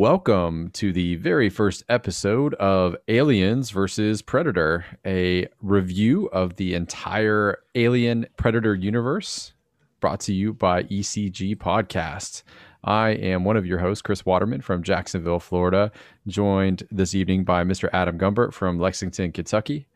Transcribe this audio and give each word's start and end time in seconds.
welcome 0.00 0.70
to 0.70 0.94
the 0.94 1.16
very 1.16 1.50
first 1.50 1.84
episode 1.90 2.54
of 2.54 2.96
Aliens 3.08 3.68
versus 3.68 4.22
Predator, 4.22 4.86
a 5.04 5.46
review 5.60 6.24
of 6.28 6.56
the 6.56 6.72
entire 6.72 7.58
Alien 7.74 8.24
Predator 8.38 8.74
universe 8.74 9.52
brought 10.00 10.20
to 10.20 10.32
you 10.32 10.54
by 10.54 10.84
ECG 10.84 11.54
Podcast. 11.54 12.44
I 12.82 13.10
am 13.10 13.44
one 13.44 13.58
of 13.58 13.66
your 13.66 13.76
hosts, 13.76 14.00
Chris 14.00 14.24
Waterman 14.24 14.62
from 14.62 14.82
Jacksonville, 14.82 15.38
Florida, 15.38 15.92
joined 16.26 16.84
this 16.90 17.14
evening 17.14 17.44
by 17.44 17.62
Mr. 17.62 17.90
Adam 17.92 18.16
Gumbert 18.16 18.54
from 18.54 18.78
Lexington, 18.78 19.32
Kentucky. 19.32 19.86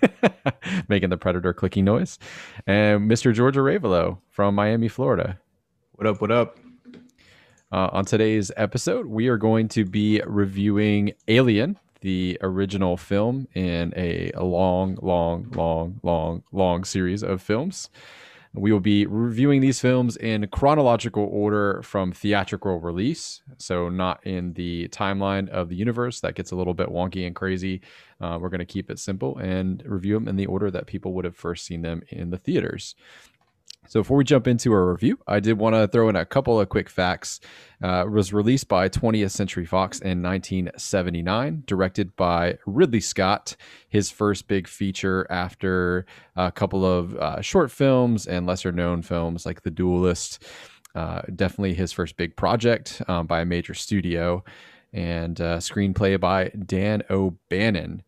Making 0.88 1.10
the 1.10 1.16
Predator 1.16 1.52
clicking 1.52 1.84
noise. 1.84 2.16
And 2.68 3.10
Mr. 3.10 3.34
George 3.34 3.56
Aravalo 3.56 4.18
from 4.30 4.54
Miami, 4.54 4.86
Florida. 4.86 5.40
What 5.96 6.06
up? 6.06 6.20
What 6.20 6.30
up? 6.30 6.56
Uh, 7.72 7.88
on 7.92 8.04
today's 8.04 8.50
episode, 8.56 9.06
we 9.06 9.28
are 9.28 9.36
going 9.36 9.68
to 9.68 9.84
be 9.84 10.20
reviewing 10.26 11.12
Alien, 11.28 11.78
the 12.00 12.36
original 12.42 12.96
film 12.96 13.46
in 13.54 13.92
a, 13.96 14.32
a 14.34 14.42
long, 14.42 14.98
long, 15.00 15.48
long, 15.54 16.00
long, 16.02 16.42
long 16.50 16.82
series 16.82 17.22
of 17.22 17.40
films. 17.40 17.88
We 18.52 18.72
will 18.72 18.80
be 18.80 19.06
reviewing 19.06 19.60
these 19.60 19.78
films 19.78 20.16
in 20.16 20.48
chronological 20.48 21.22
order 21.30 21.80
from 21.84 22.10
theatrical 22.10 22.80
release, 22.80 23.40
so 23.58 23.88
not 23.88 24.26
in 24.26 24.54
the 24.54 24.88
timeline 24.88 25.48
of 25.50 25.68
the 25.68 25.76
universe. 25.76 26.18
That 26.18 26.34
gets 26.34 26.50
a 26.50 26.56
little 26.56 26.74
bit 26.74 26.88
wonky 26.88 27.24
and 27.24 27.36
crazy. 27.36 27.82
Uh, 28.20 28.38
we're 28.40 28.48
going 28.48 28.58
to 28.58 28.64
keep 28.64 28.90
it 28.90 28.98
simple 28.98 29.38
and 29.38 29.80
review 29.86 30.14
them 30.14 30.26
in 30.26 30.34
the 30.34 30.46
order 30.46 30.72
that 30.72 30.86
people 30.86 31.12
would 31.12 31.24
have 31.24 31.36
first 31.36 31.64
seen 31.64 31.82
them 31.82 32.02
in 32.08 32.30
the 32.30 32.38
theaters. 32.38 32.96
So 33.90 34.00
before 34.00 34.18
we 34.18 34.24
jump 34.24 34.46
into 34.46 34.72
our 34.72 34.92
review, 34.92 35.18
I 35.26 35.40
did 35.40 35.58
want 35.58 35.74
to 35.74 35.88
throw 35.88 36.08
in 36.08 36.14
a 36.14 36.24
couple 36.24 36.60
of 36.60 36.68
quick 36.68 36.88
facts. 36.88 37.40
Uh, 37.82 38.04
was 38.08 38.32
released 38.32 38.68
by 38.68 38.88
20th 38.88 39.32
Century 39.32 39.66
Fox 39.66 39.98
in 39.98 40.22
1979, 40.22 41.64
directed 41.66 42.14
by 42.14 42.56
Ridley 42.66 43.00
Scott, 43.00 43.56
his 43.88 44.08
first 44.08 44.46
big 44.46 44.68
feature 44.68 45.26
after 45.28 46.06
a 46.36 46.52
couple 46.52 46.84
of 46.84 47.16
uh, 47.16 47.40
short 47.40 47.72
films 47.72 48.28
and 48.28 48.46
lesser 48.46 48.70
known 48.70 49.02
films 49.02 49.44
like 49.44 49.62
The 49.62 49.72
Duelist. 49.72 50.40
Uh, 50.94 51.22
definitely 51.34 51.74
his 51.74 51.90
first 51.90 52.16
big 52.16 52.36
project 52.36 53.02
um, 53.08 53.26
by 53.26 53.40
a 53.40 53.44
major 53.44 53.74
studio, 53.74 54.44
and 54.92 55.40
uh, 55.40 55.56
screenplay 55.56 56.20
by 56.20 56.50
Dan 56.50 57.02
O'Bannon. 57.10 58.04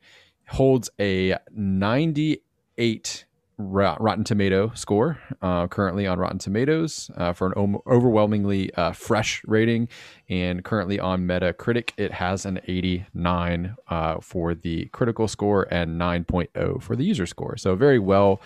Holds 0.46 0.90
a 1.00 1.38
98 1.50 3.24
Rotten 3.58 4.24
Tomato 4.24 4.72
score 4.74 5.18
uh, 5.40 5.68
currently 5.68 6.06
on 6.06 6.18
Rotten 6.18 6.38
Tomatoes 6.38 7.10
uh, 7.16 7.32
for 7.32 7.52
an 7.52 7.76
overwhelmingly 7.86 8.72
uh, 8.74 8.92
fresh 8.92 9.42
rating, 9.46 9.88
and 10.28 10.64
currently 10.64 10.98
on 10.98 11.26
Metacritic 11.26 11.90
it 11.96 12.12
has 12.12 12.46
an 12.46 12.60
89 12.66 13.76
uh, 13.88 14.20
for 14.20 14.54
the 14.54 14.86
critical 14.86 15.28
score 15.28 15.66
and 15.70 16.00
9.0 16.00 16.82
for 16.82 16.96
the 16.96 17.04
user 17.04 17.26
score. 17.26 17.56
So 17.56 17.74
very 17.76 17.98
well 17.98 18.40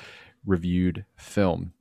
reviewed 0.44 1.04
film 1.16 1.72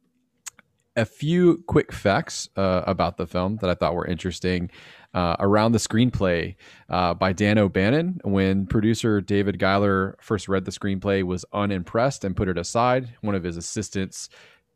a 0.95 1.05
few 1.05 1.63
quick 1.67 1.91
facts 1.91 2.49
uh, 2.55 2.83
about 2.87 3.17
the 3.17 3.27
film 3.27 3.57
that 3.57 3.69
I 3.69 3.73
thought 3.73 3.95
were 3.95 4.05
interesting. 4.05 4.69
Uh, 5.16 5.38
around 5.39 5.71
the 5.71 5.77
screenplay 5.77 6.55
uh, 6.89 7.13
by 7.13 7.31
Dan 7.31 7.58
O'Bannon, 7.58 8.19
when 8.25 8.67
producer 8.67 9.21
David 9.21 9.58
Giler 9.58 10.17
first 10.19 10.49
read 10.49 10.66
the 10.66 10.71
screenplay, 10.71 11.23
was 11.23 11.45
unimpressed 11.53 12.25
and 12.25 12.35
put 12.35 12.49
it 12.49 12.58
aside. 12.58 13.08
One 13.21 13.33
of 13.33 13.41
his 13.41 13.55
assistants 13.55 14.27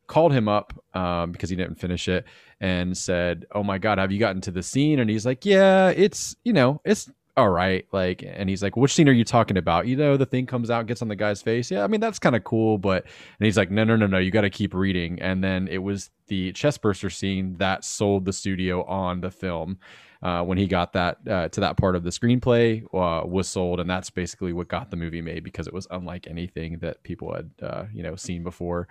called 0.08 0.32
him 0.32 0.48
up 0.48 0.74
um, 0.94 1.34
because 1.34 1.50
he 1.50 1.58
didn't 1.58 1.76
finish 1.76 2.08
it 2.08 2.24
and 2.62 2.98
said, 2.98 3.48
"Oh 3.52 3.64
my 3.64 3.78
God, 3.80 3.98
have 3.98 4.14
you 4.14 4.20
gotten 4.20 4.42
to 4.44 4.52
the 4.52 4.64
scene?" 4.64 5.00
And 5.00 5.10
he's 5.10 5.26
like, 5.26 5.46
"Yeah, 5.46 5.90
it's 5.90 6.38
you 6.46 6.54
know, 6.54 6.80
it's 6.86 7.12
all 7.40 7.50
right. 7.50 7.86
Like, 7.92 8.24
and 8.26 8.50
he's 8.50 8.62
like, 8.62 8.76
which 8.76 8.94
scene 8.94 9.08
are 9.08 9.14
you 9.14 9.24
talking 9.24 9.58
about? 9.58 9.88
You 9.88 9.96
know, 9.96 10.18
the 10.18 10.26
thing 10.26 10.46
comes 10.46 10.70
out, 10.70 10.88
gets 10.88 11.02
on 11.02 11.08
the 11.08 11.16
guy's 11.16 11.42
face. 11.42 11.72
Yeah, 11.72 11.84
I 11.84 11.88
mean, 11.88 12.02
that's 12.02 12.20
kind 12.20 12.36
of 12.36 12.44
cool. 12.44 12.78
But, 12.78 13.04
and 13.04 13.46
he's 13.46 13.58
like, 13.58 13.72
no, 13.72 13.86
no, 13.86 13.96
no, 13.96 14.08
no, 14.08 14.18
you 14.18 14.30
got 14.30 14.42
to 14.42 14.50
keep 14.50 14.74
reading. 14.74 15.22
And 15.22 15.42
then 15.42 15.70
it 15.70 15.78
was 15.78 16.10
the 16.28 16.52
chestburster 16.52 17.12
scene 17.12 17.56
that 17.58 17.86
sold 17.86 18.26
the 18.26 18.34
studio 18.34 18.84
on 18.84 19.22
the 19.22 19.32
film. 19.32 19.80
Uh, 20.22 20.44
when 20.44 20.58
he 20.58 20.68
got 20.68 20.92
that 20.92 21.18
uh, 21.30 21.48
to 21.48 21.62
that 21.62 21.78
part 21.78 21.96
of 21.96 22.04
the 22.04 22.10
screenplay 22.10 22.84
uh, 22.94 23.26
was 23.26 23.48
sold, 23.48 23.80
and 23.80 23.90
that's 23.90 24.10
basically 24.10 24.52
what 24.52 24.68
got 24.68 24.92
the 24.92 24.98
movie 24.98 25.22
made 25.22 25.46
because 25.46 25.66
it 25.66 25.74
was 25.74 25.88
unlike 25.92 26.28
anything 26.28 26.78
that 26.80 27.02
people 27.04 27.34
had 27.34 27.50
uh, 27.62 27.86
you 27.94 28.04
know 28.04 28.18
seen 28.18 28.44
before 28.44 28.88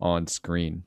on 0.00 0.26
screen. 0.26 0.82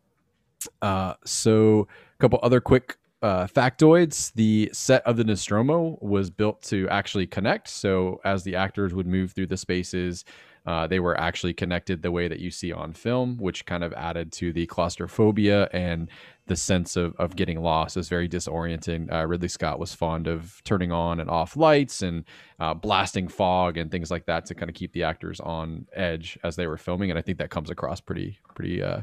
Uh, 0.81 1.13
so, 1.23 1.87
a 2.13 2.17
couple 2.19 2.39
other 2.43 2.59
quick 2.59 2.97
uh, 3.21 3.47
factoids 3.47 4.33
the 4.33 4.69
set 4.73 5.01
of 5.07 5.17
the 5.17 5.23
Nostromo 5.23 5.97
was 6.01 6.29
built 6.29 6.61
to 6.63 6.87
actually 6.89 7.27
connect. 7.27 7.69
So, 7.69 8.19
as 8.25 8.43
the 8.43 8.55
actors 8.55 8.93
would 8.93 9.07
move 9.07 9.31
through 9.31 9.47
the 9.47 9.57
spaces, 9.57 10.25
uh, 10.65 10.87
they 10.87 10.99
were 10.99 11.19
actually 11.19 11.53
connected 11.53 12.01
the 12.01 12.11
way 12.11 12.27
that 12.27 12.39
you 12.39 12.51
see 12.51 12.71
on 12.71 12.93
film, 12.93 13.37
which 13.37 13.65
kind 13.65 13.83
of 13.83 13.93
added 13.93 14.31
to 14.33 14.51
the 14.51 14.65
claustrophobia 14.65 15.69
and 15.73 16.09
the 16.47 16.55
sense 16.55 16.95
of, 16.95 17.15
of 17.17 17.35
getting 17.35 17.61
lost. 17.61 17.97
is 17.97 18.09
very 18.09 18.29
disorienting. 18.29 19.11
Uh, 19.11 19.25
Ridley 19.25 19.47
Scott 19.47 19.79
was 19.79 19.93
fond 19.93 20.27
of 20.27 20.61
turning 20.63 20.91
on 20.91 21.19
and 21.19 21.29
off 21.29 21.57
lights 21.57 22.01
and 22.01 22.23
uh, 22.59 22.73
blasting 22.73 23.27
fog 23.27 23.77
and 23.77 23.89
things 23.89 24.11
like 24.11 24.25
that 24.27 24.45
to 24.45 24.55
kind 24.55 24.69
of 24.69 24.75
keep 24.75 24.93
the 24.93 25.03
actors 25.03 25.39
on 25.39 25.87
edge 25.93 26.37
as 26.43 26.55
they 26.55 26.67
were 26.67 26.77
filming. 26.77 27.09
And 27.09 27.17
I 27.17 27.21
think 27.21 27.39
that 27.39 27.49
comes 27.49 27.69
across 27.69 27.99
pretty, 27.99 28.37
pretty 28.53 28.81
uh, 28.83 29.01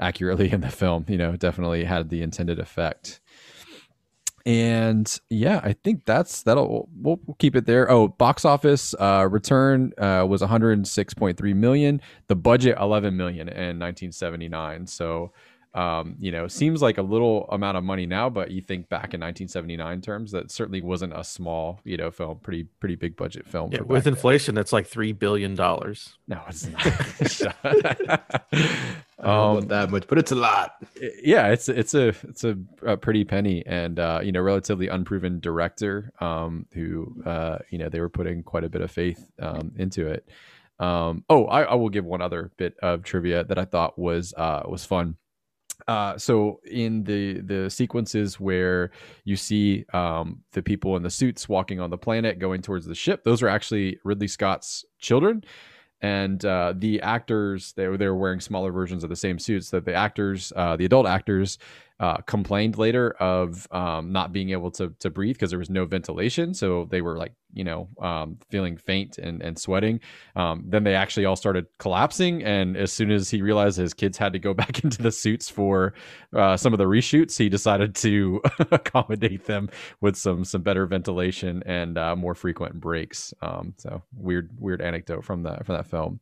accurately 0.00 0.50
in 0.52 0.60
the 0.60 0.70
film. 0.70 1.04
You 1.08 1.18
know, 1.18 1.36
definitely 1.36 1.84
had 1.84 2.10
the 2.10 2.22
intended 2.22 2.58
effect 2.58 3.20
and 4.44 5.20
yeah 5.30 5.60
i 5.62 5.72
think 5.72 6.04
that's 6.04 6.42
that'll 6.42 6.88
we'll, 7.00 7.20
we'll 7.26 7.36
keep 7.36 7.54
it 7.54 7.66
there 7.66 7.88
oh 7.90 8.08
box 8.08 8.44
office 8.44 8.94
uh, 8.98 9.26
return 9.30 9.92
uh, 9.98 10.26
was 10.28 10.42
106.3 10.42 11.54
million 11.54 12.00
the 12.26 12.34
budget 12.34 12.76
11 12.80 13.16
million 13.16 13.48
in 13.48 13.78
1979 13.78 14.86
so 14.86 15.32
um, 15.74 16.16
you 16.18 16.30
know, 16.30 16.48
seems 16.48 16.82
like 16.82 16.98
a 16.98 17.02
little 17.02 17.46
amount 17.50 17.78
of 17.78 17.84
money 17.84 18.04
now, 18.04 18.28
but 18.28 18.50
you 18.50 18.60
think 18.60 18.90
back 18.90 19.14
in 19.14 19.20
1979 19.20 20.02
terms, 20.02 20.32
that 20.32 20.50
certainly 20.50 20.82
wasn't 20.82 21.16
a 21.16 21.24
small, 21.24 21.80
you 21.84 21.96
know, 21.96 22.10
film, 22.10 22.38
pretty 22.40 22.64
pretty 22.64 22.94
big 22.94 23.16
budget 23.16 23.48
film. 23.48 23.72
Yeah, 23.72 23.80
with 23.80 24.06
inflation, 24.06 24.54
then. 24.54 24.60
that's 24.60 24.72
like 24.72 24.86
three 24.86 25.12
billion 25.12 25.54
dollars. 25.54 26.18
No, 26.28 26.42
it's 26.46 26.66
not. 26.66 26.84
um, 29.18 29.68
that 29.68 29.88
much, 29.90 30.06
but 30.08 30.18
it's 30.18 30.32
a 30.32 30.36
lot. 30.36 30.76
Yeah, 31.22 31.48
it's 31.48 31.70
it's 31.70 31.94
a 31.94 32.08
it's 32.08 32.44
a, 32.44 32.58
a 32.84 32.98
pretty 32.98 33.24
penny, 33.24 33.64
and 33.64 33.98
uh, 33.98 34.20
you 34.22 34.30
know, 34.30 34.42
relatively 34.42 34.88
unproven 34.88 35.40
director 35.40 36.12
um, 36.20 36.66
who 36.74 37.22
uh, 37.24 37.58
you 37.70 37.78
know 37.78 37.88
they 37.88 38.00
were 38.00 38.10
putting 38.10 38.42
quite 38.42 38.64
a 38.64 38.68
bit 38.68 38.82
of 38.82 38.90
faith 38.90 39.26
um, 39.38 39.72
into 39.76 40.06
it. 40.06 40.28
Um, 40.78 41.24
oh, 41.30 41.46
I, 41.46 41.62
I 41.62 41.74
will 41.76 41.90
give 41.90 42.04
one 42.04 42.20
other 42.20 42.50
bit 42.58 42.76
of 42.82 43.04
trivia 43.04 43.44
that 43.44 43.56
I 43.56 43.64
thought 43.64 43.98
was 43.98 44.34
uh, 44.36 44.64
was 44.66 44.84
fun 44.84 45.16
uh, 45.88 46.16
so 46.18 46.60
in 46.70 47.04
the 47.04 47.40
the 47.40 47.70
sequences 47.70 48.38
where 48.38 48.90
you 49.24 49.36
see 49.36 49.84
um, 49.92 50.40
the 50.52 50.62
people 50.62 50.96
in 50.96 51.02
the 51.02 51.10
suits 51.10 51.48
walking 51.48 51.80
on 51.80 51.90
the 51.90 51.98
planet 51.98 52.38
going 52.38 52.62
towards 52.62 52.86
the 52.86 52.94
ship, 52.94 53.24
those 53.24 53.42
are 53.42 53.48
actually 53.48 53.98
Ridley 54.04 54.28
Scott's 54.28 54.84
children, 54.98 55.42
and 56.00 56.44
uh, 56.44 56.74
the 56.76 57.00
actors 57.00 57.72
they 57.74 57.88
were 57.88 57.96
they 57.96 58.06
were 58.06 58.16
wearing 58.16 58.40
smaller 58.40 58.72
versions 58.72 59.04
of 59.04 59.10
the 59.10 59.16
same 59.16 59.38
suits. 59.38 59.70
That 59.70 59.84
the 59.84 59.94
actors, 59.94 60.52
uh, 60.56 60.76
the 60.76 60.84
adult 60.84 61.06
actors, 61.06 61.58
uh, 62.02 62.16
complained 62.26 62.76
later 62.78 63.12
of 63.20 63.68
um, 63.70 64.10
not 64.10 64.32
being 64.32 64.50
able 64.50 64.72
to 64.72 64.92
to 64.98 65.08
breathe 65.08 65.36
because 65.36 65.50
there 65.50 65.58
was 65.58 65.70
no 65.70 65.84
ventilation. 65.84 66.52
So 66.52 66.86
they 66.90 67.00
were 67.00 67.16
like, 67.16 67.32
you 67.52 67.62
know, 67.62 67.88
um, 68.00 68.38
feeling 68.50 68.76
faint 68.76 69.18
and, 69.18 69.40
and 69.40 69.56
sweating. 69.56 70.00
Um, 70.34 70.64
then 70.66 70.82
they 70.82 70.96
actually 70.96 71.26
all 71.26 71.36
started 71.36 71.66
collapsing. 71.78 72.42
And 72.42 72.76
as 72.76 72.92
soon 72.92 73.12
as 73.12 73.30
he 73.30 73.40
realized 73.40 73.76
his 73.76 73.94
kids 73.94 74.18
had 74.18 74.32
to 74.32 74.40
go 74.40 74.52
back 74.62 74.82
into 74.82 75.00
the 75.00 75.12
suits 75.12 75.48
for 75.48 75.94
uh, 76.34 76.56
some 76.56 76.72
of 76.72 76.80
the 76.80 76.86
reshoots, 76.86 77.38
he 77.38 77.48
decided 77.48 77.94
to 77.96 78.42
accommodate 78.72 79.46
them 79.46 79.70
with 80.00 80.16
some 80.16 80.44
some 80.44 80.62
better 80.62 80.86
ventilation 80.86 81.62
and 81.66 81.96
uh, 81.96 82.16
more 82.16 82.34
frequent 82.34 82.80
breaks. 82.80 83.32
Um, 83.42 83.74
so 83.76 84.02
weird 84.16 84.50
weird 84.58 84.82
anecdote 84.82 85.24
from 85.24 85.44
that 85.44 85.64
from 85.66 85.76
that 85.76 85.86
film. 85.86 86.18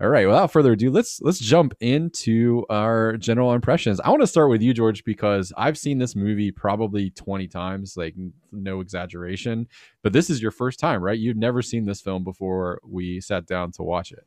All 0.00 0.08
right, 0.08 0.26
without 0.26 0.50
further 0.50 0.72
ado, 0.72 0.90
let's 0.90 1.20
let's 1.20 1.38
jump 1.38 1.74
into 1.80 2.64
our 2.68 3.16
general 3.16 3.52
impressions. 3.52 4.00
I 4.00 4.10
want 4.10 4.20
to 4.22 4.26
start 4.26 4.50
with 4.50 4.60
you, 4.60 4.74
George, 4.74 5.04
because 5.04 5.52
I've 5.56 5.78
seen 5.78 5.98
this 5.98 6.16
movie 6.16 6.50
probably 6.50 7.10
20 7.10 7.46
times, 7.46 7.96
like 7.96 8.16
no 8.50 8.80
exaggeration. 8.80 9.68
But 10.02 10.12
this 10.12 10.28
is 10.28 10.42
your 10.42 10.50
first 10.50 10.80
time, 10.80 11.02
right? 11.02 11.16
You've 11.16 11.36
never 11.36 11.62
seen 11.62 11.84
this 11.84 12.00
film 12.00 12.24
before 12.24 12.80
we 12.84 13.20
sat 13.20 13.46
down 13.46 13.70
to 13.72 13.84
watch 13.84 14.10
it. 14.10 14.26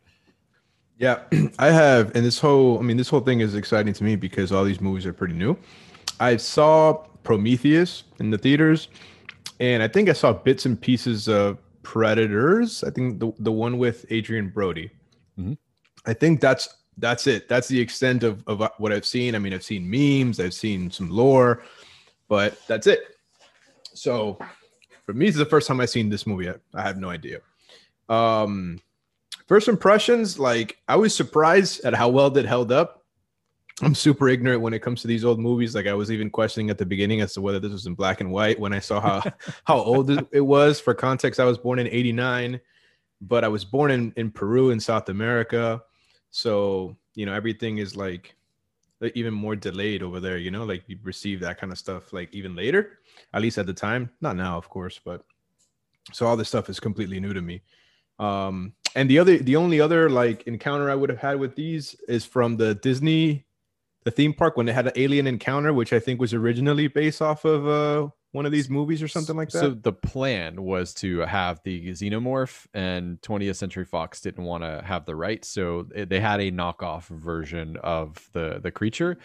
Yeah, 0.97 1.19
I 1.59 1.71
have, 1.71 2.15
and 2.15 2.25
this 2.25 2.39
whole 2.39 2.79
I 2.79 2.81
mean, 2.81 2.95
this 2.95 3.09
whole 3.09 3.19
thing 3.19 3.41
is 3.41 3.55
exciting 3.55 3.93
to 3.93 4.03
me 4.05 4.15
because 4.15 4.53
all 4.53 4.63
these 4.63 4.79
movies 4.79 5.05
are 5.05 5.13
pretty 5.13 5.33
new. 5.33 5.57
I 6.19 6.37
saw 6.37 6.93
Prometheus 7.23 8.03
in 8.19 8.29
the 8.29 8.37
theaters, 8.37 8.87
and 9.59 9.83
I 9.83 9.89
think 9.89 10.07
I 10.07 10.13
saw 10.13 10.31
bits 10.31 10.65
and 10.65 10.79
pieces 10.79 11.27
of 11.27 11.57
Predators. 11.83 12.83
I 12.83 12.91
think 12.91 13.19
the 13.19 13.33
the 13.39 13.51
one 13.51 13.77
with 13.77 14.05
Adrien 14.09 14.49
Brody. 14.49 14.91
Mm-hmm. 15.39 15.53
I 16.05 16.13
think 16.13 16.41
that's 16.41 16.69
that's 16.97 17.27
it. 17.27 17.49
That's 17.49 17.67
the 17.67 17.79
extent 17.79 18.23
of, 18.23 18.43
of 18.47 18.69
what 18.77 18.93
I've 18.93 19.05
seen. 19.05 19.35
I 19.35 19.39
mean, 19.39 19.53
I've 19.53 19.63
seen 19.63 19.89
memes, 19.89 20.39
I've 20.39 20.53
seen 20.53 20.89
some 20.89 21.09
lore, 21.09 21.63
but 22.27 22.59
that's 22.67 22.87
it. 22.87 23.17
So 23.93 24.37
for 25.05 25.13
me, 25.13 25.27
is 25.27 25.35
the 25.35 25.45
first 25.45 25.67
time 25.67 25.79
I've 25.81 25.89
seen 25.89 26.09
this 26.09 26.25
movie. 26.25 26.49
I, 26.49 26.55
I 26.73 26.81
have 26.81 26.97
no 26.97 27.09
idea. 27.09 27.39
Um, 28.09 28.79
first 29.47 29.67
impressions, 29.67 30.39
like 30.39 30.77
I 30.87 30.95
was 30.95 31.15
surprised 31.15 31.83
at 31.85 31.93
how 31.93 32.09
well 32.09 32.35
it 32.37 32.45
held 32.45 32.71
up. 32.71 33.03
I'm 33.81 33.95
super 33.95 34.29
ignorant 34.29 34.61
when 34.61 34.73
it 34.73 34.81
comes 34.81 35.01
to 35.01 35.07
these 35.07 35.25
old 35.25 35.39
movies. 35.39 35.75
Like 35.75 35.87
I 35.87 35.93
was 35.93 36.09
even 36.09 36.29
questioning 36.29 36.69
at 36.69 36.77
the 36.77 36.85
beginning 36.85 37.19
as 37.19 37.33
to 37.33 37.41
whether 37.41 37.59
this 37.59 37.73
was 37.73 37.87
in 37.87 37.93
black 37.93 38.21
and 38.21 38.31
white 38.31 38.57
when 38.57 38.71
I 38.71 38.79
saw 38.79 39.01
how 39.01 39.31
how 39.65 39.77
old 39.77 40.09
it 40.31 40.41
was. 40.41 40.79
For 40.79 40.93
context, 40.93 41.39
I 41.39 41.45
was 41.45 41.57
born 41.57 41.79
in 41.79 41.87
'89, 41.87 42.59
but 43.27 43.43
I 43.43 43.47
was 43.47 43.65
born 43.65 43.91
in 43.91 44.13
in 44.15 44.31
Peru 44.31 44.69
in 44.71 44.79
South 44.79 45.09
America, 45.09 45.81
so 46.31 46.95
you 47.15 47.25
know 47.25 47.33
everything 47.33 47.79
is 47.79 47.95
like 47.95 48.35
even 49.13 49.33
more 49.33 49.55
delayed 49.55 50.01
over 50.03 50.19
there. 50.19 50.37
You 50.37 50.51
know, 50.51 50.63
like 50.63 50.83
you 50.87 50.97
receive 51.03 51.39
that 51.41 51.59
kind 51.59 51.71
of 51.71 51.77
stuff 51.77 52.13
like 52.13 52.33
even 52.33 52.55
later, 52.55 52.99
at 53.33 53.41
least 53.41 53.57
at 53.57 53.65
the 53.65 53.73
time. 53.73 54.09
Not 54.21 54.35
now, 54.35 54.57
of 54.57 54.69
course, 54.69 54.99
but 55.03 55.23
so 56.13 56.25
all 56.25 56.37
this 56.37 56.47
stuff 56.47 56.69
is 56.69 56.79
completely 56.79 57.19
new 57.19 57.33
to 57.33 57.41
me. 57.41 57.61
Um, 58.19 58.73
and 58.95 59.09
the 59.09 59.19
other, 59.19 59.37
the 59.37 59.55
only 59.55 59.81
other 59.81 60.09
like 60.09 60.43
encounter 60.43 60.89
I 60.89 60.95
would 60.95 61.09
have 61.09 61.19
had 61.19 61.39
with 61.39 61.55
these 61.55 61.95
is 62.07 62.25
from 62.25 62.55
the 62.55 62.75
Disney, 62.75 63.45
the 64.03 64.11
theme 64.11 64.33
park 64.33 64.55
when 64.55 64.65
they 64.65 64.73
had 64.73 64.87
an 64.87 64.93
alien 64.95 65.27
encounter, 65.27 65.73
which 65.73 65.91
I 65.91 65.99
think 65.99 66.19
was 66.19 66.33
originally 66.33 66.87
based 66.87 67.21
off 67.21 67.43
of 67.43 67.67
uh, 67.67 68.09
one 68.35 68.45
of 68.45 68.51
these 68.51 68.69
movies 68.69 69.01
or 69.01 69.07
something 69.07 69.35
like 69.35 69.49
that. 69.49 69.59
So 69.59 69.69
the 69.69 69.93
plan 69.93 70.61
was 70.61 70.93
to 70.95 71.19
have 71.19 71.61
the 71.63 71.91
xenomorph, 71.91 72.67
and 72.73 73.19
20th 73.21 73.55
Century 73.55 73.85
Fox 73.85 74.19
didn't 74.19 74.43
want 74.43 74.63
to 74.63 74.83
have 74.85 75.05
the 75.05 75.15
rights, 75.15 75.47
so 75.47 75.83
they 75.83 76.19
had 76.19 76.41
a 76.41 76.51
knockoff 76.51 77.07
version 77.07 77.77
of 77.77 78.29
the 78.33 78.59
the 78.61 78.71
creature. 78.71 79.17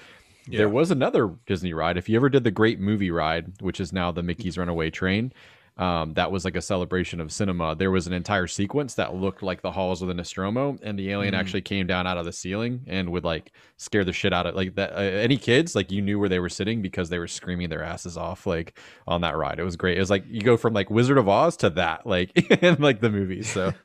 Yeah. 0.49 0.59
There 0.59 0.69
was 0.69 0.91
another 0.91 1.35
Disney 1.47 1.75
ride. 1.75 1.97
If 1.97 2.09
you 2.09 2.17
ever 2.17 2.29
did 2.29 2.45
the 2.45 2.51
Great 2.51 2.81
Movie 2.81 3.11
Ride, 3.11 3.61
which 3.61 3.81
is 3.81 3.93
now 3.93 4.11
the 4.11 4.23
Mickey's 4.23 4.57
mm. 4.57 4.61
Runaway 4.61 4.91
Train, 4.91 5.33
um, 5.81 6.13
that 6.13 6.31
was 6.31 6.45
like 6.45 6.57
a 6.57 6.61
celebration 6.61 7.23
of 7.23 7.33
cinema. 7.33 7.75
There 7.75 7.91
was 7.91 8.07
an 8.07 8.13
entire 8.13 8.47
sequence 8.47 8.95
that 8.95 9.15
looked 9.15 9.43
like 9.43 9.63
the 9.63 9.73
halls 9.73 10.03
of 10.03 10.09
the 10.09 10.15
Nostromo, 10.15 10.77
and 10.83 10.99
the 10.99 11.11
alien 11.11 11.33
mm. 11.33 11.39
actually 11.39 11.63
came 11.63 11.87
down 11.87 12.07
out 12.07 12.19
of 12.19 12.27
the 12.27 12.33
ceiling 12.33 12.83
and 12.87 13.11
would 13.11 13.25
like 13.25 13.53
scare 13.79 14.05
the 14.05 14.13
shit 14.13 14.35
out 14.35 14.47
of 14.47 14.55
like 14.55 14.75
that. 14.75 14.93
Uh, 14.93 15.01
any 15.01 15.39
kids 15.39 15.75
like 15.75 15.91
you 15.91 16.03
knew 16.03 16.19
where 16.19 16.29
they 16.29 16.39
were 16.39 16.51
sitting 16.51 16.83
because 16.83 17.09
they 17.09 17.19
were 17.19 17.27
screaming 17.27 17.71
their 17.71 17.83
asses 17.83 18.19
off 18.19 18.47
like 18.47 18.79
on 19.09 19.23
that 19.23 19.39
ride. 19.39 19.59
It 19.59 19.65
was 19.65 19.77
great. 19.77 19.97
It 19.97 20.01
was 20.01 20.11
like 20.11 20.25
you 20.29 20.43
go 20.43 20.59
from 20.59 20.75
like 20.75 20.91
Wizard 20.91 21.17
of 21.17 21.31
Oz 21.31 21.57
to 21.59 21.71
that 21.71 22.07
like 22.07 22.37
in 22.63 22.77
like 22.81 23.01
the 23.01 23.11
movie. 23.11 23.43
So. 23.43 23.73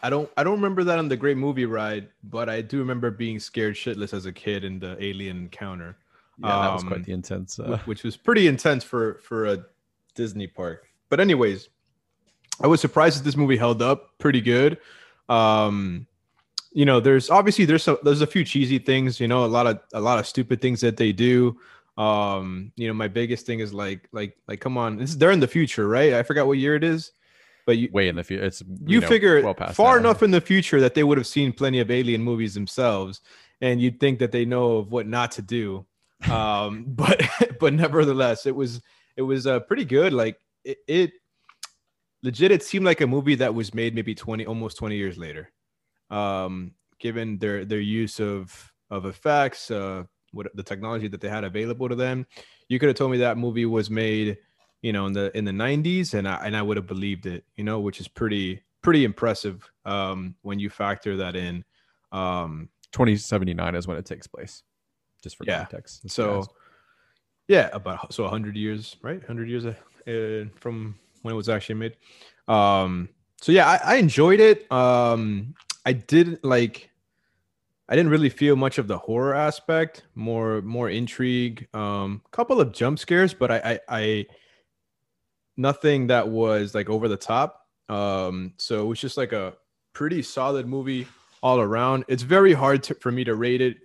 I 0.00 0.10
don't 0.10 0.30
I 0.36 0.44
don't 0.44 0.54
remember 0.54 0.84
that 0.84 1.00
on 1.00 1.08
the 1.08 1.16
great 1.16 1.36
movie 1.36 1.66
ride, 1.66 2.08
but 2.22 2.48
I 2.48 2.62
do 2.62 2.78
remember 2.78 3.10
being 3.10 3.40
scared 3.40 3.74
shitless 3.74 4.14
as 4.14 4.26
a 4.26 4.32
kid 4.32 4.62
in 4.62 4.78
the 4.78 4.96
alien 5.02 5.38
encounter. 5.38 5.96
Yeah, 6.38 6.54
um, 6.54 6.64
that 6.64 6.72
was 6.72 6.82
quite 6.84 6.96
um, 6.98 7.02
the 7.02 7.12
intense, 7.12 7.58
uh... 7.58 7.80
which 7.84 8.04
was 8.04 8.16
pretty 8.16 8.46
intense 8.46 8.84
for 8.84 9.14
for 9.24 9.46
a 9.46 9.64
Disney 10.14 10.46
park. 10.46 10.87
But 11.08 11.20
anyways, 11.20 11.68
I 12.60 12.66
was 12.66 12.80
surprised 12.80 13.18
that 13.18 13.24
this 13.24 13.36
movie 13.36 13.56
held 13.56 13.82
up 13.82 14.18
pretty 14.18 14.40
good. 14.40 14.78
Um, 15.28 16.06
you 16.72 16.84
know, 16.84 17.00
there's 17.00 17.30
obviously 17.30 17.64
there's 17.64 17.88
a, 17.88 17.98
there's 18.02 18.20
a 18.20 18.26
few 18.26 18.44
cheesy 18.44 18.78
things. 18.78 19.20
You 19.20 19.28
know, 19.28 19.44
a 19.44 19.46
lot 19.46 19.66
of 19.66 19.80
a 19.94 20.00
lot 20.00 20.18
of 20.18 20.26
stupid 20.26 20.60
things 20.60 20.80
that 20.80 20.96
they 20.96 21.12
do. 21.12 21.58
Um, 21.96 22.72
you 22.76 22.86
know, 22.86 22.94
my 22.94 23.08
biggest 23.08 23.46
thing 23.46 23.60
is 23.60 23.72
like 23.72 24.08
like 24.12 24.36
like 24.46 24.60
come 24.60 24.76
on, 24.76 24.98
this 24.98 25.10
is 25.10 25.18
they're 25.18 25.30
in 25.30 25.40
the 25.40 25.48
future, 25.48 25.88
right? 25.88 26.14
I 26.14 26.22
forgot 26.22 26.46
what 26.46 26.58
year 26.58 26.76
it 26.76 26.84
is, 26.84 27.12
but 27.66 27.78
you 27.78 27.88
way 27.92 28.08
in 28.08 28.16
the 28.16 28.24
future. 28.24 28.44
It's 28.44 28.60
you, 28.60 28.68
you 28.86 29.00
know, 29.00 29.08
figure 29.08 29.42
well 29.42 29.54
far 29.72 29.94
that. 29.94 30.00
enough 30.00 30.22
in 30.22 30.30
the 30.30 30.40
future 30.40 30.80
that 30.80 30.94
they 30.94 31.04
would 31.04 31.18
have 31.18 31.26
seen 31.26 31.52
plenty 31.52 31.80
of 31.80 31.90
alien 31.90 32.22
movies 32.22 32.54
themselves, 32.54 33.20
and 33.60 33.80
you'd 33.80 33.98
think 33.98 34.18
that 34.20 34.30
they 34.30 34.44
know 34.44 34.76
of 34.76 34.92
what 34.92 35.06
not 35.06 35.32
to 35.32 35.42
do. 35.42 35.84
Um, 36.28 36.84
but 36.88 37.22
but 37.60 37.72
nevertheless, 37.74 38.44
it 38.44 38.54
was 38.54 38.82
it 39.16 39.22
was 39.22 39.46
uh, 39.46 39.60
pretty 39.60 39.84
good. 39.84 40.12
Like 40.12 40.36
it, 40.68 40.78
it 40.86 41.12
legit 42.22 42.50
it 42.50 42.62
seemed 42.62 42.84
like 42.84 43.00
a 43.00 43.06
movie 43.06 43.36
that 43.36 43.54
was 43.54 43.74
made 43.74 43.94
maybe 43.94 44.14
20 44.14 44.46
almost 44.46 44.76
20 44.78 44.96
years 44.96 45.18
later. 45.18 45.50
Um 46.10 46.74
given 46.98 47.38
their 47.38 47.64
their 47.64 47.80
use 47.80 48.18
of 48.18 48.72
of 48.90 49.06
effects 49.06 49.70
uh 49.70 50.02
what 50.32 50.48
the 50.54 50.62
technology 50.62 51.06
that 51.08 51.20
they 51.20 51.28
had 51.28 51.44
available 51.44 51.88
to 51.88 51.94
them 51.94 52.26
you 52.68 52.78
could 52.78 52.88
have 52.88 52.96
told 52.96 53.10
me 53.10 53.18
that 53.18 53.38
movie 53.38 53.66
was 53.66 53.88
made 53.88 54.36
you 54.82 54.92
know 54.92 55.06
in 55.06 55.12
the 55.12 55.36
in 55.38 55.44
the 55.44 55.52
90s 55.52 56.14
and 56.14 56.26
i 56.26 56.44
and 56.44 56.56
i 56.56 56.62
would 56.62 56.76
have 56.76 56.88
believed 56.88 57.26
it 57.26 57.44
you 57.54 57.62
know 57.62 57.78
which 57.78 58.00
is 58.00 58.08
pretty 58.08 58.60
pretty 58.82 59.04
impressive 59.04 59.70
um 59.84 60.34
when 60.42 60.58
you 60.58 60.70
factor 60.70 61.16
that 61.16 61.36
in. 61.36 61.64
Um 62.12 62.70
2079 62.92 63.74
is 63.74 63.86
when 63.86 63.98
it 63.98 64.06
takes 64.06 64.26
place 64.26 64.62
just 65.22 65.36
for 65.36 65.44
yeah. 65.44 65.58
context. 65.58 66.08
So 66.08 66.46
yeah 67.48 67.68
about 67.72 68.12
so 68.14 68.22
100 68.22 68.56
years 68.56 68.96
right 69.02 69.18
100 69.18 69.48
years 69.48 69.66
uh, 69.66 70.44
from 70.56 70.94
when 71.22 71.34
it 71.34 71.36
was 71.36 71.48
actually 71.48 71.76
made. 71.76 71.96
Um, 72.46 73.08
so 73.40 73.52
yeah, 73.52 73.66
I, 73.66 73.94
I 73.94 73.96
enjoyed 73.96 74.40
it. 74.40 74.70
Um, 74.72 75.54
I 75.84 75.92
didn't 75.92 76.44
like. 76.44 76.90
I 77.90 77.96
didn't 77.96 78.10
really 78.10 78.28
feel 78.28 78.54
much 78.54 78.76
of 78.76 78.86
the 78.86 78.98
horror 78.98 79.34
aspect. 79.34 80.04
More, 80.14 80.60
more 80.60 80.90
intrigue. 80.90 81.68
Um, 81.72 82.20
couple 82.32 82.60
of 82.60 82.72
jump 82.72 82.98
scares, 82.98 83.32
but 83.32 83.50
I, 83.50 83.58
I, 83.58 83.80
I 83.88 84.26
nothing 85.56 86.08
that 86.08 86.28
was 86.28 86.74
like 86.74 86.90
over 86.90 87.08
the 87.08 87.16
top. 87.16 87.66
Um, 87.88 88.52
so 88.58 88.82
it 88.82 88.84
was 88.84 89.00
just 89.00 89.16
like 89.16 89.32
a 89.32 89.54
pretty 89.94 90.20
solid 90.20 90.66
movie 90.66 91.06
all 91.42 91.60
around. 91.60 92.04
It's 92.08 92.22
very 92.22 92.52
hard 92.52 92.82
to, 92.84 92.94
for 92.94 93.10
me 93.10 93.24
to 93.24 93.34
rate 93.36 93.62
it, 93.62 93.78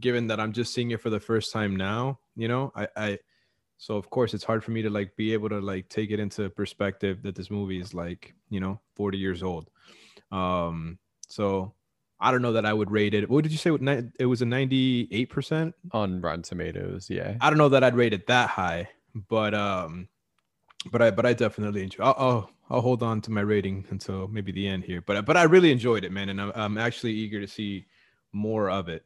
given 0.00 0.28
that 0.28 0.40
I'm 0.40 0.54
just 0.54 0.72
seeing 0.72 0.90
it 0.92 1.02
for 1.02 1.10
the 1.10 1.20
first 1.20 1.52
time 1.52 1.76
now. 1.76 2.20
You 2.36 2.48
know, 2.48 2.72
I, 2.74 2.88
I 2.96 3.18
so 3.78 3.96
of 3.96 4.10
course 4.10 4.34
it's 4.34 4.44
hard 4.44 4.62
for 4.62 4.70
me 4.70 4.82
to 4.82 4.90
like 4.90 5.16
be 5.16 5.32
able 5.32 5.48
to 5.50 5.60
like 5.60 5.88
take 5.88 6.10
it 6.10 6.20
into 6.20 6.48
perspective 6.50 7.22
that 7.22 7.34
this 7.34 7.50
movie 7.50 7.80
is 7.80 7.94
like, 7.94 8.34
you 8.48 8.60
know, 8.60 8.80
40 8.94 9.18
years 9.18 9.42
old. 9.42 9.70
Um 10.30 10.98
so 11.28 11.74
I 12.20 12.30
don't 12.30 12.42
know 12.42 12.52
that 12.52 12.64
I 12.64 12.72
would 12.72 12.90
rate 12.90 13.14
it. 13.14 13.28
What 13.28 13.42
did 13.42 13.50
you 13.50 13.58
say? 13.58 13.70
It 14.20 14.26
was 14.26 14.42
a 14.42 14.44
98% 14.44 15.72
on 15.90 16.20
Rotten 16.20 16.42
Tomatoes. 16.42 17.10
Yeah. 17.10 17.36
I 17.40 17.50
don't 17.50 17.58
know 17.58 17.70
that 17.70 17.82
I'd 17.82 17.96
rate 17.96 18.12
it 18.12 18.28
that 18.28 18.48
high, 18.48 18.88
but 19.28 19.54
um 19.54 20.08
but 20.90 21.02
I 21.02 21.10
but 21.10 21.26
I 21.26 21.32
definitely 21.32 21.82
enjoy. 21.82 22.04
I'll, 22.04 22.14
I'll, 22.18 22.50
I'll 22.70 22.80
hold 22.80 23.02
on 23.02 23.20
to 23.22 23.30
my 23.30 23.42
rating 23.42 23.84
until 23.90 24.28
maybe 24.28 24.52
the 24.52 24.66
end 24.66 24.84
here. 24.84 25.00
But 25.00 25.24
but 25.24 25.36
I 25.36 25.44
really 25.44 25.70
enjoyed 25.70 26.04
it, 26.04 26.12
man, 26.12 26.28
and 26.28 26.40
I'm 26.40 26.52
I'm 26.54 26.78
actually 26.78 27.12
eager 27.12 27.40
to 27.40 27.46
see 27.46 27.86
more 28.32 28.70
of 28.70 28.88
it. 28.88 29.04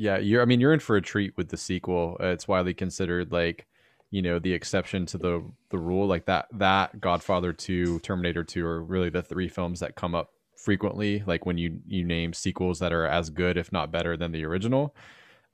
Yeah, 0.00 0.16
you're. 0.16 0.40
I 0.40 0.46
mean, 0.46 0.60
you're 0.60 0.72
in 0.72 0.80
for 0.80 0.96
a 0.96 1.02
treat 1.02 1.36
with 1.36 1.50
the 1.50 1.58
sequel. 1.58 2.16
It's 2.20 2.48
widely 2.48 2.72
considered 2.72 3.30
like 3.32 3.66
you 4.10 4.22
know 4.22 4.38
the 4.38 4.52
exception 4.52 5.06
to 5.06 5.18
the 5.18 5.44
the 5.68 5.78
rule 5.78 6.06
like 6.06 6.26
that 6.26 6.46
that 6.52 7.00
godfather 7.00 7.52
2 7.52 8.00
terminator 8.00 8.42
2 8.42 8.66
are 8.66 8.82
really 8.82 9.10
the 9.10 9.22
three 9.22 9.48
films 9.48 9.80
that 9.80 9.94
come 9.94 10.14
up 10.14 10.30
frequently 10.56 11.22
like 11.26 11.46
when 11.46 11.56
you 11.56 11.80
you 11.86 12.04
name 12.04 12.32
sequels 12.32 12.80
that 12.80 12.92
are 12.92 13.06
as 13.06 13.30
good 13.30 13.56
if 13.56 13.72
not 13.72 13.92
better 13.92 14.16
than 14.16 14.32
the 14.32 14.44
original 14.44 14.94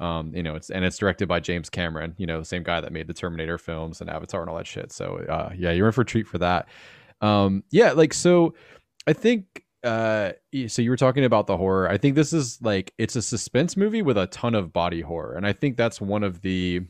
um 0.01 0.35
you 0.35 0.43
know 0.43 0.55
it's 0.55 0.71
and 0.71 0.85
it's 0.85 0.97
directed 0.97 1.29
by 1.29 1.39
james 1.39 1.69
cameron 1.69 2.15
you 2.17 2.27
know 2.27 2.39
the 2.39 2.45
same 2.45 2.63
guy 2.63 2.81
that 2.81 2.93
made 2.93 3.07
the 3.07 3.15
terminator 3.15 3.59
films 3.59 4.01
and 4.01 4.11
avatar 4.11 4.41
and 4.41 4.51
all 4.51 4.57
that 4.57 4.67
shit 4.67 4.91
so 4.91 5.19
uh 5.29 5.53
yeah 5.57 5.71
you're 5.71 5.87
in 5.87 5.93
for 5.93 6.01
a 6.01 6.07
treat 6.07 6.27
for 6.27 6.39
that 6.39 6.67
um 7.21 7.63
yeah 7.71 7.93
like 7.93 8.15
so 8.15 8.55
i 9.07 9.13
think 9.13 9.66
uh 9.87 10.33
so 10.67 10.83
you 10.83 10.91
were 10.91 10.97
talking 10.97 11.25
about 11.25 11.47
the 11.47 11.57
horror. 11.57 11.89
I 11.89 11.97
think 11.97 12.17
this 12.17 12.33
is 12.33 12.61
like 12.61 12.93
it's 12.99 13.17
a 13.17 13.23
suspense 13.23 13.77
movie 13.77 14.03
with 14.03 14.19
a 14.19 14.27
ton 14.27 14.55
of 14.55 14.73
body 14.73 15.01
horror 15.01 15.35
and 15.35 15.47
i 15.47 15.53
think 15.53 15.77
that's 15.77 16.01
one 16.01 16.23
of 16.23 16.43
the 16.43 16.83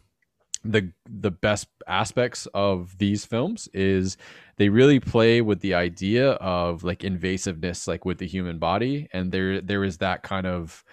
the 0.65 0.93
the 1.09 1.31
best 1.31 1.69
aspects 1.87 2.47
of 2.55 2.97
these 2.99 3.25
films 3.25 3.69
is 3.73 4.17
they 4.57 4.69
really 4.69 4.99
play 4.99 5.41
with 5.41 5.61
the 5.61 5.75
idea 5.75 6.33
of 6.33 6.83
like 6.83 7.01
invasiveness 7.01 7.87
like 7.87 8.05
with 8.05 8.19
the 8.19 8.27
human 8.27 8.59
body 8.59 9.09
and 9.13 9.31
there 9.33 9.61
there 9.61 9.85
is 9.85 9.99
that 9.99 10.23
kind 10.23 10.47
of 10.47 10.85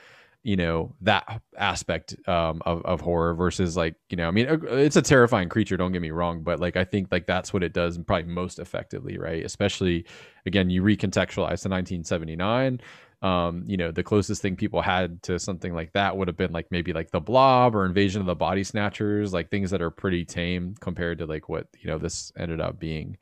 you 0.43 0.55
know 0.55 0.93
that 1.01 1.41
aspect 1.57 2.15
um, 2.27 2.61
of, 2.65 2.85
of 2.85 3.01
horror 3.01 3.33
versus 3.33 3.77
like 3.77 3.95
you 4.09 4.17
know 4.17 4.27
i 4.27 4.31
mean 4.31 4.45
it's 4.69 4.97
a 4.97 5.01
terrifying 5.01 5.49
creature 5.49 5.77
don't 5.77 5.93
get 5.93 6.01
me 6.01 6.11
wrong 6.11 6.43
but 6.43 6.59
like 6.59 6.75
i 6.75 6.83
think 6.83 7.07
like 7.11 7.25
that's 7.25 7.53
what 7.53 7.63
it 7.63 7.73
does 7.73 7.97
probably 7.99 8.29
most 8.29 8.59
effectively 8.59 9.17
right 9.17 9.45
especially 9.45 10.05
again 10.45 10.69
you 10.69 10.83
recontextualize 10.83 11.61
to 11.61 11.69
1979 11.69 12.79
um, 13.23 13.63
you 13.65 13.77
know, 13.77 13.89
the 13.89 14.03
closest 14.03 14.41
thing 14.41 14.57
people 14.57 14.81
had 14.81 15.23
to 15.23 15.39
something 15.39 15.73
like 15.73 15.93
that 15.93 16.17
would 16.17 16.27
have 16.27 16.35
been 16.35 16.51
like 16.51 16.67
maybe 16.71 16.91
like 16.91 17.09
the 17.11 17.21
blob 17.21 17.73
or 17.73 17.85
invasion 17.85 18.19
of 18.19 18.27
the 18.27 18.35
body 18.35 18.65
snatchers, 18.65 19.31
like 19.31 19.49
things 19.49 19.71
that 19.71 19.81
are 19.81 19.89
pretty 19.89 20.25
tame 20.25 20.75
compared 20.81 21.19
to 21.19 21.25
like 21.25 21.47
what, 21.47 21.67
you 21.79 21.89
know, 21.89 21.97
this 21.97 22.33
ended 22.37 22.59
up 22.59 22.79
being. 22.79 23.17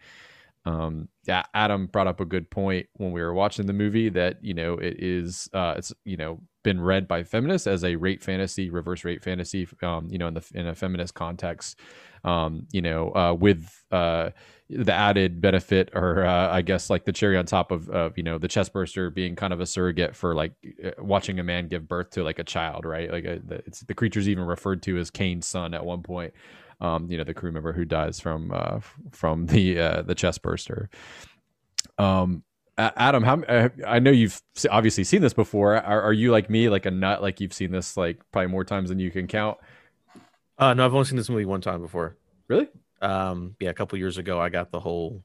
Um, 0.65 1.07
yeah, 1.27 1.43
Adam 1.53 1.85
brought 1.85 2.07
up 2.07 2.19
a 2.19 2.25
good 2.25 2.49
point 2.49 2.87
when 2.93 3.11
we 3.11 3.21
were 3.21 3.33
watching 3.33 3.67
the 3.67 3.73
movie 3.73 4.09
that, 4.09 4.43
you 4.43 4.55
know, 4.55 4.73
it 4.73 5.03
is, 5.03 5.47
uh, 5.53 5.75
it's, 5.77 5.93
you 6.03 6.17
know, 6.17 6.41
been 6.63 6.81
read 6.81 7.07
by 7.07 7.23
feminists 7.23 7.67
as 7.67 7.83
a 7.83 7.95
rape 7.95 8.21
fantasy, 8.23 8.69
reverse 8.69 9.03
rape 9.03 9.23
fantasy, 9.23 9.67
um, 9.81 10.07
you 10.09 10.17
know, 10.17 10.27
in 10.27 10.33
the, 10.33 10.51
in 10.53 10.67
a 10.67 10.75
feminist 10.75 11.13
context, 11.13 11.79
um, 12.23 12.67
you 12.71 12.81
know, 12.81 13.11
uh, 13.15 13.33
with, 13.33 13.83
uh, 13.91 14.29
the 14.73 14.93
added 14.93 15.41
benefit 15.41 15.89
or 15.93 16.23
uh, 16.25 16.49
i 16.49 16.61
guess 16.61 16.89
like 16.89 17.03
the 17.03 17.11
cherry 17.11 17.35
on 17.35 17.45
top 17.45 17.71
of, 17.71 17.89
of 17.89 18.17
you 18.17 18.23
know 18.23 18.37
the 18.37 18.47
chest 18.47 18.71
burster 18.71 19.09
being 19.09 19.35
kind 19.35 19.51
of 19.51 19.59
a 19.59 19.65
surrogate 19.65 20.15
for 20.15 20.33
like 20.33 20.53
uh, 20.81 20.91
watching 20.99 21.39
a 21.39 21.43
man 21.43 21.67
give 21.67 21.89
birth 21.89 22.09
to 22.09 22.23
like 22.23 22.39
a 22.39 22.43
child 22.45 22.85
right? 22.85 23.11
Like 23.11 23.25
a, 23.25 23.35
uh, 23.35 23.39
the, 23.45 23.83
the 23.87 23.93
creature's 23.93 24.29
even 24.29 24.43
referred 24.45 24.83
to 24.83 24.97
as 24.97 25.09
Kane's 25.09 25.47
son 25.47 25.73
at 25.73 25.85
one 25.85 26.03
point. 26.03 26.33
Um, 26.79 27.09
you 27.11 27.17
know, 27.17 27.23
the 27.23 27.33
crew 27.33 27.51
member 27.51 27.73
who 27.73 27.85
dies 27.85 28.19
from 28.19 28.51
uh, 28.53 28.79
from 29.11 29.45
the 29.45 30.03
the 30.05 30.15
chest 30.15 30.41
burster. 30.41 30.89
Adam, 32.77 33.23
how 33.23 33.41
uh, 33.43 33.69
I 33.85 33.99
know 33.99 34.11
you've 34.11 34.41
obviously 34.69 35.03
seen 35.03 35.21
this 35.21 35.33
before. 35.33 35.75
Are, 35.75 36.01
are, 36.01 36.13
you 36.13 36.31
like 36.31 36.49
me, 36.49 36.69
like 36.69 36.85
a 36.85 36.91
nut? 36.91 37.21
Like 37.21 37.39
you've 37.39 37.53
seen 37.53 37.71
this 37.71 37.97
like 37.97 38.19
probably 38.31 38.47
more 38.47 38.63
times 38.63 38.89
than 38.89 38.97
you 38.97 39.11
can 39.11 39.27
count? 39.27 39.57
Uh, 40.57 40.73
no, 40.73 40.85
I've 40.85 40.93
only 40.93 41.05
seen 41.05 41.17
this 41.17 41.29
movie 41.29 41.45
one 41.45 41.61
time 41.61 41.81
before. 41.81 42.17
Really? 42.47 42.69
Um, 43.01 43.55
yeah, 43.59 43.69
a 43.69 43.73
couple 43.73 43.97
years 43.99 44.17
ago, 44.17 44.39
I 44.39 44.49
got 44.49 44.71
the 44.71 44.79
whole 44.79 45.23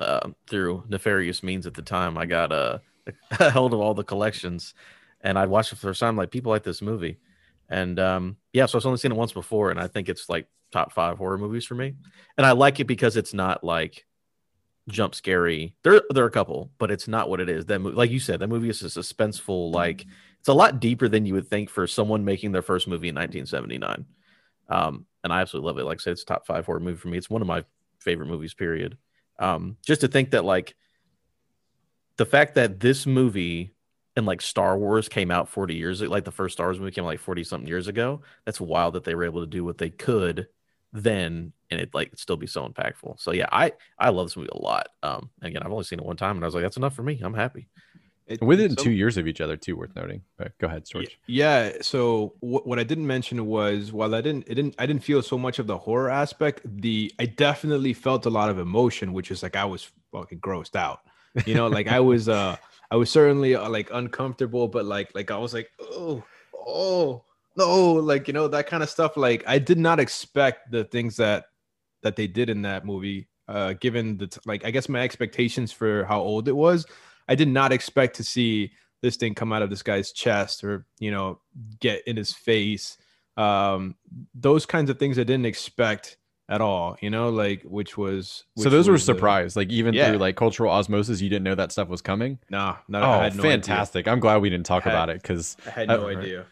uh, 0.00 0.30
through 0.48 0.84
nefarious 0.88 1.42
means. 1.42 1.66
At 1.66 1.74
the 1.74 1.82
time, 1.82 2.18
I 2.18 2.26
got 2.26 2.52
uh, 2.52 2.78
a 3.40 3.50
hold 3.50 3.72
of 3.72 3.80
all 3.80 3.94
the 3.94 4.04
collections, 4.04 4.74
and 5.20 5.38
I 5.38 5.46
watched 5.46 5.72
it 5.72 5.76
for 5.76 5.86
the 5.86 5.90
first 5.90 6.00
time. 6.00 6.16
Like 6.16 6.30
people 6.30 6.50
like 6.50 6.64
this 6.64 6.82
movie, 6.82 7.18
and 7.68 7.98
um, 7.98 8.36
yeah, 8.52 8.66
so 8.66 8.78
I've 8.78 8.86
only 8.86 8.98
seen 8.98 9.12
it 9.12 9.18
once 9.18 9.32
before, 9.32 9.70
and 9.70 9.78
I 9.80 9.86
think 9.86 10.08
it's 10.08 10.28
like 10.28 10.48
top 10.72 10.92
five 10.92 11.18
horror 11.18 11.38
movies 11.38 11.64
for 11.64 11.74
me. 11.74 11.94
And 12.36 12.46
I 12.46 12.52
like 12.52 12.80
it 12.80 12.84
because 12.84 13.16
it's 13.16 13.32
not 13.34 13.64
like 13.64 14.06
jump 14.88 15.14
scary. 15.14 15.74
There, 15.82 16.02
there 16.10 16.24
are 16.24 16.28
a 16.28 16.32
couple, 16.32 16.70
but 16.78 16.90
it's 16.90 17.08
not 17.08 17.28
what 17.28 17.40
it 17.40 17.48
is. 17.48 17.66
That 17.66 17.82
like 17.82 18.10
you 18.10 18.20
said, 18.20 18.40
that 18.40 18.48
movie 18.48 18.68
is 18.68 18.82
a 18.82 18.86
suspenseful. 18.86 19.72
Like 19.72 20.06
it's 20.40 20.48
a 20.48 20.54
lot 20.54 20.80
deeper 20.80 21.08
than 21.08 21.26
you 21.26 21.34
would 21.34 21.48
think 21.48 21.70
for 21.70 21.86
someone 21.86 22.24
making 22.24 22.52
their 22.52 22.62
first 22.62 22.88
movie 22.88 23.08
in 23.08 23.14
1979. 23.14 24.04
Um, 24.68 25.06
and 25.24 25.32
I 25.32 25.40
absolutely 25.40 25.68
love 25.68 25.78
it. 25.78 25.84
Like 25.84 26.00
I 26.00 26.02
said, 26.02 26.12
it's 26.12 26.24
top 26.24 26.46
five 26.46 26.66
horror 26.66 26.80
movie 26.80 26.98
for 26.98 27.08
me. 27.08 27.18
It's 27.18 27.30
one 27.30 27.42
of 27.42 27.48
my 27.48 27.64
favorite 27.98 28.28
movies. 28.28 28.54
Period. 28.54 28.96
Um, 29.38 29.76
just 29.86 30.00
to 30.00 30.08
think 30.08 30.30
that 30.30 30.44
like 30.44 30.74
the 32.16 32.26
fact 32.26 32.56
that 32.56 32.80
this 32.80 33.06
movie 33.06 33.72
and 34.16 34.26
like 34.26 34.42
Star 34.42 34.76
Wars 34.76 35.08
came 35.08 35.30
out 35.30 35.48
40 35.48 35.76
years 35.76 36.02
like 36.02 36.24
the 36.24 36.32
first 36.32 36.54
Star 36.54 36.66
Wars 36.66 36.80
movie 36.80 36.90
came 36.90 37.04
out 37.04 37.08
like 37.08 37.20
40 37.20 37.44
something 37.44 37.68
years 37.68 37.86
ago. 37.86 38.22
That's 38.44 38.60
wild 38.60 38.94
that 38.94 39.04
they 39.04 39.14
were 39.14 39.24
able 39.24 39.40
to 39.40 39.46
do 39.46 39.64
what 39.64 39.78
they 39.78 39.90
could 39.90 40.48
then 40.92 41.52
and 41.70 41.80
it 41.80 41.94
like 41.94 42.12
still 42.16 42.36
be 42.36 42.46
so 42.46 42.66
impactful. 42.66 43.20
So 43.20 43.32
yeah, 43.32 43.48
I 43.52 43.72
I 43.98 44.08
love 44.10 44.26
this 44.26 44.36
movie 44.36 44.50
a 44.52 44.62
lot. 44.62 44.88
Um 45.02 45.30
again, 45.42 45.62
I've 45.62 45.72
only 45.72 45.84
seen 45.84 45.98
it 45.98 46.04
one 46.04 46.16
time 46.16 46.36
and 46.36 46.44
I 46.44 46.46
was 46.46 46.54
like, 46.54 46.64
that's 46.64 46.76
enough 46.76 46.94
for 46.94 47.02
me. 47.02 47.20
I'm 47.22 47.34
happy. 47.34 47.68
It, 48.28 48.42
Within 48.42 48.76
so, 48.76 48.84
two 48.84 48.90
years 48.90 49.16
of 49.16 49.26
each 49.26 49.40
other, 49.40 49.56
too, 49.56 49.74
worth 49.74 49.96
noting. 49.96 50.20
But 50.36 50.56
go 50.58 50.66
ahead, 50.66 50.84
George. 50.84 51.18
Yeah. 51.26 51.72
So 51.80 52.34
what, 52.40 52.66
what 52.66 52.78
I 52.78 52.84
didn't 52.84 53.06
mention 53.06 53.46
was 53.46 53.90
while 53.90 54.14
I 54.14 54.20
didn't, 54.20 54.46
it 54.46 54.54
didn't, 54.54 54.74
I 54.78 54.84
didn't 54.84 55.02
feel 55.02 55.22
so 55.22 55.38
much 55.38 55.58
of 55.58 55.66
the 55.66 55.78
horror 55.78 56.10
aspect. 56.10 56.60
The 56.64 57.10
I 57.18 57.24
definitely 57.24 57.94
felt 57.94 58.26
a 58.26 58.30
lot 58.30 58.50
of 58.50 58.58
emotion, 58.58 59.14
which 59.14 59.30
is 59.30 59.42
like 59.42 59.56
I 59.56 59.64
was 59.64 59.90
fucking 60.12 60.40
grossed 60.40 60.76
out. 60.76 61.00
You 61.46 61.54
know, 61.54 61.68
like 61.68 61.88
I 61.88 62.00
was, 62.00 62.28
uh, 62.28 62.56
I 62.90 62.96
was 62.96 63.10
certainly 63.10 63.54
uh, 63.54 63.68
like 63.70 63.88
uncomfortable, 63.92 64.68
but 64.68 64.84
like, 64.84 65.14
like 65.14 65.30
I 65.30 65.38
was 65.38 65.54
like, 65.54 65.70
oh, 65.80 66.22
oh, 66.54 67.24
no, 67.58 67.92
like 67.94 68.28
you 68.28 68.32
know 68.32 68.48
that 68.48 68.66
kind 68.66 68.82
of 68.82 68.88
stuff. 68.88 69.16
Like 69.16 69.44
I 69.46 69.58
did 69.58 69.78
not 69.78 70.00
expect 70.00 70.70
the 70.70 70.84
things 70.84 71.16
that 71.16 71.46
that 72.02 72.16
they 72.16 72.26
did 72.26 72.48
in 72.48 72.62
that 72.62 72.86
movie. 72.86 73.28
Uh, 73.48 73.72
given 73.80 74.18
the 74.18 74.26
t- 74.26 74.40
like, 74.44 74.62
I 74.66 74.70
guess 74.70 74.90
my 74.90 75.00
expectations 75.00 75.72
for 75.72 76.04
how 76.04 76.20
old 76.20 76.48
it 76.48 76.56
was, 76.56 76.86
I 77.28 77.34
did 77.34 77.48
not 77.48 77.72
expect 77.72 78.16
to 78.16 78.24
see 78.24 78.72
this 79.00 79.16
thing 79.16 79.34
come 79.34 79.54
out 79.54 79.62
of 79.62 79.70
this 79.70 79.82
guy's 79.82 80.12
chest 80.12 80.62
or 80.64 80.86
you 80.98 81.10
know 81.10 81.40
get 81.80 82.06
in 82.06 82.16
his 82.16 82.32
face. 82.32 82.96
Um, 83.36 83.94
those 84.34 84.66
kinds 84.66 84.90
of 84.90 84.98
things 84.98 85.18
I 85.18 85.24
didn't 85.24 85.46
expect 85.46 86.18
at 86.48 86.60
all. 86.60 86.96
You 87.00 87.10
know, 87.10 87.28
like 87.28 87.62
which 87.62 87.96
was 87.96 88.44
which 88.54 88.64
so 88.64 88.70
those 88.70 88.88
were 88.88 88.98
surprised. 88.98 89.56
like 89.56 89.70
even 89.70 89.94
yeah. 89.94 90.08
through 90.08 90.18
like 90.18 90.36
cultural 90.36 90.70
osmosis, 90.70 91.20
you 91.20 91.28
didn't 91.28 91.44
know 91.44 91.54
that 91.54 91.72
stuff 91.72 91.88
was 91.88 92.02
coming. 92.02 92.38
Nah, 92.50 92.76
no, 92.88 93.00
oh, 93.00 93.28
no 93.28 93.42
fantastic! 93.42 94.04
Idea. 94.04 94.12
I'm 94.12 94.20
glad 94.20 94.38
we 94.42 94.50
didn't 94.50 94.66
talk 94.66 94.84
had, 94.84 94.92
about 94.92 95.10
it 95.10 95.22
because 95.22 95.56
I 95.66 95.70
had 95.70 95.88
no 95.88 96.08
idea. 96.08 96.46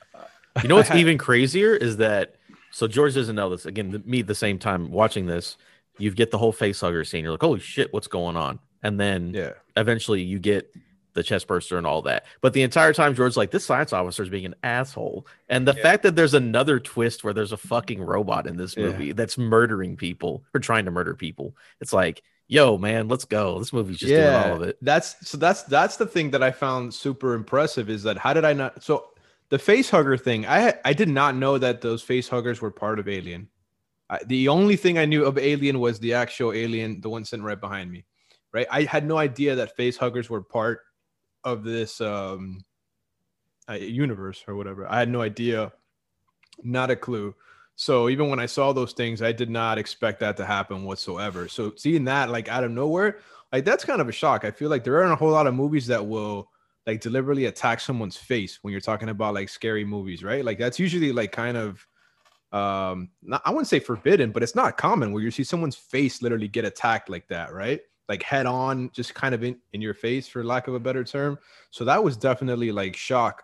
You 0.63 0.69
know 0.69 0.77
what's 0.77 0.91
even 0.95 1.19
crazier 1.19 1.75
is 1.75 1.99
that 1.99 2.37
so 2.71 2.87
George 2.87 3.15
doesn't 3.15 3.37
know 3.37 3.51
this. 3.51 3.67
Again, 3.67 3.91
the, 3.91 3.99
me 4.01 4.21
at 4.21 4.27
the 4.27 4.35
same 4.35 4.59
time 4.59 4.91
watching 4.91 5.27
this, 5.27 5.57
you 5.99 6.11
get 6.11 6.31
the 6.31 6.39
whole 6.39 6.53
face 6.53 6.81
hugger 6.81 7.05
scene. 7.05 7.25
You're 7.25 7.33
like, 7.33 7.41
holy 7.41 7.61
shit, 7.61 7.93
what's 7.93 8.07
going 8.09 8.37
on? 8.37 8.59
And 8.83 9.01
then 9.01 9.33
yeah, 9.35 9.53
eventually 9.77 10.23
you 10.23 10.39
get 10.39 10.73
the 11.17 11.23
chest 11.23 11.47
burster 11.49 11.79
and 11.79 11.87
all 11.87 12.03
that. 12.03 12.27
But 12.43 12.53
the 12.53 12.63
entire 12.63 12.93
time 12.93 13.15
George's 13.15 13.37
like, 13.37 13.51
this 13.51 13.65
science 13.65 13.93
officer 13.93 14.23
is 14.23 14.29
being 14.29 14.45
an 14.45 14.55
asshole. 14.63 15.27
And 15.49 15.67
the 15.67 15.75
yeah. 15.75 15.83
fact 15.83 16.03
that 16.03 16.15
there's 16.15 16.35
another 16.35 16.79
twist 16.79 17.25
where 17.25 17.33
there's 17.33 17.53
a 17.53 17.57
fucking 17.57 18.03
robot 18.03 18.47
in 18.47 18.57
this 18.57 18.77
movie 18.77 19.07
yeah. 19.07 19.13
that's 19.15 19.39
murdering 19.39 19.97
people 19.97 20.45
or 20.55 20.61
trying 20.61 20.85
to 20.85 20.91
murder 20.91 21.15
people. 21.15 21.57
It's 21.81 21.95
like, 21.95 22.23
yo, 22.49 22.77
man, 22.77 23.09
let's 23.09 23.25
go. 23.25 23.59
This 23.59 23.73
movie's 23.73 23.99
just 23.99 24.13
yeah, 24.13 24.43
doing 24.43 24.51
all 24.53 24.63
of 24.63 24.69
it. 24.69 24.77
That's 24.83 25.27
so 25.27 25.39
that's 25.39 25.63
that's 25.65 25.97
the 25.97 26.07
thing 26.07 26.31
that 26.33 26.43
I 26.43 26.51
found 26.51 26.93
super 26.93 27.33
impressive 27.33 27.89
is 27.89 28.03
that 28.05 28.19
how 28.19 28.35
did 28.35 28.45
I 28.45 28.53
not 28.53 28.83
so 28.85 29.09
the 29.49 29.59
face 29.59 29.91
hugger 29.91 30.17
thing, 30.17 30.47
I 30.47 30.75
I 30.85 30.93
did 30.93 31.09
not 31.09 31.37
know 31.37 31.59
that 31.59 31.81
those 31.81 32.03
face 32.03 32.29
huggers 32.29 32.61
were 32.61 32.71
part 32.71 32.99
of 32.99 33.09
Alien. 33.09 33.49
I, 34.09 34.21
the 34.25 34.49
only 34.49 34.77
thing 34.77 34.99
I 34.99 35.05
knew 35.05 35.25
of 35.25 35.39
Alien 35.39 35.81
was 35.81 35.99
the 35.99 36.15
actual 36.15 36.53
Alien, 36.53 37.01
the 37.01 37.09
one 37.09 37.25
sitting 37.25 37.45
right 37.45 37.61
behind 37.61 37.91
me. 37.91 38.05
Right, 38.53 38.67
I 38.71 38.83
had 38.83 39.07
no 39.07 39.19
idea 39.19 39.55
that 39.57 39.77
face 39.77 39.97
huggers 39.97 40.31
were 40.31 40.43
part 40.43 40.81
of 41.45 41.63
this 41.63 42.01
um, 42.01 42.65
uh, 43.69 43.75
universe 43.75 44.45
or 44.49 44.55
whatever. 44.55 44.91
I 44.91 44.99
had 44.99 45.11
no 45.11 45.21
idea, 45.21 45.73
not 46.63 46.91
a 46.91 46.97
clue. 46.97 47.35
So 47.77 48.09
even 48.09 48.31
when 48.31 48.41
I 48.41 48.47
saw 48.47 48.73
those 48.73 48.95
things, 48.95 49.21
I 49.21 49.33
did 49.33 49.51
not 49.51 49.77
expect 49.77 50.21
that 50.21 50.37
to 50.39 50.47
happen 50.47 50.85
whatsoever. 50.85 51.47
So 51.47 51.75
seeing 51.77 52.05
that 52.05 52.31
like 52.31 52.49
out 52.49 52.65
of 52.65 52.71
nowhere, 52.71 53.19
like 53.53 53.65
that's 53.65 53.85
kind 53.85 54.01
of 54.01 54.09
a 54.09 54.13
shock. 54.13 54.45
I 54.45 54.51
feel 54.51 54.71
like 54.71 54.83
there 54.83 54.99
aren't 55.01 55.13
a 55.13 55.17
whole 55.17 55.31
lot 55.31 55.47
of 55.47 55.55
movies 55.55 55.87
that 55.89 56.07
will 56.07 56.49
like 56.87 57.01
deliberately 57.01 57.47
attack 57.47 57.81
someone's 57.81 58.17
face 58.17 58.61
when 58.63 58.73
you're 58.73 58.81
talking 58.81 59.09
about 59.09 59.35
like 59.35 59.49
scary 59.49 59.85
movies, 59.85 60.23
right? 60.23 60.45
Like 60.45 60.59
that's 60.59 60.79
usually 60.79 61.13
like 61.13 61.33
kind 61.33 61.57
of 61.57 61.87
um 62.53 63.11
not, 63.23 63.43
I 63.45 63.51
wouldn't 63.51 63.67
say 63.67 63.81
forbidden, 63.81 64.31
but 64.31 64.43
it's 64.43 64.55
not 64.55 64.77
common 64.77 65.13
where 65.13 65.23
you 65.23 65.31
see 65.31 65.45
someone's 65.45 65.77
face 65.77 66.23
literally 66.23 66.49
get 66.49 66.65
attacked 66.65 67.09
like 67.09 67.27
that, 67.29 67.53
right? 67.53 67.81
Like 68.09 68.23
head 68.23 68.47
on, 68.47 68.91
just 68.93 69.15
kind 69.15 69.35
of 69.35 69.43
in, 69.43 69.59
in 69.73 69.83
your 69.83 69.95
face 69.95 70.29
for 70.29 70.45
lack 70.45 70.69
of 70.69 70.75
a 70.75 70.81
better 70.81 71.03
term. 71.03 71.39
So 71.73 71.85
that 71.85 72.03
was 72.03 72.17
definitely 72.17 72.71
like 72.71 72.97
shock. 72.97 73.43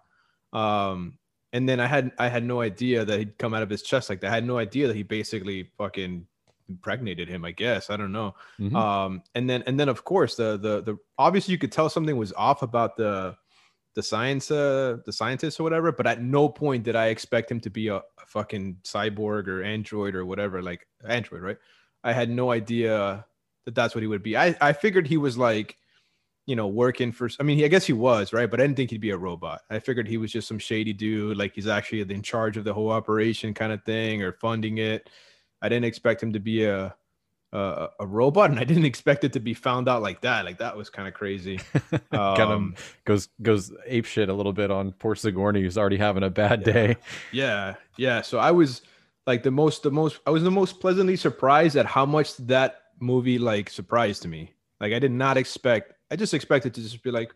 Um 0.53 1.19
and 1.53 1.69
then 1.69 1.81
I 1.81 1.87
had 1.87 2.13
I 2.19 2.29
had 2.29 2.45
no 2.45 2.61
idea 2.61 3.05
that 3.05 3.19
he'd 3.19 3.39
come 3.39 3.55
out 3.55 3.63
of 3.63 3.71
his 3.71 3.83
chest 3.83 4.09
like 4.09 4.21
that. 4.21 4.31
I 4.31 4.35
had 4.35 4.47
no 4.47 4.59
idea 4.59 4.87
that 4.87 4.97
he 4.97 5.03
basically 5.03 5.65
fucking 5.77 6.27
impregnated 6.73 7.29
him 7.29 7.45
i 7.45 7.51
guess 7.51 7.91
i 7.91 7.97
don't 7.97 8.13
know. 8.13 8.35
Mm-hmm. 8.59 8.77
um 8.77 9.23
and 9.35 9.49
then 9.49 9.63
and 9.67 9.79
then 9.79 9.89
of 9.89 10.05
course 10.05 10.37
the 10.37 10.57
the 10.57 10.83
the 10.83 10.99
obviously 11.19 11.53
you 11.53 11.59
could 11.59 11.73
tell 11.73 11.89
something 11.89 12.17
was 12.17 12.33
off 12.33 12.63
about 12.63 12.97
the 12.97 13.37
the 13.95 14.03
science 14.03 14.51
uh 14.51 14.97
the 15.05 15.13
scientist 15.13 15.61
or 15.61 15.65
whatever 15.65 15.93
but 15.93 16.07
at 16.07 16.23
no 16.23 16.49
point 16.49 16.85
did 16.85 16.97
i 16.97 17.09
expect 17.09 17.51
him 17.51 17.61
to 17.61 17.71
be 17.71 17.89
a, 17.89 17.97
a 17.97 18.27
fucking 18.27 18.77
cyborg 18.85 19.49
or 19.49 19.63
android 19.63 20.15
or 20.15 20.25
whatever 20.25 20.63
like 20.63 20.87
android 21.07 21.43
right? 21.43 21.59
I 22.05 22.13
had 22.13 22.31
no 22.31 22.51
idea 22.51 23.25
that 23.65 23.75
that's 23.75 23.95
what 23.95 24.03
he 24.03 24.09
would 24.09 24.23
be. 24.23 24.37
I 24.37 24.57
i 24.61 24.73
figured 24.73 25.07
he 25.07 25.17
was 25.17 25.39
like 25.39 25.77
you 26.47 26.57
know 26.57 26.67
working 26.67 27.13
for 27.13 27.31
i 27.39 27.45
mean 27.45 27.59
he, 27.59 27.65
i 27.65 27.69
guess 27.69 27.87
he 27.87 27.93
was 27.93 28.33
right? 28.33 28.51
But 28.51 28.61
i 28.61 28.65
didn't 28.65 28.77
think 28.77 28.91
he'd 28.91 29.01
be 29.01 29.11
a 29.11 29.17
robot. 29.17 29.61
I 29.71 29.79
figured 29.79 30.09
he 30.09 30.17
was 30.17 30.33
just 30.33 30.49
some 30.49 30.59
shady 30.59 30.93
dude 30.93 31.37
like 31.37 31.55
he's 31.55 31.69
actually 31.69 32.01
in 32.01 32.23
charge 32.23 32.57
of 32.57 32.65
the 32.65 32.75
whole 32.75 32.91
operation 32.91 33.55
kind 33.55 33.73
of 33.73 33.85
thing 33.85 34.23
or 34.23 34.33
funding 34.33 34.79
it 34.79 35.09
I 35.63 35.69
didn't 35.69 35.87
expect 35.87 36.23
him 36.23 36.33
to 36.35 36.41
be 36.41 36.65
a 36.65 36.95
a, 37.53 37.89
a 38.01 38.07
robot, 38.07 38.51
and 38.51 38.59
I 38.59 38.65
didn't 38.65 38.85
expect 38.85 39.25
it 39.25 39.33
to 39.35 39.41
be 39.41 39.55
found 39.55 39.89
out 39.89 40.03
like 40.03 40.23
that. 40.23 40.45
Like 40.45 40.59
that 40.59 40.77
was 40.77 40.91
kind 40.91 41.07
of 41.07 41.15
crazy. 41.15 41.61
Um, 42.13 42.37
kind 42.37 42.53
of 42.53 43.01
goes 43.05 43.29
goes 43.41 43.73
ape 43.87 44.05
shit 44.05 44.29
a 44.29 44.35
little 44.35 44.53
bit 44.53 44.71
on 44.71 44.93
poor 44.93 45.15
Sigourney, 45.15 45.63
who's 45.63 45.79
already 45.79 45.97
having 45.97 46.23
a 46.23 46.31
bad 46.31 46.63
yeah, 46.67 46.73
day. 46.73 46.97
Yeah, 47.33 47.75
yeah. 47.97 48.23
So 48.23 48.39
I 48.39 48.51
was 48.51 48.83
like 49.27 49.43
the 49.43 49.51
most 49.51 49.83
the 49.83 49.91
most 49.91 50.21
I 50.27 50.31
was 50.31 50.43
the 50.43 50.51
most 50.51 50.81
pleasantly 50.81 51.17
surprised 51.17 51.77
at 51.77 51.87
how 51.87 52.05
much 52.05 52.37
that 52.39 52.83
movie 53.01 53.39
like 53.39 53.71
surprised 53.71 54.27
me. 54.27 54.53
Like 54.81 54.93
I 54.93 54.99
did 54.99 55.13
not 55.13 55.37
expect. 55.37 55.95
I 56.11 56.17
just 56.17 56.35
expected 56.35 56.75
to 56.75 56.83
just 56.83 57.03
be 57.03 57.11
like, 57.11 57.33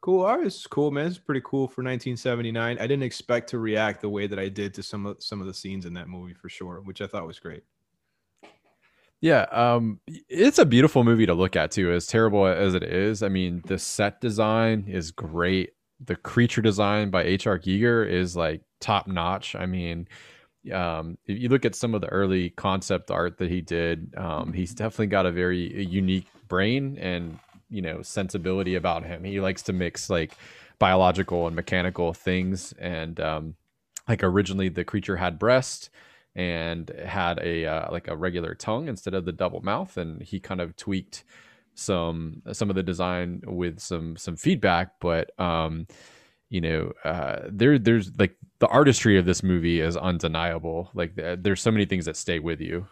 cool. 0.00 0.24
Art 0.24 0.46
is 0.46 0.66
cool 0.66 0.90
man. 0.90 1.06
It's 1.06 1.18
pretty 1.18 1.42
cool 1.42 1.66
for 1.66 1.82
1979 1.82 2.78
i 2.78 2.80
didn't 2.82 3.02
expect 3.02 3.50
to 3.50 3.58
react 3.58 4.00
the 4.00 4.08
way 4.08 4.26
that 4.26 4.38
i 4.38 4.48
did 4.48 4.74
to 4.74 4.82
some 4.82 5.06
of 5.06 5.22
some 5.22 5.40
of 5.40 5.46
the 5.46 5.54
scenes 5.54 5.86
in 5.86 5.94
that 5.94 6.08
movie 6.08 6.34
for 6.34 6.48
sure 6.48 6.80
which 6.82 7.00
i 7.00 7.06
thought 7.06 7.26
was 7.26 7.38
great. 7.38 7.62
Yeah 9.20 9.46
um 9.52 10.00
it's 10.06 10.58
a 10.58 10.66
beautiful 10.66 11.04
movie 11.04 11.26
to 11.26 11.34
look 11.34 11.56
at 11.56 11.70
too 11.70 11.92
as 11.92 12.06
terrible 12.06 12.46
as 12.46 12.74
it 12.74 12.82
is. 12.82 13.22
I 13.22 13.28
mean 13.28 13.62
the 13.66 13.78
set 13.78 14.20
design 14.20 14.84
is 14.88 15.10
great. 15.10 15.74
The 16.02 16.16
creature 16.16 16.62
design 16.62 17.10
by 17.10 17.22
hr 17.22 17.58
giger 17.58 18.08
is 18.08 18.36
like 18.36 18.62
top 18.80 19.06
notch 19.06 19.54
i 19.54 19.66
mean 19.66 20.08
um, 20.72 21.16
if 21.26 21.38
you 21.38 21.48
look 21.48 21.64
at 21.64 21.74
some 21.74 21.94
of 21.94 22.00
the 22.00 22.08
early 22.08 22.50
concept 22.50 23.10
art 23.10 23.38
that 23.38 23.50
he 23.50 23.60
did, 23.60 24.14
um, 24.16 24.52
he's 24.52 24.74
definitely 24.74 25.06
got 25.06 25.26
a 25.26 25.32
very 25.32 25.82
unique 25.84 26.26
brain 26.48 26.98
and 26.98 27.38
you 27.70 27.82
know 27.82 28.02
sensibility 28.02 28.74
about 28.74 29.04
him. 29.04 29.24
He 29.24 29.40
likes 29.40 29.62
to 29.62 29.72
mix 29.72 30.10
like 30.10 30.32
biological 30.78 31.46
and 31.46 31.56
mechanical 31.56 32.12
things, 32.12 32.72
and 32.78 33.18
um, 33.20 33.54
like 34.08 34.22
originally 34.22 34.68
the 34.68 34.84
creature 34.84 35.16
had 35.16 35.38
breast 35.38 35.90
and 36.34 36.90
had 37.04 37.38
a 37.40 37.66
uh, 37.66 37.92
like 37.92 38.08
a 38.08 38.16
regular 38.16 38.54
tongue 38.54 38.88
instead 38.88 39.14
of 39.14 39.24
the 39.24 39.32
double 39.32 39.60
mouth, 39.60 39.96
and 39.96 40.22
he 40.22 40.40
kind 40.40 40.60
of 40.60 40.76
tweaked 40.76 41.24
some 41.74 42.42
some 42.52 42.70
of 42.70 42.76
the 42.76 42.82
design 42.82 43.42
with 43.46 43.80
some 43.80 44.16
some 44.16 44.36
feedback, 44.36 45.00
but 45.00 45.38
um, 45.40 45.86
you 46.48 46.60
know 46.60 46.92
uh, 47.04 47.40
there 47.48 47.78
there's 47.78 48.16
like 48.18 48.36
the 48.58 48.68
artistry 48.68 49.18
of 49.18 49.24
this 49.26 49.42
movie 49.42 49.80
is 49.80 49.96
undeniable. 49.96 50.90
Like 50.94 51.14
there's 51.16 51.62
so 51.62 51.70
many 51.70 51.86
things 51.86 52.04
that 52.04 52.16
stay 52.16 52.38
with 52.38 52.60
you. 52.60 52.86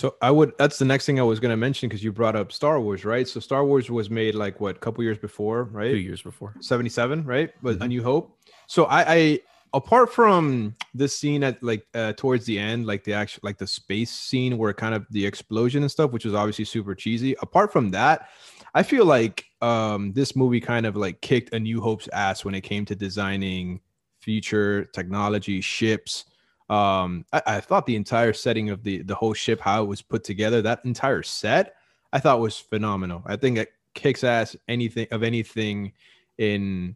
So 0.00 0.16
I 0.22 0.30
would. 0.30 0.54
That's 0.56 0.78
the 0.78 0.86
next 0.86 1.04
thing 1.04 1.20
I 1.20 1.22
was 1.24 1.40
going 1.40 1.50
to 1.50 1.58
mention 1.58 1.86
because 1.86 2.02
you 2.02 2.10
brought 2.10 2.34
up 2.34 2.52
Star 2.52 2.80
Wars, 2.80 3.04
right? 3.04 3.28
So 3.28 3.38
Star 3.38 3.66
Wars 3.66 3.90
was 3.90 4.08
made 4.08 4.34
like 4.34 4.58
what, 4.58 4.76
a 4.76 4.78
couple 4.78 5.04
years 5.04 5.18
before, 5.18 5.64
right? 5.64 5.90
Two 5.90 5.98
years 5.98 6.22
before, 6.22 6.54
seventy-seven, 6.60 7.26
right? 7.26 7.50
But 7.62 7.74
mm-hmm. 7.74 7.82
A 7.82 7.88
New 7.88 8.02
Hope. 8.02 8.34
So 8.66 8.86
I, 8.86 9.14
I, 9.14 9.40
apart 9.74 10.10
from 10.10 10.74
this 10.94 11.14
scene 11.14 11.44
at 11.44 11.62
like 11.62 11.86
uh, 11.94 12.14
towards 12.14 12.46
the 12.46 12.58
end, 12.58 12.86
like 12.86 13.04
the 13.04 13.12
actual 13.12 13.40
like 13.42 13.58
the 13.58 13.66
space 13.66 14.10
scene 14.10 14.56
where 14.56 14.72
kind 14.72 14.94
of 14.94 15.04
the 15.10 15.26
explosion 15.26 15.82
and 15.82 15.90
stuff, 15.90 16.12
which 16.12 16.24
was 16.24 16.32
obviously 16.32 16.64
super 16.64 16.94
cheesy. 16.94 17.36
Apart 17.42 17.70
from 17.70 17.90
that, 17.90 18.30
I 18.74 18.82
feel 18.82 19.04
like 19.04 19.44
um 19.60 20.14
this 20.14 20.34
movie 20.34 20.62
kind 20.62 20.86
of 20.86 20.96
like 20.96 21.20
kicked 21.20 21.52
A 21.52 21.60
New 21.60 21.82
Hope's 21.82 22.08
ass 22.14 22.42
when 22.42 22.54
it 22.54 22.62
came 22.62 22.86
to 22.86 22.94
designing 22.96 23.80
future 24.18 24.86
technology, 24.94 25.60
ships. 25.60 26.24
Um, 26.70 27.26
I, 27.32 27.42
I, 27.46 27.60
thought 27.60 27.84
the 27.84 27.96
entire 27.96 28.32
setting 28.32 28.70
of 28.70 28.84
the 28.84 29.02
the 29.02 29.16
whole 29.16 29.34
ship, 29.34 29.60
how 29.60 29.82
it 29.82 29.86
was 29.86 30.02
put 30.02 30.22
together, 30.22 30.62
that 30.62 30.84
entire 30.84 31.24
set, 31.24 31.74
I 32.12 32.20
thought 32.20 32.38
was 32.38 32.58
phenomenal. 32.58 33.24
I 33.26 33.34
think 33.34 33.58
it 33.58 33.70
kicks 33.94 34.22
ass 34.22 34.54
anything 34.68 35.08
of 35.10 35.24
anything 35.24 35.92
in 36.38 36.94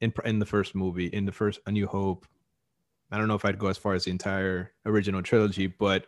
in 0.00 0.12
in 0.24 0.38
the 0.38 0.46
first 0.46 0.76
movie, 0.76 1.06
in 1.06 1.24
the 1.24 1.32
first 1.32 1.58
A 1.66 1.72
New 1.72 1.88
Hope. 1.88 2.24
I 3.10 3.18
don't 3.18 3.26
know 3.26 3.34
if 3.34 3.44
I'd 3.44 3.58
go 3.58 3.66
as 3.66 3.76
far 3.76 3.94
as 3.94 4.04
the 4.04 4.12
entire 4.12 4.74
original 4.86 5.22
trilogy, 5.22 5.66
but 5.66 6.06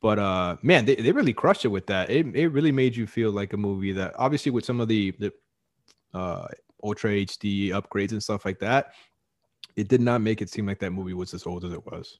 but 0.00 0.18
uh 0.18 0.56
man, 0.62 0.86
they, 0.86 0.96
they 0.96 1.12
really 1.12 1.32
crushed 1.32 1.64
it 1.64 1.68
with 1.68 1.86
that. 1.86 2.10
It 2.10 2.34
it 2.34 2.48
really 2.48 2.72
made 2.72 2.96
you 2.96 3.06
feel 3.06 3.30
like 3.30 3.52
a 3.52 3.56
movie 3.56 3.92
that 3.92 4.14
obviously 4.18 4.50
with 4.50 4.64
some 4.64 4.80
of 4.80 4.88
the 4.88 5.12
the 5.20 5.32
uh 6.14 6.48
ultra 6.82 7.12
HD 7.12 7.68
upgrades 7.68 8.10
and 8.10 8.20
stuff 8.20 8.44
like 8.44 8.58
that, 8.58 8.94
it 9.76 9.86
did 9.86 10.00
not 10.00 10.20
make 10.20 10.42
it 10.42 10.50
seem 10.50 10.66
like 10.66 10.80
that 10.80 10.90
movie 10.90 11.14
was 11.14 11.32
as 11.32 11.46
old 11.46 11.64
as 11.64 11.72
it 11.72 11.86
was. 11.86 12.18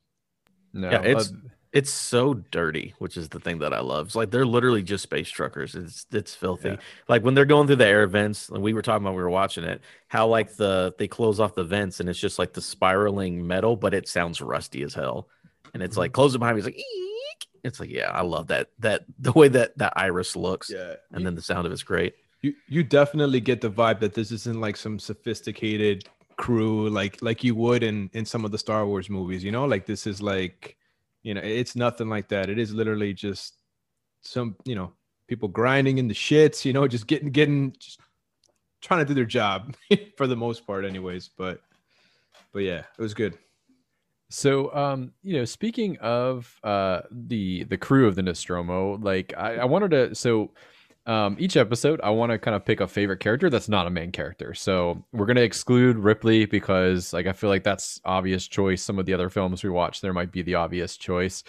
No, 0.73 0.91
yeah, 0.91 1.03
it's 1.03 1.31
uh, 1.31 1.35
it's 1.73 1.91
so 1.91 2.35
dirty, 2.35 2.95
which 2.99 3.17
is 3.17 3.29
the 3.29 3.39
thing 3.39 3.59
that 3.61 3.73
I 3.73 3.81
love. 3.81 4.07
It's 4.07 4.17
like 4.17 4.31
they're 4.31 4.47
literally 4.47 4.83
just 4.83 5.05
space 5.05 5.31
truckers. 5.31 5.75
It's 5.75 6.07
it's 6.11 6.35
filthy. 6.35 6.71
Yeah. 6.71 6.77
Like 7.09 7.23
when 7.23 7.35
they're 7.35 7.45
going 7.45 7.67
through 7.69 7.77
the 7.77 7.87
air 7.87 8.07
vents, 8.07 8.49
and 8.49 8.62
we 8.62 8.73
were 8.73 8.83
talking 8.83 9.05
about 9.05 9.15
we 9.15 9.23
were 9.23 9.31
watching 9.31 9.65
it, 9.65 9.81
how 10.09 10.27
like 10.27 10.57
the 10.57 10.95
they 10.99 11.07
close 11.07 11.39
off 11.39 11.55
the 11.55 11.65
vents 11.65 12.00
and 12.00 12.09
it's 12.09 12.19
just 12.19 12.39
like 12.39 12.53
the 12.55 12.61
spiraling 12.61 13.47
metal, 13.47 13.77
but 13.77 13.95
it 13.95 14.09
sounds 14.09 14.41
rusty 14.41 14.83
as 14.83 14.95
hell. 14.95 15.29
And 15.73 15.83
it's 15.83 15.97
like 15.97 16.11
mm-hmm. 16.11 16.17
close 16.17 16.35
it 16.35 16.39
behind 16.39 16.57
me. 16.57 16.61
It's 16.61 16.67
like 16.67 16.79
Eek! 16.79 17.47
it's 17.62 17.79
like 17.79 17.91
yeah, 17.91 18.11
I 18.11 18.23
love 18.23 18.49
that 18.49 18.71
that 18.81 19.05
the 19.19 19.33
way 19.33 19.49
that 19.49 19.79
that 19.79 19.93
iris 19.97 20.35
looks. 20.35 20.71
Yeah, 20.71 20.95
and 21.12 21.25
then 21.25 21.37
the 21.37 21.43
sound 21.43 21.67
of 21.67 21.73
it's 21.73 21.85
great. 21.85 22.15
You 22.43 22.55
you 22.69 22.83
definitely 22.83 23.41
get 23.41 23.61
the 23.61 23.71
vibe 23.71 24.00
that 24.00 24.15
this 24.15 24.33
isn't 24.33 24.61
like 24.61 24.77
some 24.77 24.99
sophisticated 24.99 26.09
crew 26.40 26.88
like 26.88 27.20
like 27.20 27.44
you 27.44 27.54
would 27.54 27.82
in 27.82 28.09
in 28.14 28.25
some 28.25 28.47
of 28.47 28.50
the 28.50 28.59
Star 28.59 28.87
Wars 28.87 29.11
movies. 29.11 29.44
You 29.44 29.52
know, 29.52 29.66
like 29.66 29.85
this 29.85 30.06
is 30.06 30.23
like, 30.23 30.76
you 31.23 31.35
know, 31.35 31.42
it's 31.44 31.76
nothing 31.76 32.09
like 32.09 32.28
that. 32.28 32.49
It 32.49 32.59
is 32.59 32.73
literally 32.73 33.12
just 33.12 33.56
some 34.23 34.56
you 34.64 34.75
know 34.75 34.92
people 35.26 35.49
grinding 35.49 35.99
in 35.99 36.09
the 36.09 36.14
shits. 36.14 36.64
You 36.64 36.73
know, 36.73 36.88
just 36.88 37.06
getting 37.06 37.30
getting 37.30 37.73
just 37.78 38.00
trying 38.80 39.00
to 39.00 39.04
do 39.04 39.14
their 39.14 39.26
job 39.26 39.76
for 40.16 40.26
the 40.26 40.37
most 40.37 40.66
part, 40.66 40.87
anyways. 40.87 41.28
But 41.28 41.61
but 42.52 42.61
yeah, 42.61 42.85
it 42.99 43.02
was 43.02 43.12
good. 43.12 43.37
So, 44.30 44.75
um, 44.75 45.12
you 45.23 45.37
know, 45.37 45.44
speaking 45.44 45.99
of 45.99 46.59
uh, 46.64 47.02
the 47.11 47.64
the 47.64 47.76
crew 47.76 48.09
of 48.09 48.14
the 48.14 48.23
Nostromo, 48.23 48.97
like 48.97 49.35
I, 49.37 49.56
I 49.56 49.64
wanted 49.66 49.90
to, 49.90 50.14
so 50.14 50.52
um, 51.11 51.35
each 51.40 51.57
episode, 51.57 52.00
I 52.05 52.11
want 52.11 52.31
to 52.31 52.38
kind 52.38 52.55
of 52.55 52.64
pick 52.64 52.81
a 52.81 52.87
favorite 52.87 53.19
character 53.19 53.50
that's 53.50 53.69
not 53.69 53.88
a 53.88 53.90
main 53.90 54.12
character. 54.12 54.55
So 54.55 55.02
we're 55.12 55.26
gonna 55.26 55.40
exclude 55.40 55.97
Ripley 55.97 56.47
because, 56.47 57.12
like, 57.12 57.26
I 57.26 57.33
feel 57.33 57.50
like 57.50 57.64
that's 57.64 58.00
obvious 58.05 58.46
choice. 58.46 58.81
Some 58.81 58.96
of 58.96 59.07
the 59.07 59.12
other 59.12 59.29
films 59.29 59.64
we 59.64 59.70
watch, 59.70 60.03
there 60.03 60.12
might 60.12 60.31
be 60.31 60.42
the 60.42 60.55
obvious 60.55 60.96
choice. 60.96 61.42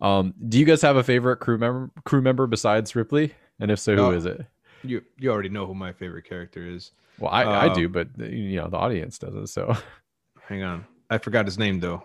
Um, 0.00 0.34
do 0.48 0.56
you 0.56 0.64
guys 0.64 0.82
have 0.82 0.94
a 0.94 1.02
favorite 1.02 1.38
crew 1.38 1.58
member 1.58 1.90
crew 2.04 2.22
member 2.22 2.46
besides 2.46 2.94
Ripley? 2.94 3.34
And 3.58 3.72
if 3.72 3.80
so, 3.80 3.96
who 3.96 4.12
is 4.12 4.24
it? 4.24 4.46
You 4.84 5.02
you 5.18 5.32
already 5.32 5.48
know 5.48 5.66
who 5.66 5.74
my 5.74 5.92
favorite 5.92 6.24
character 6.24 6.64
is. 6.64 6.92
Well, 7.18 7.32
I, 7.32 7.42
uh, 7.42 7.70
I 7.70 7.74
do, 7.74 7.88
but 7.88 8.16
you 8.18 8.60
know 8.60 8.68
the 8.68 8.76
audience 8.76 9.18
doesn't. 9.18 9.48
So, 9.48 9.76
hang 10.48 10.62
on, 10.62 10.86
I 11.10 11.18
forgot 11.18 11.44
his 11.44 11.58
name 11.58 11.80
though. 11.80 12.04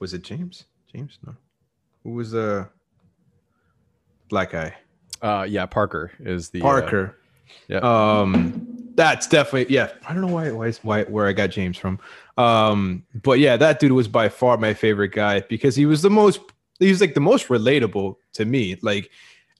Was 0.00 0.12
it 0.12 0.22
James? 0.22 0.64
James? 0.92 1.20
No. 1.24 1.36
Who 2.02 2.10
was 2.14 2.32
the 2.32 2.62
uh, 2.62 2.64
black 4.28 4.50
guy? 4.50 4.74
Uh, 5.22 5.46
yeah, 5.48 5.66
Parker 5.66 6.12
is 6.18 6.50
the 6.50 6.60
uh, 6.60 6.64
Parker. 6.64 7.16
Uh, 7.16 7.52
yeah. 7.68 7.78
Um, 8.20 8.66
that's 8.94 9.26
definitely 9.26 9.72
yeah. 9.74 9.92
I 10.06 10.12
don't 10.12 10.22
know 10.22 10.32
why 10.32 10.50
why 10.50 10.72
why 10.82 11.04
where 11.04 11.26
I 11.26 11.32
got 11.32 11.50
James 11.50 11.78
from. 11.78 11.98
Um, 12.36 13.04
but 13.22 13.38
yeah, 13.38 13.56
that 13.56 13.78
dude 13.80 13.92
was 13.92 14.08
by 14.08 14.28
far 14.28 14.56
my 14.56 14.74
favorite 14.74 15.12
guy 15.12 15.40
because 15.40 15.76
he 15.76 15.86
was 15.86 16.02
the 16.02 16.10
most 16.10 16.40
he 16.78 16.90
was 16.90 17.00
like 17.00 17.14
the 17.14 17.20
most 17.20 17.48
relatable 17.48 18.16
to 18.34 18.44
me. 18.44 18.76
Like, 18.82 19.10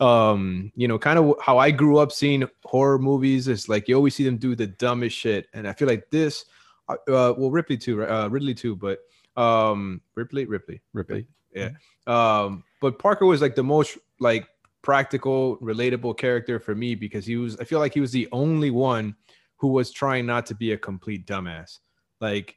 um, 0.01 0.73
you 0.75 0.89
know, 0.89 0.99
kind 0.99 1.19
of 1.19 1.35
how 1.41 1.59
I 1.59 1.71
grew 1.71 1.99
up 1.99 2.13
seeing 2.13 2.49
horror 2.65 2.99
movies 2.99 3.49
is 3.49 3.69
like 3.69 3.89
you 3.89 3.95
always 3.95 4.15
see 4.15 4.25
them 4.25 4.37
do 4.37 4.55
the 4.55 4.67
dumbest 4.67 5.17
shit, 5.17 5.47
and 5.55 5.69
I 5.69 5.73
feel 5.73 5.89
like 5.89 6.11
this, 6.11 6.45
uh, 6.89 6.95
uh 7.09 7.35
well, 7.37 7.51
Ripley 7.51 7.77
too, 7.77 8.05
uh, 8.05 8.29
Ridley 8.29 8.55
too, 8.55 8.77
but 8.77 9.01
um, 9.37 10.01
Ripley, 10.15 10.45
Ripley, 10.45 10.81
Ripley, 10.93 11.27
yeah. 11.55 11.71
Um, 12.07 12.65
but 12.81 12.99
Parker 12.99 13.27
was 13.27 13.41
like 13.41 13.55
the 13.55 13.65
most 13.65 13.97
like 14.19 14.47
practical, 14.83 15.57
relatable 15.59 16.19
character 16.19 16.59
for 16.59 16.75
me 16.75 16.95
because 16.95 17.25
he 17.25 17.37
was, 17.37 17.57
I 17.59 17.65
feel 17.65 17.79
like 17.79 17.95
he 17.95 18.01
was 18.01 18.13
the 18.13 18.29
only 18.33 18.71
one 18.71 19.17
who 19.57 19.69
was 19.69 19.93
trying 19.93 20.27
not 20.27 20.47
to 20.47 20.55
be 20.55 20.73
a 20.73 20.77
complete 20.77 21.27
dumbass. 21.27 21.79
Like, 22.21 22.57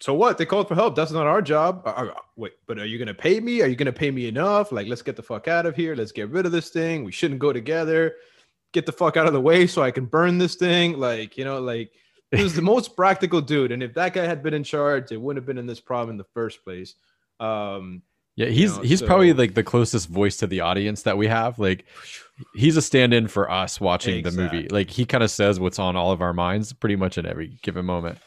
so 0.00 0.12
what? 0.12 0.36
They 0.36 0.44
called 0.44 0.68
for 0.68 0.74
help. 0.74 0.94
That's 0.94 1.12
not 1.12 1.26
our 1.26 1.40
job. 1.40 1.82
Uh, 1.86 1.90
uh, 1.90 2.14
wait, 2.36 2.52
but 2.66 2.78
are 2.78 2.84
you 2.84 2.98
going 2.98 3.08
to 3.08 3.14
pay 3.14 3.40
me? 3.40 3.62
Are 3.62 3.66
you 3.66 3.76
going 3.76 3.86
to 3.86 3.92
pay 3.92 4.10
me 4.10 4.28
enough? 4.28 4.70
Like, 4.70 4.86
let's 4.86 5.02
get 5.02 5.16
the 5.16 5.22
fuck 5.22 5.48
out 5.48 5.64
of 5.64 5.74
here. 5.74 5.96
Let's 5.96 6.12
get 6.12 6.28
rid 6.28 6.44
of 6.44 6.52
this 6.52 6.68
thing. 6.68 7.04
We 7.04 7.12
shouldn't 7.12 7.40
go 7.40 7.52
together. 7.52 8.16
Get 8.72 8.84
the 8.84 8.92
fuck 8.92 9.16
out 9.16 9.26
of 9.26 9.32
the 9.32 9.40
way 9.40 9.66
so 9.66 9.82
I 9.82 9.90
can 9.90 10.04
burn 10.04 10.36
this 10.36 10.56
thing. 10.56 10.98
Like, 10.98 11.38
you 11.38 11.46
know, 11.46 11.60
like, 11.60 11.92
he 12.30 12.42
was 12.42 12.54
the 12.54 12.62
most 12.74 12.94
practical 12.94 13.40
dude. 13.40 13.72
And 13.72 13.82
if 13.82 13.94
that 13.94 14.12
guy 14.12 14.26
had 14.26 14.42
been 14.42 14.52
in 14.52 14.64
charge, 14.64 15.12
it 15.12 15.20
wouldn't 15.20 15.42
have 15.42 15.46
been 15.46 15.58
in 15.58 15.66
this 15.66 15.80
problem 15.80 16.10
in 16.10 16.18
the 16.18 16.24
first 16.24 16.62
place. 16.62 16.94
Um, 17.40 18.02
yeah, 18.36 18.46
he's 18.46 18.72
you 18.72 18.76
know, 18.76 18.82
he's 18.82 19.00
so... 19.00 19.06
probably 19.06 19.32
like 19.32 19.54
the 19.54 19.62
closest 19.62 20.08
voice 20.08 20.36
to 20.38 20.46
the 20.46 20.60
audience 20.60 21.02
that 21.02 21.16
we 21.16 21.26
have. 21.26 21.58
Like 21.58 21.86
he's 22.54 22.76
a 22.76 22.82
stand-in 22.82 23.28
for 23.28 23.50
us 23.50 23.80
watching 23.80 24.18
exactly. 24.18 24.44
the 24.44 24.52
movie. 24.52 24.68
Like 24.68 24.90
he 24.90 25.06
kind 25.06 25.24
of 25.24 25.30
says 25.30 25.58
what's 25.58 25.78
on 25.78 25.96
all 25.96 26.12
of 26.12 26.20
our 26.20 26.32
minds 26.32 26.72
pretty 26.72 26.96
much 26.96 27.18
in 27.18 27.26
every 27.26 27.58
given 27.62 27.84
moment. 27.84 28.18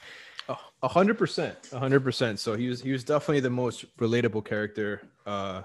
A 0.81 0.87
hundred 0.87 1.17
percent, 1.17 1.57
a 1.73 1.79
hundred 1.79 2.03
percent. 2.03 2.39
So 2.39 2.55
he 2.55 2.69
was 2.69 2.81
he 2.81 2.91
was 2.91 3.03
definitely 3.03 3.41
the 3.41 3.49
most 3.49 3.85
relatable 3.97 4.45
character 4.45 5.01
uh, 5.25 5.63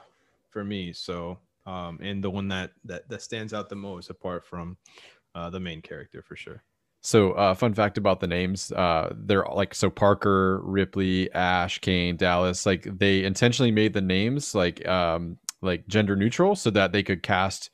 for 0.51 0.65
me. 0.65 0.93
So 0.93 1.39
um, 1.67 1.99
and 2.03 2.23
the 2.23 2.31
one 2.31 2.49
that 2.49 2.73
that 2.85 3.09
that 3.09 3.23
stands 3.23 3.55
out 3.55 3.69
the 3.69 3.77
most 3.77 4.11
apart 4.11 4.45
from 4.45 4.77
uh, 5.35 5.51
the 5.51 5.61
main 5.61 5.81
character 5.81 6.21
for 6.21 6.37
sure. 6.37 6.63
So, 7.05 7.33
uh, 7.33 7.53
fun 7.55 7.75
fact 7.75 7.99
about 7.99 8.21
the 8.21 8.27
names: 8.27 8.73
uh, 8.73 9.13
they're 9.15 9.45
like 9.53 9.75
so 9.75 9.91
Parker, 9.91 10.61
Ripley, 10.63 11.31
Ash, 11.35 11.79
Kane, 11.79 12.17
Dallas. 12.17 12.65
Like 12.65 12.85
they 12.99 13.25
intentionally 13.25 13.71
made 13.71 13.93
the 13.93 14.01
names 14.01 14.55
like 14.55 14.87
um, 14.89 15.37
like 15.61 15.87
gender 15.87 16.17
neutral 16.17 16.57
so 16.57 16.71
that 16.71 16.93
they 16.93 17.03
could 17.03 17.23
cast 17.23 17.69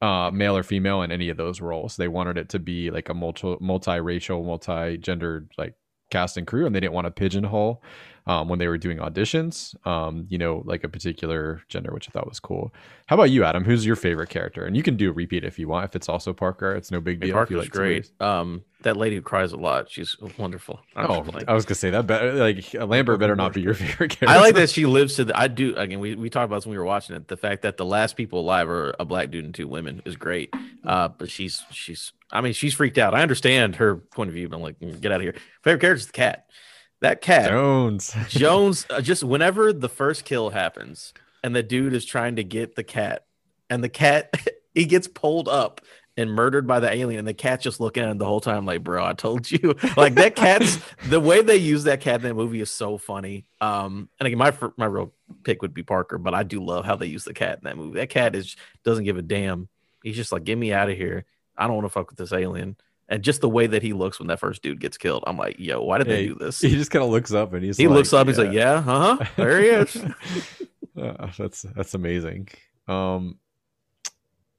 uh, 0.00 0.30
male 0.32 0.56
or 0.56 0.62
female 0.62 1.02
in 1.02 1.12
any 1.12 1.28
of 1.28 1.36
those 1.36 1.60
roles. 1.60 1.96
They 1.96 2.08
wanted 2.08 2.38
it 2.38 2.48
to 2.50 2.58
be 2.58 2.90
like 2.90 3.10
a 3.10 3.14
multi 3.14 3.48
multiracial, 3.56 4.44
multi 4.46 4.96
gendered 4.96 5.52
like 5.58 5.74
cast 6.10 6.38
and 6.38 6.46
crew, 6.46 6.64
and 6.64 6.74
they 6.74 6.80
didn't 6.80 6.94
want 6.94 7.06
to 7.06 7.10
pigeonhole 7.10 7.82
um, 8.26 8.48
when 8.48 8.58
they 8.58 8.68
were 8.68 8.78
doing 8.78 8.98
auditions, 8.98 9.74
um, 9.86 10.26
you 10.28 10.38
know, 10.38 10.62
like 10.64 10.84
a 10.84 10.88
particular 10.88 11.62
gender, 11.68 11.92
which 11.92 12.08
I 12.08 12.12
thought 12.12 12.28
was 12.28 12.40
cool. 12.40 12.72
How 13.06 13.14
about 13.14 13.30
you, 13.30 13.44
Adam? 13.44 13.64
Who's 13.64 13.84
your 13.84 13.96
favorite 13.96 14.28
character? 14.28 14.64
And 14.64 14.76
you 14.76 14.82
can 14.82 14.96
do 14.96 15.10
a 15.10 15.12
repeat 15.12 15.44
if 15.44 15.58
you 15.58 15.68
want. 15.68 15.84
If 15.84 15.96
it's 15.96 16.08
also 16.08 16.32
Parker, 16.32 16.74
it's 16.74 16.90
no 16.90 17.00
big 17.00 17.20
deal. 17.20 17.28
Hey, 17.28 17.32
Parker's 17.32 17.56
like 17.58 17.70
great. 17.70 18.10
Um, 18.20 18.62
that 18.82 18.96
lady 18.96 19.16
who 19.16 19.22
cries 19.22 19.52
a 19.52 19.56
lot, 19.56 19.90
she's 19.90 20.16
wonderful. 20.38 20.80
I'm 20.96 21.10
oh, 21.10 21.24
I 21.48 21.54
was 21.54 21.64
gonna 21.64 21.74
say 21.74 21.90
that. 21.90 22.06
Better, 22.06 22.32
like 22.34 22.72
Lambert 22.74 23.18
better 23.20 23.36
not 23.36 23.52
be 23.52 23.62
your 23.62 23.74
favorite 23.74 24.10
character. 24.10 24.28
I 24.28 24.40
like 24.40 24.54
that 24.54 24.70
she 24.70 24.86
lives 24.86 25.16
to 25.16 25.24
the. 25.24 25.38
I 25.38 25.48
do 25.48 25.74
again. 25.76 26.00
We 26.00 26.14
we 26.14 26.30
talked 26.30 26.44
about 26.44 26.56
this 26.56 26.66
when 26.66 26.72
we 26.72 26.78
were 26.78 26.84
watching 26.84 27.16
it. 27.16 27.28
The 27.28 27.36
fact 27.36 27.62
that 27.62 27.76
the 27.76 27.84
last 27.84 28.16
people 28.16 28.40
alive 28.40 28.68
are 28.68 28.94
a 28.98 29.04
black 29.04 29.30
dude 29.30 29.44
and 29.44 29.54
two 29.54 29.68
women 29.68 30.02
is 30.04 30.16
great. 30.16 30.54
Uh, 30.84 31.08
but 31.08 31.30
she's 31.30 31.62
she's. 31.72 32.12
I 32.32 32.40
mean, 32.40 32.52
she's 32.52 32.74
freaked 32.74 32.98
out. 32.98 33.12
I 33.12 33.22
understand 33.22 33.76
her 33.76 33.96
point 33.96 34.28
of 34.28 34.34
view. 34.34 34.48
But 34.48 34.56
I'm 34.56 34.62
like, 34.62 34.78
mm, 34.78 35.00
get 35.00 35.10
out 35.10 35.16
of 35.16 35.22
here. 35.22 35.34
Favorite 35.62 35.80
character 35.80 36.00
is 36.00 36.06
the 36.06 36.12
cat 36.12 36.46
that 37.00 37.20
cat 37.20 37.50
Jones. 37.50 38.14
Jones 38.28 38.86
uh, 38.90 39.00
just 39.00 39.24
whenever 39.24 39.72
the 39.72 39.88
first 39.88 40.24
kill 40.24 40.50
happens 40.50 41.12
and 41.42 41.54
the 41.54 41.62
dude 41.62 41.94
is 41.94 42.04
trying 42.04 42.36
to 42.36 42.44
get 42.44 42.76
the 42.76 42.84
cat 42.84 43.24
and 43.68 43.82
the 43.82 43.88
cat 43.88 44.34
he 44.74 44.84
gets 44.84 45.08
pulled 45.08 45.48
up 45.48 45.80
and 46.16 46.30
murdered 46.30 46.66
by 46.66 46.80
the 46.80 46.92
alien 46.92 47.20
and 47.20 47.28
the 47.28 47.34
cat 47.34 47.60
just 47.60 47.80
looking 47.80 48.02
at 48.02 48.10
him 48.10 48.18
the 48.18 48.26
whole 48.26 48.40
time 48.40 48.66
like 48.66 48.84
bro 48.84 49.04
I 49.04 49.14
told 49.14 49.50
you. 49.50 49.74
Like 49.96 50.14
that 50.14 50.36
cat's 50.36 50.78
the 51.08 51.20
way 51.20 51.42
they 51.42 51.56
use 51.56 51.84
that 51.84 52.00
cat 52.00 52.16
in 52.16 52.22
that 52.22 52.34
movie 52.34 52.60
is 52.60 52.70
so 52.70 52.98
funny. 52.98 53.46
Um 53.60 54.08
and 54.18 54.26
again 54.26 54.38
my 54.38 54.52
my 54.76 54.86
real 54.86 55.12
pick 55.44 55.62
would 55.62 55.74
be 55.74 55.82
Parker 55.82 56.18
but 56.18 56.34
I 56.34 56.42
do 56.42 56.62
love 56.62 56.84
how 56.84 56.96
they 56.96 57.06
use 57.06 57.24
the 57.24 57.34
cat 57.34 57.58
in 57.58 57.64
that 57.64 57.76
movie. 57.76 57.98
That 57.98 58.10
cat 58.10 58.34
is 58.34 58.56
doesn't 58.84 59.04
give 59.04 59.16
a 59.16 59.22
damn. 59.22 59.68
He's 60.02 60.16
just 60.16 60.32
like 60.32 60.44
get 60.44 60.58
me 60.58 60.72
out 60.72 60.90
of 60.90 60.96
here. 60.96 61.24
I 61.56 61.66
don't 61.66 61.76
want 61.76 61.86
to 61.86 61.90
fuck 61.90 62.08
with 62.10 62.18
this 62.18 62.32
alien 62.32 62.76
And 63.10 63.22
just 63.24 63.40
the 63.40 63.48
way 63.48 63.66
that 63.66 63.82
he 63.82 63.92
looks 63.92 64.18
when 64.20 64.28
that 64.28 64.38
first 64.38 64.62
dude 64.62 64.80
gets 64.80 64.96
killed, 64.96 65.24
I'm 65.26 65.36
like, 65.36 65.58
yo, 65.58 65.82
why 65.82 65.98
did 65.98 66.06
Yeah, 66.06 66.14
they 66.14 66.26
do 66.28 66.34
this? 66.36 66.60
He 66.60 66.70
just 66.70 66.90
kind 66.92 67.04
of 67.04 67.10
looks 67.10 67.32
up 67.32 67.52
and 67.52 67.62
he's 67.64 67.76
He 67.76 67.88
like, 67.88 67.96
looks 67.96 68.12
up, 68.12 68.28
he's 68.28 68.38
like, 68.38 68.52
yeah, 68.52 68.80
huh? 68.80 69.18
There 69.36 69.60
he 69.60 69.66
is. 69.68 70.02
Uh, 71.00 71.28
that's 71.38 71.62
that's 71.62 71.94
amazing. 71.94 72.48
Um, 72.88 73.38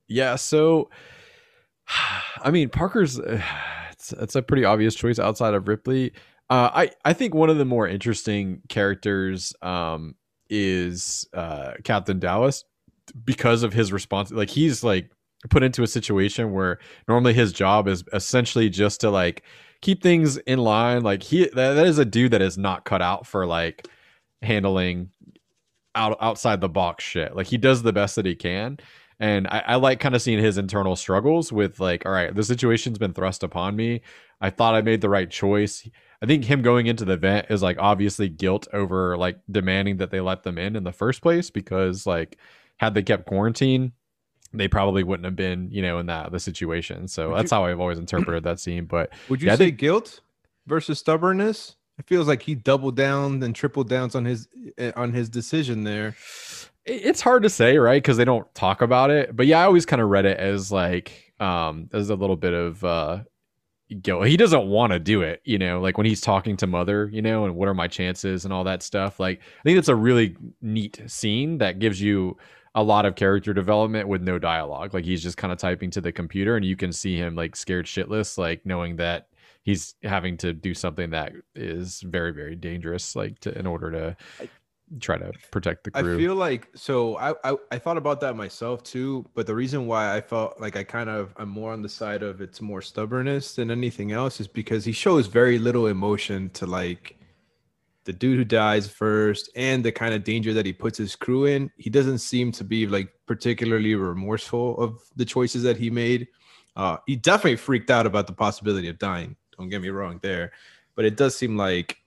yeah. 0.07 0.35
So, 0.37 0.89
I 2.41 2.49
mean, 2.51 2.69
Parker's 2.69 3.19
uh, 3.19 3.41
it's 3.91 4.13
it's 4.13 4.35
a 4.35 4.41
pretty 4.41 4.63
obvious 4.65 4.95
choice 4.95 5.19
outside 5.19 5.53
of 5.53 5.67
Ripley. 5.67 6.13
Uh, 6.49 6.69
I 6.73 6.91
I 7.05 7.13
think 7.13 7.33
one 7.35 7.49
of 7.49 7.57
the 7.57 7.65
more 7.65 7.87
interesting 7.87 8.61
characters 8.69 9.53
um 9.61 10.15
is 10.49 11.27
uh 11.33 11.73
Captain 11.83 12.17
Dallas 12.19 12.63
because 13.25 13.61
of 13.63 13.73
his 13.73 13.91
response. 13.91 14.31
Like 14.31 14.49
he's 14.49 14.83
like 14.83 15.11
put 15.49 15.63
into 15.63 15.83
a 15.83 15.87
situation 15.87 16.53
where 16.53 16.79
normally 17.07 17.33
his 17.33 17.51
job 17.51 17.87
is 17.87 18.03
essentially 18.13 18.69
just 18.69 19.01
to 19.01 19.09
like 19.09 19.43
keep 19.81 20.03
things 20.03 20.37
in 20.37 20.59
line. 20.59 21.01
Like 21.01 21.23
he 21.23 21.45
that, 21.45 21.73
that 21.73 21.85
is 21.85 21.97
a 21.97 22.05
dude 22.05 22.31
that 22.31 22.41
is 22.41 22.57
not 22.57 22.85
cut 22.85 23.01
out 23.01 23.25
for 23.25 23.45
like 23.45 23.87
handling 24.41 25.09
out 25.95 26.17
outside 26.21 26.61
the 26.61 26.69
box 26.69 27.03
shit. 27.03 27.35
Like 27.35 27.47
he 27.47 27.57
does 27.57 27.83
the 27.83 27.93
best 27.93 28.15
that 28.15 28.25
he 28.25 28.35
can. 28.35 28.77
And 29.19 29.47
I, 29.47 29.63
I 29.67 29.75
like 29.75 29.99
kind 29.99 30.15
of 30.15 30.21
seeing 30.21 30.39
his 30.39 30.57
internal 30.57 30.95
struggles 30.95 31.51
with 31.51 31.79
like, 31.79 32.05
all 32.05 32.11
right, 32.11 32.33
the 32.33 32.43
situation's 32.43 32.97
been 32.97 33.13
thrust 33.13 33.43
upon 33.43 33.75
me. 33.75 34.01
I 34.39 34.49
thought 34.49 34.73
I 34.73 34.81
made 34.81 35.01
the 35.01 35.09
right 35.09 35.29
choice. 35.29 35.87
I 36.23 36.25
think 36.25 36.45
him 36.45 36.63
going 36.63 36.87
into 36.87 37.05
the 37.05 37.13
event 37.13 37.47
is 37.49 37.61
like 37.61 37.77
obviously 37.79 38.29
guilt 38.29 38.67
over 38.73 39.17
like 39.17 39.39
demanding 39.49 39.97
that 39.97 40.09
they 40.09 40.21
let 40.21 40.41
them 40.43 40.57
in 40.57 40.75
in 40.75 40.83
the 40.83 40.91
first 40.91 41.21
place 41.21 41.51
because 41.51 42.07
like 42.07 42.37
had 42.77 42.95
they 42.95 43.03
kept 43.03 43.27
quarantine, 43.27 43.91
they 44.53 44.67
probably 44.67 45.03
wouldn't 45.03 45.25
have 45.25 45.35
been, 45.35 45.69
you 45.71 45.81
know, 45.81 45.99
in 45.99 46.05
that 46.07 46.31
the 46.31 46.39
situation. 46.39 47.07
So 47.07 47.29
Would 47.29 47.37
that's 47.39 47.51
you- 47.51 47.55
how 47.57 47.65
I've 47.65 47.79
always 47.79 47.97
interpreted 47.99 48.43
that 48.43 48.59
scene. 48.59 48.85
But 48.85 49.11
Would 49.29 49.41
you 49.41 49.47
Yeah, 49.47 49.55
say 49.55 49.65
think- 49.67 49.77
guilt 49.79 50.21
versus 50.67 50.99
stubbornness? 50.99 51.75
It 51.99 52.07
feels 52.07 52.27
like 52.27 52.41
he 52.41 52.55
doubled 52.55 52.95
down 52.95 53.43
and 53.43 53.55
tripled 53.55 53.87
downs 53.89 54.15
on 54.15 54.25
his 54.25 54.47
eh, 54.77 54.91
on 54.95 55.11
his 55.13 55.29
decision 55.29 55.83
there. 55.83 56.15
it's 56.85 57.21
hard 57.21 57.43
to 57.43 57.49
say, 57.49 57.77
right? 57.77 58.01
Because 58.01 58.17
they 58.17 58.25
don't 58.25 58.51
talk 58.55 58.81
about 58.81 59.11
it. 59.11 59.35
But 59.35 59.45
yeah, 59.45 59.59
I 59.59 59.65
always 59.65 59.85
kind 59.85 60.01
of 60.01 60.09
read 60.09 60.25
it 60.25 60.37
as 60.39 60.71
like 60.71 61.33
um 61.39 61.89
as 61.93 62.09
a 62.09 62.15
little 62.15 62.35
bit 62.37 62.53
of 62.53 62.83
uh 62.83 63.19
guilt. 64.01 64.25
He 64.25 64.37
doesn't 64.37 64.67
want 64.67 64.93
to 64.93 64.99
do 64.99 65.21
it, 65.21 65.41
you 65.43 65.57
know, 65.59 65.79
like 65.81 65.97
when 65.97 66.07
he's 66.07 66.21
talking 66.21 66.55
to 66.57 66.65
mother, 66.67 67.09
you 67.13 67.21
know, 67.21 67.45
and 67.45 67.55
what 67.55 67.67
are 67.67 67.73
my 67.73 67.87
chances 67.87 68.45
and 68.45 68.53
all 68.53 68.63
that 68.63 68.81
stuff. 68.81 69.19
Like 69.19 69.39
I 69.59 69.63
think 69.63 69.77
it's 69.77 69.89
a 69.89 69.95
really 69.95 70.35
neat 70.61 71.01
scene 71.07 71.59
that 71.59 71.77
gives 71.79 72.01
you 72.01 72.37
a 72.73 72.83
lot 72.83 73.05
of 73.05 73.15
character 73.15 73.53
development 73.53 74.07
with 74.07 74.21
no 74.21 74.39
dialogue. 74.39 74.93
Like 74.93 75.05
he's 75.05 75.23
just 75.23 75.37
kind 75.37 75.51
of 75.51 75.59
typing 75.59 75.91
to 75.91 76.01
the 76.01 76.11
computer 76.11 76.55
and 76.55 76.65
you 76.65 76.75
can 76.75 76.91
see 76.91 77.17
him 77.17 77.35
like 77.35 77.55
scared 77.55 77.85
shitless, 77.85 78.37
like 78.37 78.65
knowing 78.65 78.95
that 78.97 79.27
he's 79.63 79.95
having 80.03 80.37
to 80.37 80.53
do 80.53 80.73
something 80.73 81.09
that 81.11 81.33
is 81.55 82.01
very, 82.01 82.31
very 82.31 82.55
dangerous, 82.55 83.15
like 83.15 83.39
to 83.39 83.57
in 83.57 83.67
order 83.67 83.91
to 83.91 84.17
try 84.99 85.17
to 85.17 85.31
protect 85.51 85.85
the 85.85 85.91
crew. 85.91 86.15
I 86.15 86.17
feel 86.17 86.35
like 86.35 86.67
so 86.75 87.17
I, 87.17 87.33
I 87.43 87.55
I 87.71 87.77
thought 87.77 87.97
about 87.97 88.19
that 88.21 88.35
myself 88.35 88.83
too, 88.83 89.25
but 89.35 89.47
the 89.47 89.55
reason 89.55 89.87
why 89.87 90.15
I 90.15 90.21
felt 90.21 90.59
like 90.59 90.75
I 90.75 90.83
kind 90.83 91.09
of 91.09 91.33
I'm 91.37 91.49
more 91.49 91.71
on 91.71 91.81
the 91.81 91.89
side 91.89 92.23
of 92.23 92.41
it's 92.41 92.61
more 92.61 92.81
stubbornness 92.81 93.55
than 93.55 93.71
anything 93.71 94.11
else 94.11 94.39
is 94.39 94.47
because 94.47 94.83
he 94.85 94.91
shows 94.91 95.27
very 95.27 95.59
little 95.59 95.87
emotion 95.87 96.49
to 96.51 96.65
like 96.65 97.17
the 98.05 98.13
dude 98.13 98.37
who 98.37 98.45
dies 98.45 98.87
first 98.89 99.49
and 99.55 99.83
the 99.83 99.91
kind 99.91 100.13
of 100.13 100.23
danger 100.23 100.53
that 100.53 100.65
he 100.65 100.73
puts 100.73 100.97
his 100.97 101.15
crew 101.15 101.45
in. 101.45 101.69
He 101.77 101.89
doesn't 101.89 102.17
seem 102.19 102.51
to 102.53 102.63
be 102.63 102.87
like 102.87 103.13
particularly 103.27 103.95
remorseful 103.95 104.77
of 104.79 104.99
the 105.15 105.25
choices 105.25 105.63
that 105.63 105.77
he 105.77 105.89
made. 105.89 106.27
Uh, 106.75 106.97
he 107.05 107.15
definitely 107.15 107.57
freaked 107.57 107.91
out 107.91 108.05
about 108.05 108.27
the 108.27 108.33
possibility 108.33 108.87
of 108.87 108.97
dying. 108.97 109.35
Don't 109.57 109.69
get 109.69 109.81
me 109.81 109.89
wrong 109.89 110.19
there, 110.23 110.51
but 110.95 111.05
it 111.05 111.15
does 111.17 111.35
seem 111.37 111.57
like, 111.57 111.97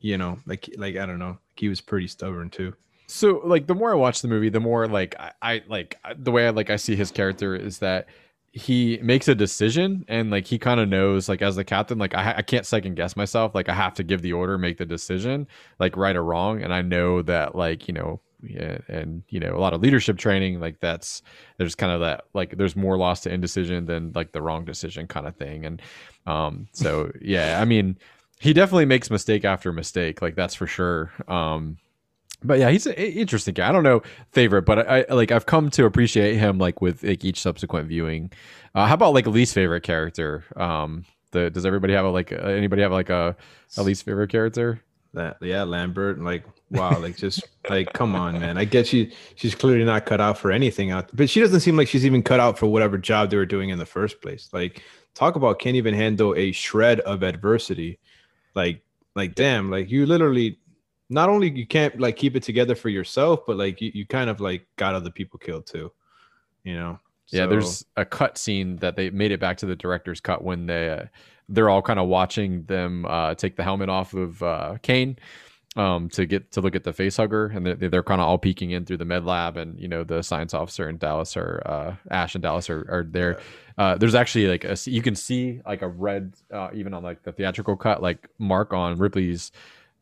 you 0.00 0.18
know, 0.18 0.38
like 0.46 0.68
like 0.76 0.96
I 0.96 1.06
don't 1.06 1.18
know, 1.18 1.38
he 1.56 1.68
was 1.68 1.80
pretty 1.80 2.08
stubborn 2.08 2.50
too. 2.50 2.74
so 3.06 3.40
like 3.44 3.66
the 3.66 3.74
more 3.74 3.90
i 3.92 3.94
watch 3.94 4.22
the 4.22 4.28
movie 4.28 4.48
the 4.48 4.60
more 4.60 4.86
like 4.88 5.14
I, 5.20 5.32
I 5.42 5.62
like 5.68 5.98
the 6.16 6.30
way 6.32 6.46
i 6.46 6.50
like 6.50 6.70
i 6.70 6.76
see 6.76 6.96
his 6.96 7.10
character 7.10 7.54
is 7.54 7.78
that 7.80 8.06
he 8.52 8.98
makes 9.02 9.28
a 9.28 9.34
decision 9.34 10.04
and 10.08 10.30
like 10.30 10.46
he 10.46 10.58
kind 10.58 10.78
of 10.78 10.86
knows 10.86 11.26
like 11.26 11.40
as 11.40 11.56
the 11.56 11.64
captain 11.64 11.98
like 11.98 12.14
I, 12.14 12.34
I 12.38 12.42
can't 12.42 12.66
second 12.66 12.96
guess 12.96 13.16
myself. 13.16 13.54
Like 13.54 13.70
i 13.70 13.74
have 13.74 13.94
to 13.94 14.04
give 14.04 14.20
the 14.20 14.34
order 14.34 14.58
make 14.58 14.76
the 14.76 14.84
decision 14.84 15.46
like 15.80 15.96
right 15.96 16.14
or 16.14 16.22
wrong. 16.22 16.62
And 16.62 16.72
i 16.72 16.82
know 16.82 17.22
that 17.22 17.54
like 17.54 17.88
you 17.88 17.94
know 17.94 18.20
yeah, 18.44 18.78
and 18.88 19.22
you 19.28 19.40
know 19.40 19.56
a 19.56 19.60
lot 19.60 19.72
of 19.72 19.80
leadership 19.80 20.18
training 20.18 20.58
like 20.58 20.80
that's 20.80 21.22
there's 21.58 21.76
kind 21.76 21.92
of 21.92 22.00
that 22.00 22.24
like 22.34 22.56
there's 22.58 22.74
more 22.76 22.98
loss 22.98 23.20
to 23.22 23.32
indecision 23.32 23.86
than 23.86 24.12
like 24.14 24.32
the 24.32 24.42
wrong 24.42 24.64
decision 24.64 25.06
kind 25.06 25.26
of 25.26 25.36
thing. 25.36 25.64
And 25.64 25.80
um 26.26 26.68
so 26.72 27.10
yeah 27.20 27.58
i 27.60 27.64
mean 27.64 27.98
he 28.38 28.52
definitely 28.52 28.86
makes 28.86 29.08
mistake 29.08 29.44
after 29.44 29.72
mistake. 29.72 30.20
Like 30.20 30.34
that's 30.34 30.54
for 30.56 30.66
sure. 30.66 31.12
Um 31.28 31.78
but 32.44 32.58
yeah, 32.58 32.70
he's 32.70 32.86
an 32.86 32.94
interesting 32.94 33.54
guy. 33.54 33.68
I 33.68 33.72
don't 33.72 33.84
know 33.84 34.02
favorite, 34.30 34.62
but 34.62 34.88
I, 34.88 35.04
I 35.08 35.14
like 35.14 35.30
I've 35.30 35.46
come 35.46 35.70
to 35.70 35.84
appreciate 35.84 36.36
him 36.36 36.58
like 36.58 36.80
with 36.80 37.02
like 37.02 37.24
each 37.24 37.40
subsequent 37.40 37.88
viewing. 37.88 38.32
Uh, 38.74 38.86
how 38.86 38.94
about 38.94 39.14
like 39.14 39.26
least 39.26 39.54
favorite 39.54 39.82
character? 39.82 40.44
Um, 40.56 41.04
the 41.32 41.50
does 41.50 41.66
everybody 41.66 41.92
have 41.94 42.04
a 42.04 42.10
like 42.10 42.32
uh, 42.32 42.36
anybody 42.36 42.82
have 42.82 42.92
like 42.92 43.10
a, 43.10 43.36
a 43.76 43.82
least 43.82 44.04
favorite 44.04 44.30
character? 44.30 44.80
That 45.14 45.36
yeah, 45.42 45.62
Lambert, 45.64 46.20
like 46.20 46.44
wow, 46.70 46.98
like 46.98 47.16
just 47.16 47.46
like 47.68 47.92
come 47.92 48.14
on, 48.14 48.40
man. 48.40 48.56
I 48.56 48.64
guess 48.64 48.86
she 48.86 49.12
she's 49.34 49.54
clearly 49.54 49.84
not 49.84 50.06
cut 50.06 50.20
out 50.20 50.38
for 50.38 50.50
anything 50.50 50.90
out, 50.90 51.14
but 51.14 51.28
she 51.28 51.40
doesn't 51.40 51.60
seem 51.60 51.76
like 51.76 51.88
she's 51.88 52.06
even 52.06 52.22
cut 52.22 52.40
out 52.40 52.58
for 52.58 52.66
whatever 52.66 52.96
job 52.96 53.30
they 53.30 53.36
were 53.36 53.44
doing 53.46 53.70
in 53.70 53.78
the 53.78 53.86
first 53.86 54.22
place. 54.22 54.48
Like 54.52 54.82
talk 55.14 55.36
about 55.36 55.58
can't 55.58 55.76
even 55.76 55.94
handle 55.94 56.34
a 56.34 56.52
shred 56.52 57.00
of 57.00 57.22
adversity. 57.22 57.98
Like 58.54 58.82
like 59.14 59.34
damn, 59.34 59.70
like 59.70 59.90
you 59.90 60.06
literally 60.06 60.58
not 61.12 61.28
only 61.28 61.50
you 61.50 61.66
can't 61.66 62.00
like 62.00 62.16
keep 62.16 62.34
it 62.36 62.42
together 62.42 62.74
for 62.74 62.88
yourself, 62.88 63.40
but 63.46 63.56
like 63.56 63.80
you, 63.80 63.90
you 63.94 64.06
kind 64.06 64.30
of 64.30 64.40
like 64.40 64.66
got 64.76 64.94
other 64.94 65.10
people 65.10 65.38
killed 65.38 65.66
too. 65.66 65.92
You 66.64 66.74
know? 66.74 67.00
Yeah, 67.28 67.44
So- 67.44 67.48
there's 67.48 67.84
a 67.96 68.04
cut 68.04 68.38
scene 68.38 68.76
that 68.76 68.96
they 68.96 69.10
made 69.10 69.32
it 69.32 69.40
back 69.40 69.56
to 69.58 69.66
the 69.66 69.76
director's 69.76 70.20
cut 70.20 70.42
when 70.42 70.66
they 70.66 70.90
uh, 70.90 71.04
they're 71.48 71.68
all 71.68 71.82
kind 71.82 71.98
of 71.98 72.08
watching 72.08 72.64
them 72.64 73.04
uh, 73.06 73.34
take 73.34 73.56
the 73.56 73.62
helmet 73.62 73.88
off 73.88 74.14
of 74.14 74.42
uh, 74.42 74.76
Kane 74.82 75.18
um, 75.76 76.08
to 76.10 76.24
get 76.24 76.52
to 76.52 76.60
look 76.60 76.76
at 76.76 76.84
the 76.84 76.92
face 76.92 77.16
hugger, 77.16 77.46
and 77.46 77.66
they're, 77.66 77.74
they're 77.74 78.02
kind 78.02 78.20
of 78.20 78.28
all 78.28 78.38
peeking 78.38 78.70
in 78.70 78.84
through 78.84 78.98
the 78.98 79.04
med 79.04 79.24
lab, 79.24 79.56
and 79.56 79.78
you 79.78 79.88
know 79.88 80.04
the 80.04 80.22
science 80.22 80.54
officer 80.54 80.88
and 80.88 80.98
Dallas 80.98 81.36
are 81.36 81.62
uh, 81.66 81.94
Ash 82.10 82.34
and 82.34 82.42
Dallas 82.42 82.70
are, 82.70 82.86
are 82.90 83.04
there. 83.04 83.40
Uh, 83.76 83.96
there's 83.96 84.14
actually 84.14 84.46
like 84.46 84.64
a 84.64 84.76
you 84.84 85.02
can 85.02 85.14
see 85.14 85.60
like 85.66 85.82
a 85.82 85.88
red 85.88 86.34
uh, 86.52 86.68
even 86.74 86.94
on 86.94 87.02
like 87.02 87.22
the 87.22 87.32
theatrical 87.32 87.76
cut 87.76 88.02
like 88.02 88.28
mark 88.38 88.72
on 88.72 88.96
Ripley's 88.96 89.50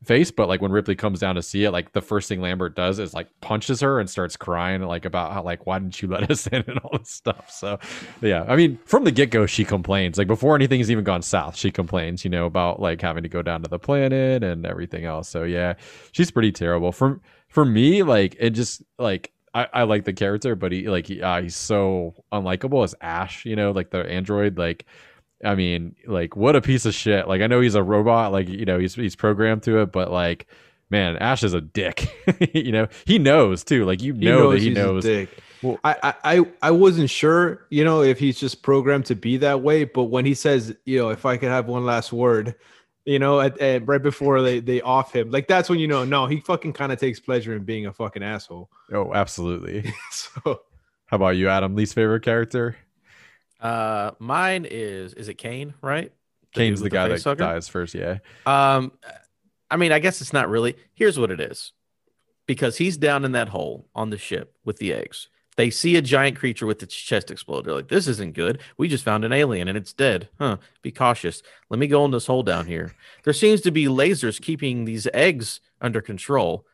face 0.02 0.30
but 0.30 0.48
like 0.48 0.62
when 0.62 0.72
ripley 0.72 0.96
comes 0.96 1.20
down 1.20 1.34
to 1.34 1.42
see 1.42 1.64
it 1.64 1.72
like 1.72 1.92
the 1.92 2.00
first 2.00 2.26
thing 2.26 2.40
lambert 2.40 2.74
does 2.74 2.98
is 2.98 3.12
like 3.12 3.28
punches 3.42 3.80
her 3.82 4.00
and 4.00 4.08
starts 4.08 4.34
crying 4.34 4.80
like 4.82 5.04
about 5.04 5.32
how 5.32 5.42
like 5.42 5.66
why 5.66 5.78
didn't 5.78 6.00
you 6.00 6.08
let 6.08 6.30
us 6.30 6.46
in? 6.46 6.64
and 6.68 6.78
all 6.78 6.98
this 6.98 7.10
stuff. 7.10 7.50
So 7.50 7.78
yeah 8.22 8.44
i 8.48 8.56
mean 8.56 8.78
from 8.86 9.04
the 9.04 9.12
get-go 9.12 9.46
she 9.46 9.64
complains. 9.64 10.16
Like 10.16 10.26
before 10.26 10.54
anything's 10.54 10.90
even 10.90 11.04
gone 11.04 11.22
south 11.22 11.54
she 11.54 11.70
complains 11.70 12.24
you 12.24 12.30
know 12.30 12.46
about 12.46 12.80
like 12.80 13.02
having 13.02 13.22
to 13.22 13.28
go 13.28 13.42
down 13.42 13.62
to 13.62 13.68
the 13.68 13.78
planet 13.78 14.42
and 14.42 14.64
everything 14.64 15.04
else. 15.04 15.28
So 15.28 15.42
yeah 15.44 15.74
she's 16.12 16.30
pretty 16.30 16.52
terrible. 16.52 16.92
For 16.92 17.20
for 17.48 17.64
me 17.64 18.02
like 18.02 18.36
it 18.40 18.50
just 18.50 18.82
like 18.98 19.32
I, 19.52 19.66
I 19.72 19.82
like 19.82 20.04
the 20.04 20.12
character, 20.12 20.54
but 20.54 20.72
he 20.72 20.88
like 20.88 21.06
he, 21.06 21.20
uh, 21.20 21.42
he's 21.42 21.56
so 21.56 22.14
unlikable 22.32 22.84
as 22.84 22.94
Ash, 23.00 23.44
you 23.44 23.56
know, 23.56 23.72
like 23.72 23.90
the 23.90 24.08
android. 24.08 24.56
Like, 24.56 24.86
I 25.44 25.54
mean, 25.54 25.96
like 26.06 26.36
what 26.36 26.56
a 26.56 26.60
piece 26.60 26.84
of 26.86 26.94
shit. 26.94 27.26
Like 27.28 27.40
I 27.42 27.46
know 27.46 27.60
he's 27.60 27.74
a 27.74 27.82
robot, 27.82 28.32
like 28.32 28.48
you 28.48 28.64
know 28.64 28.78
he's 28.78 28.94
he's 28.94 29.16
programmed 29.16 29.62
to 29.64 29.78
it, 29.82 29.92
but 29.92 30.10
like, 30.10 30.46
man, 30.90 31.16
Ash 31.16 31.42
is 31.42 31.54
a 31.54 31.60
dick. 31.60 32.10
you 32.54 32.72
know, 32.72 32.88
he 33.06 33.18
knows 33.18 33.64
too. 33.64 33.84
Like 33.84 34.02
you 34.02 34.12
know 34.12 34.50
that 34.52 34.60
he 34.60 34.68
he's 34.68 34.76
a 34.78 34.80
knows. 34.82 35.02
dick. 35.04 35.30
Well- 35.62 35.78
I, 35.84 35.96
I 36.02 36.14
I 36.38 36.44
I 36.62 36.70
wasn't 36.70 37.10
sure, 37.10 37.66
you 37.70 37.84
know, 37.84 38.02
if 38.02 38.18
he's 38.18 38.38
just 38.38 38.62
programmed 38.62 39.06
to 39.06 39.14
be 39.14 39.36
that 39.38 39.60
way. 39.62 39.84
But 39.84 40.04
when 40.04 40.24
he 40.24 40.34
says, 40.34 40.76
you 40.84 40.98
know, 40.98 41.10
if 41.10 41.24
I 41.26 41.36
could 41.36 41.50
have 41.50 41.66
one 41.66 41.84
last 41.84 42.12
word, 42.12 42.54
you 43.04 43.18
know, 43.18 43.40
at, 43.40 43.58
at 43.60 43.86
right 43.86 44.02
before 44.02 44.40
they 44.42 44.60
they 44.60 44.80
off 44.82 45.12
him, 45.14 45.30
like 45.30 45.48
that's 45.48 45.68
when 45.68 45.78
you 45.78 45.86
know, 45.88 46.04
no, 46.04 46.26
he 46.26 46.40
fucking 46.40 46.72
kind 46.74 46.92
of 46.92 46.98
takes 46.98 47.20
pleasure 47.20 47.54
in 47.54 47.64
being 47.64 47.84
a 47.86 47.92
fucking 47.92 48.22
asshole. 48.22 48.70
Oh, 48.92 49.12
absolutely. 49.14 49.92
So 50.12 50.60
How 51.06 51.16
about 51.16 51.36
you, 51.36 51.48
Adam? 51.48 51.74
Least 51.74 51.94
favorite 51.94 52.22
character? 52.24 52.76
Uh, 53.60 54.12
mine 54.18 54.66
is 54.68 55.14
is 55.14 55.28
it 55.28 55.34
Kane, 55.34 55.74
right? 55.82 56.12
The 56.54 56.60
Kane's 56.60 56.80
the 56.80 56.84
with 56.84 56.92
guy 56.92 57.08
that 57.08 57.38
dies 57.38 57.68
first. 57.68 57.94
Yeah. 57.94 58.18
Um, 58.46 58.92
I 59.70 59.76
mean, 59.76 59.92
I 59.92 59.98
guess 59.98 60.20
it's 60.20 60.32
not 60.32 60.48
really. 60.48 60.76
Here's 60.94 61.18
what 61.18 61.30
it 61.30 61.40
is, 61.40 61.72
because 62.46 62.78
he's 62.78 62.96
down 62.96 63.24
in 63.24 63.32
that 63.32 63.50
hole 63.50 63.88
on 63.94 64.10
the 64.10 64.18
ship 64.18 64.54
with 64.64 64.78
the 64.78 64.92
eggs. 64.92 65.28
They 65.56 65.68
see 65.68 65.96
a 65.96 66.02
giant 66.02 66.38
creature 66.38 66.64
with 66.64 66.82
its 66.82 66.94
chest 66.94 67.30
explode. 67.30 67.66
They're 67.66 67.74
like, 67.74 67.88
"This 67.88 68.08
isn't 68.08 68.34
good. 68.34 68.60
We 68.78 68.88
just 68.88 69.04
found 69.04 69.24
an 69.24 69.32
alien 69.32 69.68
and 69.68 69.76
it's 69.76 69.92
dead. 69.92 70.28
Huh? 70.38 70.56
Be 70.80 70.90
cautious. 70.90 71.42
Let 71.68 71.78
me 71.78 71.86
go 71.86 72.04
in 72.04 72.12
this 72.12 72.26
hole 72.26 72.42
down 72.42 72.66
here." 72.66 72.94
There 73.24 73.34
seems 73.34 73.60
to 73.62 73.70
be 73.70 73.84
lasers 73.86 74.40
keeping 74.40 74.86
these 74.86 75.06
eggs 75.12 75.60
under 75.80 76.00
control, 76.00 76.66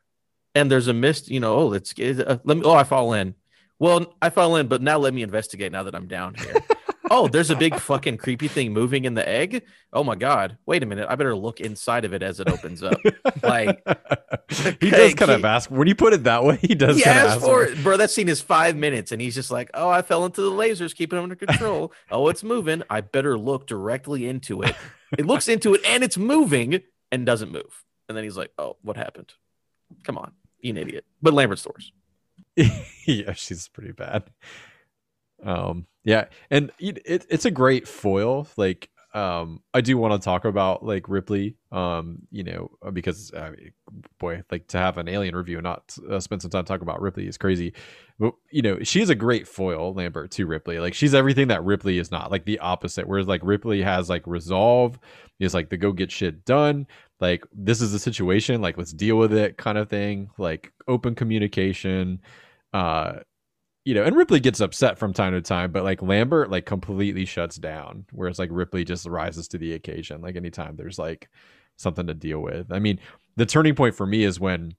and 0.55 0.71
there's 0.71 0.89
a 0.89 0.95
mist. 0.95 1.29
You 1.29 1.41
know, 1.41 1.57
oh, 1.57 1.67
let's 1.67 1.99
uh, 1.99 2.39
let 2.45 2.57
me. 2.57 2.63
Oh, 2.65 2.75
I 2.75 2.85
fall 2.85 3.13
in. 3.13 3.35
Well, 3.79 4.15
I 4.23 4.31
fell 4.31 4.57
in, 4.57 4.69
but 4.69 4.81
now 4.81 4.99
let 4.99 5.13
me 5.13 5.23
investigate. 5.23 5.73
Now 5.73 5.83
that 5.83 5.95
I'm 5.95 6.07
down 6.07 6.35
here, 6.35 6.55
oh, 7.11 7.29
there's 7.29 7.51
a 7.51 7.57
big 7.57 7.79
fucking 7.79 8.19
creepy 8.19 8.49
thing 8.49 8.73
moving 8.73 9.05
in 9.05 9.15
the 9.15 9.27
egg. 9.29 9.63
Oh 9.93 10.05
my 10.05 10.15
god! 10.15 10.59
Wait 10.67 10.83
a 10.83 10.87
minute, 10.87 11.07
I 11.09 11.15
better 11.15 11.35
look 11.35 11.61
inside 11.61 12.05
of 12.05 12.13
it 12.13 12.23
as 12.23 12.41
it 12.41 12.49
opens 12.49 12.83
up. 12.83 12.99
Like 13.43 13.83
he 14.81 14.91
does 14.91 15.15
kind 15.15 15.31
of 15.31 15.45
ask 15.45 15.71
when 15.71 15.89
you 15.89 15.95
put 15.95 16.13
it 16.13 16.25
that 16.25 16.45
way. 16.45 16.59
He 16.61 16.75
does. 16.75 16.97
He 16.97 17.05
ask 17.05 17.41
for 17.41 17.65
it, 17.65 17.83
bro. 17.83 17.97
That 17.97 18.11
scene 18.11 18.29
is 18.29 18.41
five 18.41 18.77
minutes, 18.77 19.13
and 19.13 19.21
he's 19.21 19.35
just 19.35 19.51
like, 19.51 19.71
"Oh, 19.75 19.89
I 19.89 20.03
fell 20.03 20.25
into 20.25 20.43
the 20.43 20.51
lasers, 20.51 20.95
keeping 20.95 21.19
it 21.19 21.23
under 21.23 21.37
control. 21.37 21.93
oh, 22.11 22.29
it's 22.29 22.43
moving. 22.43 22.83
I 22.91 23.01
better 23.01 23.39
look 23.39 23.67
directly 23.67 24.29
into 24.29 24.63
it. 24.63 24.75
It 25.17 25.27
looks 25.27 25.49
into 25.49 25.75
it, 25.75 25.83
and 25.87 26.03
it's 26.03 26.19
moving, 26.19 26.83
and 27.13 27.27
doesn't 27.27 27.53
move. 27.53 27.85
And 28.09 28.17
then 28.17 28.25
he's 28.25 28.37
like, 28.37 28.53
"Oh, 28.59 28.77
what 28.83 28.97
happened? 28.97 29.33
Come 30.05 30.19
on, 30.19 30.33
you 30.61 30.71
an 30.71 30.77
idiot." 30.79 31.05
But 31.23 31.35
Lambert 31.35 31.59
stores. 31.59 31.93
yeah, 33.07 33.33
she's 33.35 33.69
pretty 33.69 33.93
bad. 33.93 34.25
Um, 35.43 35.87
yeah, 36.07 36.27
and 36.53 36.71
it, 36.79 37.01
it, 37.05 37.27
it's 37.29 37.47
a 37.47 37.51
great 37.51 37.89
foil. 37.89 38.47
Like, 38.57 38.91
um, 39.13 39.61
I 39.75 39.81
do 39.81 39.99
want 39.99 40.15
to 40.15 40.25
talk 40.25 40.45
about 40.45 40.85
like 40.85 41.09
Ripley. 41.09 41.57
Um, 41.73 42.21
you 42.31 42.45
know, 42.45 42.71
uh, 42.81 42.93
because 42.93 43.33
uh, 43.33 43.51
boy, 44.21 44.45
like 44.53 44.69
to 44.69 44.79
have 44.79 44.99
an 44.99 45.09
alien 45.09 45.35
review 45.35 45.57
and 45.59 45.65
not 45.65 45.97
uh, 46.09 46.21
spend 46.21 46.43
some 46.43 46.51
time 46.53 46.65
talking 46.65 46.85
about 46.85 47.01
Ripley 47.03 47.27
is 47.27 47.37
crazy. 47.37 47.73
But 48.21 48.35
you 48.53 48.63
know, 48.63 48.79
she's 48.85 49.11
a 49.11 49.17
great 49.17 49.49
foil, 49.49 49.95
Lambert 49.95 50.31
to 50.33 50.47
Ripley. 50.47 50.79
Like, 50.79 50.95
she's 50.95 51.13
everything 51.13 51.49
that 51.49 51.65
Ripley 51.65 51.99
is 51.99 52.13
not. 52.13 52.31
Like 52.31 52.45
the 52.45 52.61
opposite. 52.61 53.09
Whereas 53.09 53.27
like 53.27 53.41
Ripley 53.43 53.83
has 53.83 54.09
like 54.09 54.25
resolve, 54.29 55.01
is 55.41 55.55
like 55.55 55.71
the 55.71 55.77
go 55.77 55.91
get 55.91 56.13
shit 56.13 56.45
done. 56.45 56.87
Like 57.19 57.45
this 57.53 57.81
is 57.81 57.91
the 57.91 57.99
situation. 57.99 58.61
Like 58.61 58.79
let's 58.79 58.93
deal 58.93 59.17
with 59.17 59.33
it, 59.33 59.57
kind 59.57 59.77
of 59.77 59.91
thing. 59.91 60.31
Like 60.39 60.73
open 60.87 61.17
communication. 61.17 62.21
Uh, 62.73 63.21
you 63.87 63.95
know, 63.95 64.03
and 64.03 64.17
Ripley 64.17 64.41
gets 64.41 64.59
upset 64.59 64.99
from 64.99 65.13
time 65.13 65.33
to 65.33 65.41
time, 65.41 65.71
but 65.71 65.85
like 65.85 66.03
Lambert 66.03 66.51
like 66.51 66.67
completely 66.67 67.25
shuts 67.25 67.55
down, 67.55 68.05
whereas 68.11 68.37
like 68.37 68.49
Ripley 68.53 68.85
just 68.85 69.07
rises 69.07 69.47
to 69.49 69.59
the 69.59 69.75
occasion. 69.75 70.21
Like 70.21 70.35
anytime 70.35 70.75
there's 70.75 70.99
like 70.99 71.31
something 71.77 72.09
to 72.09 72.15
deal 72.15 72.41
with. 72.41 72.73
I 72.73 72.81
mean, 72.81 72.99
the 73.37 73.47
turning 73.47 73.77
point 73.77 73.95
for 73.95 74.05
me 74.05 74.25
is 74.25 74.41
when 74.41 74.75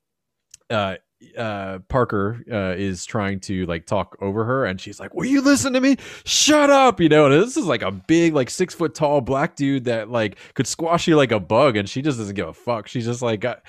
uh 0.70 0.96
uh 1.38 1.80
Parker 1.88 2.44
uh 2.52 2.76
is 2.78 3.06
trying 3.06 3.40
to 3.40 3.66
like 3.66 3.86
talk 3.86 4.18
over 4.20 4.44
her 4.44 4.66
and 4.66 4.80
she's 4.80 5.00
like, 5.00 5.14
Will 5.16 5.26
you 5.26 5.40
listen 5.40 5.72
to 5.72 5.80
me? 5.80 5.96
Shut 6.26 6.70
up, 6.70 7.00
you 7.00 7.08
know, 7.08 7.28
and 7.28 7.42
this 7.42 7.56
is 7.56 7.66
like 7.66 7.84
a 7.84 7.92
big, 7.92 8.34
like 8.36 8.50
six 8.50 8.76
foot 8.76 8.94
tall 8.94 9.22
black 9.22 9.56
dude 9.56 9.86
that 9.86 10.10
like 10.10 10.38
could 10.54 10.68
squash 10.68 11.08
you 11.08 11.16
like 11.16 11.32
a 11.32 11.40
bug 11.40 11.78
and 11.78 11.88
she 11.88 12.02
just 12.02 12.18
doesn't 12.18 12.36
give 12.36 12.50
a 12.50 12.54
fuck. 12.54 12.90
She's 12.90 13.06
just 13.06 13.22
like 13.22 13.40
got 13.40 13.64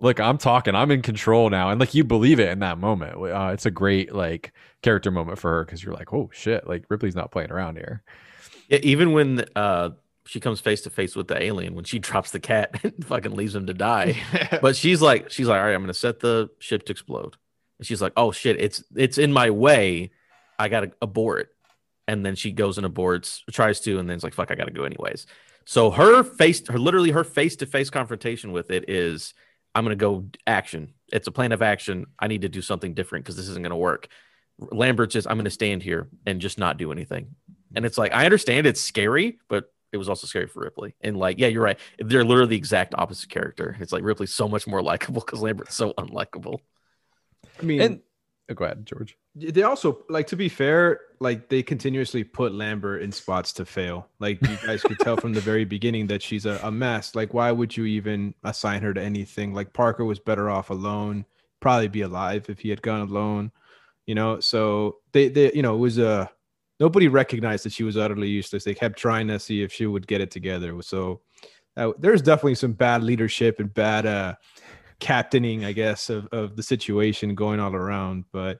look, 0.00 0.20
I'm 0.20 0.38
talking, 0.38 0.74
I'm 0.74 0.90
in 0.90 1.02
control 1.02 1.50
now, 1.50 1.70
and 1.70 1.80
like 1.80 1.94
you 1.94 2.04
believe 2.04 2.40
it 2.40 2.50
in 2.50 2.60
that 2.60 2.78
moment. 2.78 3.16
Uh, 3.16 3.50
it's 3.52 3.66
a 3.66 3.70
great 3.70 4.14
like 4.14 4.52
character 4.82 5.10
moment 5.10 5.38
for 5.38 5.50
her 5.50 5.64
because 5.64 5.82
you're 5.82 5.94
like, 5.94 6.12
oh 6.12 6.30
shit, 6.32 6.66
like 6.68 6.84
Ripley's 6.88 7.14
not 7.14 7.30
playing 7.30 7.50
around 7.50 7.76
here. 7.76 8.02
Yeah, 8.68 8.78
even 8.82 9.12
when 9.12 9.44
uh 9.56 9.90
she 10.26 10.40
comes 10.40 10.60
face 10.60 10.80
to 10.82 10.90
face 10.90 11.14
with 11.14 11.28
the 11.28 11.42
alien 11.42 11.74
when 11.74 11.84
she 11.84 11.98
drops 12.00 12.30
the 12.30 12.40
cat 12.40 12.80
and 12.82 13.04
fucking 13.04 13.34
leaves 13.34 13.54
him 13.54 13.66
to 13.66 13.74
die. 13.74 14.16
but 14.62 14.76
she's 14.76 15.02
like, 15.02 15.30
she's 15.30 15.46
like, 15.46 15.60
all 15.60 15.66
right, 15.66 15.74
I'm 15.74 15.82
gonna 15.82 15.94
set 15.94 16.20
the 16.20 16.50
ship 16.58 16.84
to 16.86 16.92
explode. 16.92 17.36
And 17.78 17.86
she's 17.86 18.02
like, 18.02 18.12
oh 18.16 18.32
shit, 18.32 18.60
it's 18.60 18.82
it's 18.94 19.18
in 19.18 19.32
my 19.32 19.50
way. 19.50 20.10
I 20.58 20.68
gotta 20.68 20.92
abort. 21.02 21.50
And 22.06 22.24
then 22.24 22.36
she 22.36 22.52
goes 22.52 22.76
and 22.76 22.86
aborts, 22.86 23.40
tries 23.50 23.80
to, 23.80 23.98
and 23.98 24.08
then 24.08 24.16
it's 24.16 24.24
like, 24.24 24.34
fuck, 24.34 24.50
I 24.50 24.54
gotta 24.54 24.70
go 24.70 24.84
anyways. 24.84 25.26
So 25.64 25.90
her 25.90 26.22
face, 26.22 26.66
her 26.68 26.78
literally 26.78 27.10
her 27.12 27.24
face 27.24 27.56
to 27.56 27.66
face 27.66 27.88
confrontation 27.88 28.52
with 28.52 28.70
it 28.70 28.84
is 28.88 29.32
I'm 29.74 29.84
going 29.84 29.96
to 29.96 30.00
go 30.00 30.26
action. 30.46 30.94
It's 31.12 31.26
a 31.26 31.32
plan 31.32 31.52
of 31.52 31.62
action. 31.62 32.06
I 32.18 32.28
need 32.28 32.42
to 32.42 32.48
do 32.48 32.62
something 32.62 32.94
different 32.94 33.24
because 33.24 33.36
this 33.36 33.48
isn't 33.48 33.62
going 33.62 33.70
to 33.70 33.76
work. 33.76 34.08
Lambert 34.58 35.12
says, 35.12 35.26
I'm 35.26 35.36
going 35.36 35.44
to 35.44 35.50
stand 35.50 35.82
here 35.82 36.08
and 36.26 36.40
just 36.40 36.58
not 36.58 36.76
do 36.76 36.92
anything. 36.92 37.34
And 37.74 37.84
it's 37.84 37.98
like, 37.98 38.12
I 38.14 38.24
understand 38.24 38.66
it's 38.66 38.80
scary, 38.80 39.38
but 39.48 39.72
it 39.92 39.96
was 39.96 40.08
also 40.08 40.26
scary 40.26 40.46
for 40.46 40.60
Ripley. 40.60 40.94
And 41.00 41.16
like, 41.16 41.38
yeah, 41.38 41.48
you're 41.48 41.62
right. 41.62 41.78
They're 41.98 42.24
literally 42.24 42.50
the 42.50 42.56
exact 42.56 42.94
opposite 42.96 43.30
character. 43.30 43.76
It's 43.80 43.92
like 43.92 44.04
Ripley's 44.04 44.34
so 44.34 44.48
much 44.48 44.66
more 44.66 44.82
likable 44.92 45.22
because 45.22 45.40
Lambert's 45.40 45.74
so 45.74 45.92
unlikable. 45.94 46.58
I 47.60 47.64
mean, 47.64 47.80
And 47.80 48.00
oh, 48.50 48.54
go 48.54 48.64
ahead, 48.64 48.86
George. 48.86 49.16
they 49.34 49.62
also 49.62 50.04
like 50.08 50.26
to 50.28 50.36
be 50.36 50.48
fair, 50.48 51.00
like 51.20 51.48
they 51.48 51.62
continuously 51.62 52.24
put 52.24 52.54
Lambert 52.54 53.02
in 53.02 53.12
spots 53.12 53.52
to 53.54 53.64
fail. 53.64 54.08
Like 54.18 54.40
you 54.42 54.56
guys 54.66 54.82
could 54.82 54.98
tell 54.98 55.16
from 55.16 55.32
the 55.32 55.40
very 55.40 55.64
beginning 55.64 56.06
that 56.08 56.22
she's 56.22 56.46
a, 56.46 56.60
a 56.62 56.70
mess. 56.70 57.14
Like, 57.14 57.34
why 57.34 57.50
would 57.52 57.76
you 57.76 57.84
even 57.86 58.34
assign 58.44 58.82
her 58.82 58.94
to 58.94 59.02
anything? 59.02 59.54
Like 59.54 59.72
Parker 59.72 60.04
was 60.04 60.18
better 60.18 60.50
off 60.50 60.70
alone, 60.70 61.24
probably 61.60 61.88
be 61.88 62.02
alive 62.02 62.48
if 62.48 62.60
he 62.60 62.68
had 62.68 62.82
gone 62.82 63.08
alone. 63.08 63.50
You 64.06 64.14
know, 64.14 64.40
so 64.40 64.98
they 65.12 65.28
they 65.28 65.52
you 65.52 65.62
know, 65.62 65.74
it 65.74 65.78
was 65.78 65.98
a 65.98 66.30
nobody 66.80 67.08
recognized 67.08 67.64
that 67.64 67.72
she 67.72 67.84
was 67.84 67.96
utterly 67.96 68.28
useless. 68.28 68.64
They 68.64 68.74
kept 68.74 68.98
trying 68.98 69.28
to 69.28 69.38
see 69.38 69.62
if 69.62 69.72
she 69.72 69.86
would 69.86 70.06
get 70.06 70.20
it 70.20 70.30
together. 70.30 70.80
So 70.82 71.22
uh, 71.76 71.92
there's 71.98 72.22
definitely 72.22 72.54
some 72.54 72.72
bad 72.72 73.02
leadership 73.02 73.58
and 73.58 73.72
bad 73.72 74.06
uh 74.06 74.34
captaining, 75.04 75.66
I 75.66 75.72
guess, 75.72 76.08
of, 76.08 76.26
of 76.32 76.56
the 76.56 76.62
situation 76.62 77.34
going 77.34 77.60
all 77.60 77.74
around. 77.74 78.24
But 78.32 78.58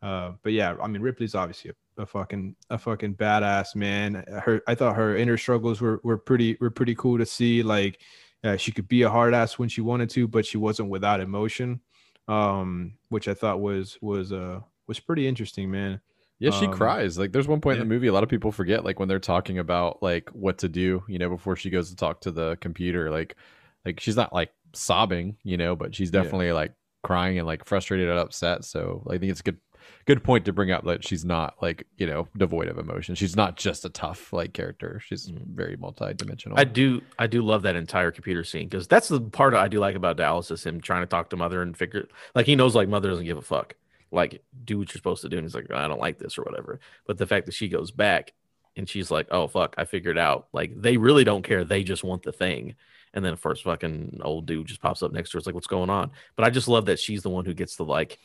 uh, 0.00 0.32
but 0.44 0.52
yeah, 0.52 0.76
I 0.80 0.86
mean 0.86 1.02
Ripley's 1.02 1.34
obviously 1.34 1.72
a, 1.72 2.02
a 2.02 2.06
fucking 2.06 2.54
a 2.70 2.78
fucking 2.78 3.16
badass 3.16 3.74
man. 3.74 4.24
Her 4.44 4.62
I 4.68 4.76
thought 4.76 4.94
her 4.94 5.16
inner 5.16 5.36
struggles 5.36 5.80
were 5.80 6.00
were 6.04 6.16
pretty 6.16 6.56
were 6.60 6.70
pretty 6.70 6.94
cool 6.94 7.18
to 7.18 7.26
see. 7.26 7.64
Like 7.64 8.00
uh, 8.44 8.56
she 8.56 8.70
could 8.70 8.86
be 8.86 9.02
a 9.02 9.10
hard 9.10 9.34
ass 9.34 9.58
when 9.58 9.68
she 9.68 9.80
wanted 9.80 10.08
to, 10.10 10.28
but 10.28 10.46
she 10.46 10.58
wasn't 10.58 10.90
without 10.90 11.20
emotion. 11.20 11.80
Um, 12.28 12.94
which 13.08 13.26
I 13.26 13.34
thought 13.34 13.60
was 13.60 13.98
was 14.00 14.32
uh 14.32 14.60
was 14.86 15.00
pretty 15.00 15.26
interesting, 15.26 15.72
man. 15.72 16.00
Yeah, 16.38 16.52
she 16.52 16.66
Um, 16.66 16.72
cries. 16.72 17.18
Like 17.18 17.32
there's 17.32 17.48
one 17.48 17.60
point 17.60 17.80
in 17.80 17.88
the 17.88 17.92
movie 17.92 18.06
a 18.06 18.12
lot 18.12 18.22
of 18.22 18.28
people 18.28 18.52
forget 18.52 18.84
like 18.84 19.00
when 19.00 19.08
they're 19.08 19.18
talking 19.18 19.58
about 19.58 20.02
like 20.04 20.30
what 20.30 20.58
to 20.58 20.68
do, 20.68 21.02
you 21.08 21.18
know, 21.18 21.28
before 21.28 21.56
she 21.56 21.68
goes 21.68 21.90
to 21.90 21.96
talk 21.96 22.20
to 22.22 22.30
the 22.30 22.56
computer 22.60 23.10
like 23.10 23.36
like 23.84 23.98
she's 24.00 24.16
not 24.16 24.32
like 24.32 24.50
sobbing, 24.72 25.36
you 25.42 25.56
know, 25.56 25.74
but 25.76 25.94
she's 25.94 26.10
Yeah. 26.12 26.22
definitely 26.22 26.52
like 26.52 26.72
crying 27.02 27.38
and 27.38 27.46
like 27.46 27.64
frustrated 27.64 28.08
and 28.08 28.18
upset. 28.18 28.64
So 28.64 29.02
I 29.08 29.18
think 29.18 29.30
it's 29.30 29.40
a 29.40 29.44
good 29.44 29.58
good 30.06 30.22
point 30.22 30.44
to 30.44 30.52
bring 30.52 30.70
up 30.70 30.84
that 30.84 31.06
she's 31.06 31.24
not 31.24 31.54
like, 31.62 31.86
you 31.96 32.06
know, 32.06 32.28
devoid 32.36 32.68
of 32.68 32.78
emotion. 32.78 33.14
She's 33.14 33.34
not 33.36 33.56
just 33.56 33.84
a 33.84 33.88
tough 33.88 34.32
like 34.32 34.52
character. 34.52 35.00
She's 35.04 35.28
Mhm. 35.30 35.46
very 35.54 35.76
multi-dimensional. 35.76 36.58
I 36.58 36.64
do 36.64 37.00
I 37.18 37.26
do 37.26 37.42
love 37.42 37.62
that 37.62 37.76
entire 37.76 38.10
computer 38.10 38.44
scene 38.44 38.68
because 38.68 38.86
that's 38.88 39.08
the 39.08 39.20
part 39.20 39.54
I 39.54 39.68
do 39.68 39.78
like 39.80 39.96
about 39.96 40.16
Dallas 40.16 40.50
is 40.50 40.64
him 40.64 40.80
trying 40.80 41.02
to 41.02 41.06
talk 41.06 41.30
to 41.30 41.36
mother 41.36 41.62
and 41.62 41.76
figure 41.76 42.06
like 42.34 42.46
he 42.46 42.56
knows 42.56 42.74
like 42.74 42.88
mother 42.88 43.08
doesn't 43.08 43.24
give 43.24 43.38
a 43.38 43.42
fuck. 43.42 43.74
Like 44.12 44.42
do 44.64 44.78
what 44.78 44.88
you're 44.88 44.98
supposed 44.98 45.22
to 45.22 45.28
do. 45.28 45.38
And 45.38 45.44
he's 45.44 45.54
like, 45.54 45.70
I 45.70 45.86
don't 45.88 46.00
like 46.00 46.18
this 46.18 46.36
or 46.38 46.42
whatever. 46.42 46.80
But 47.06 47.16
the 47.18 47.26
fact 47.26 47.46
that 47.46 47.54
she 47.54 47.68
goes 47.68 47.90
back 47.90 48.32
and 48.76 48.88
she's 48.88 49.10
like, 49.10 49.28
Oh 49.30 49.46
fuck, 49.48 49.74
I 49.78 49.84
figured 49.84 50.18
out. 50.18 50.48
Like 50.52 50.72
they 50.80 50.96
really 50.98 51.24
don't 51.24 51.42
care. 51.42 51.64
They 51.64 51.84
just 51.84 52.04
want 52.04 52.22
the 52.22 52.32
thing. 52.32 52.74
And 53.14 53.24
then 53.24 53.32
of 53.32 53.42
course 53.42 53.60
fucking 53.60 54.20
old 54.22 54.46
dude 54.46 54.66
just 54.66 54.80
pops 54.80 55.02
up 55.02 55.12
next 55.12 55.30
to 55.30 55.36
her. 55.36 55.38
It's 55.38 55.46
like, 55.46 55.54
what's 55.54 55.66
going 55.66 55.90
on? 55.90 56.10
But 56.36 56.44
I 56.44 56.50
just 56.50 56.68
love 56.68 56.86
that 56.86 56.98
she's 56.98 57.22
the 57.22 57.30
one 57.30 57.44
who 57.44 57.54
gets 57.54 57.76
to 57.76 57.84
like 57.84 58.18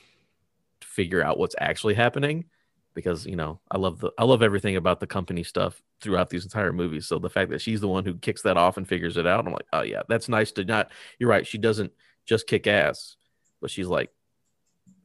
figure 0.81 1.23
out 1.23 1.37
what's 1.37 1.55
actually 1.59 1.93
happening 1.93 2.45
because 2.93 3.25
you 3.25 3.35
know 3.35 3.59
I 3.69 3.77
love 3.77 3.99
the 3.99 4.11
I 4.17 4.23
love 4.23 4.41
everything 4.41 4.77
about 4.77 4.99
the 4.99 5.07
company 5.07 5.43
stuff 5.43 5.81
throughout 6.01 6.29
these 6.29 6.45
entire 6.45 6.71
movies. 6.73 7.07
So 7.07 7.19
the 7.19 7.29
fact 7.29 7.51
that 7.51 7.61
she's 7.61 7.81
the 7.81 7.87
one 7.87 8.05
who 8.05 8.15
kicks 8.15 8.41
that 8.43 8.57
off 8.57 8.77
and 8.77 8.87
figures 8.87 9.17
it 9.17 9.27
out, 9.27 9.45
I'm 9.45 9.53
like, 9.53 9.67
oh 9.73 9.81
yeah, 9.81 10.03
that's 10.07 10.29
nice 10.29 10.51
to 10.53 10.65
not. 10.65 10.91
You're 11.19 11.29
right. 11.29 11.45
She 11.45 11.57
doesn't 11.57 11.91
just 12.25 12.47
kick 12.47 12.67
ass, 12.67 13.17
but 13.61 13.69
she's 13.69 13.87
like 13.87 14.09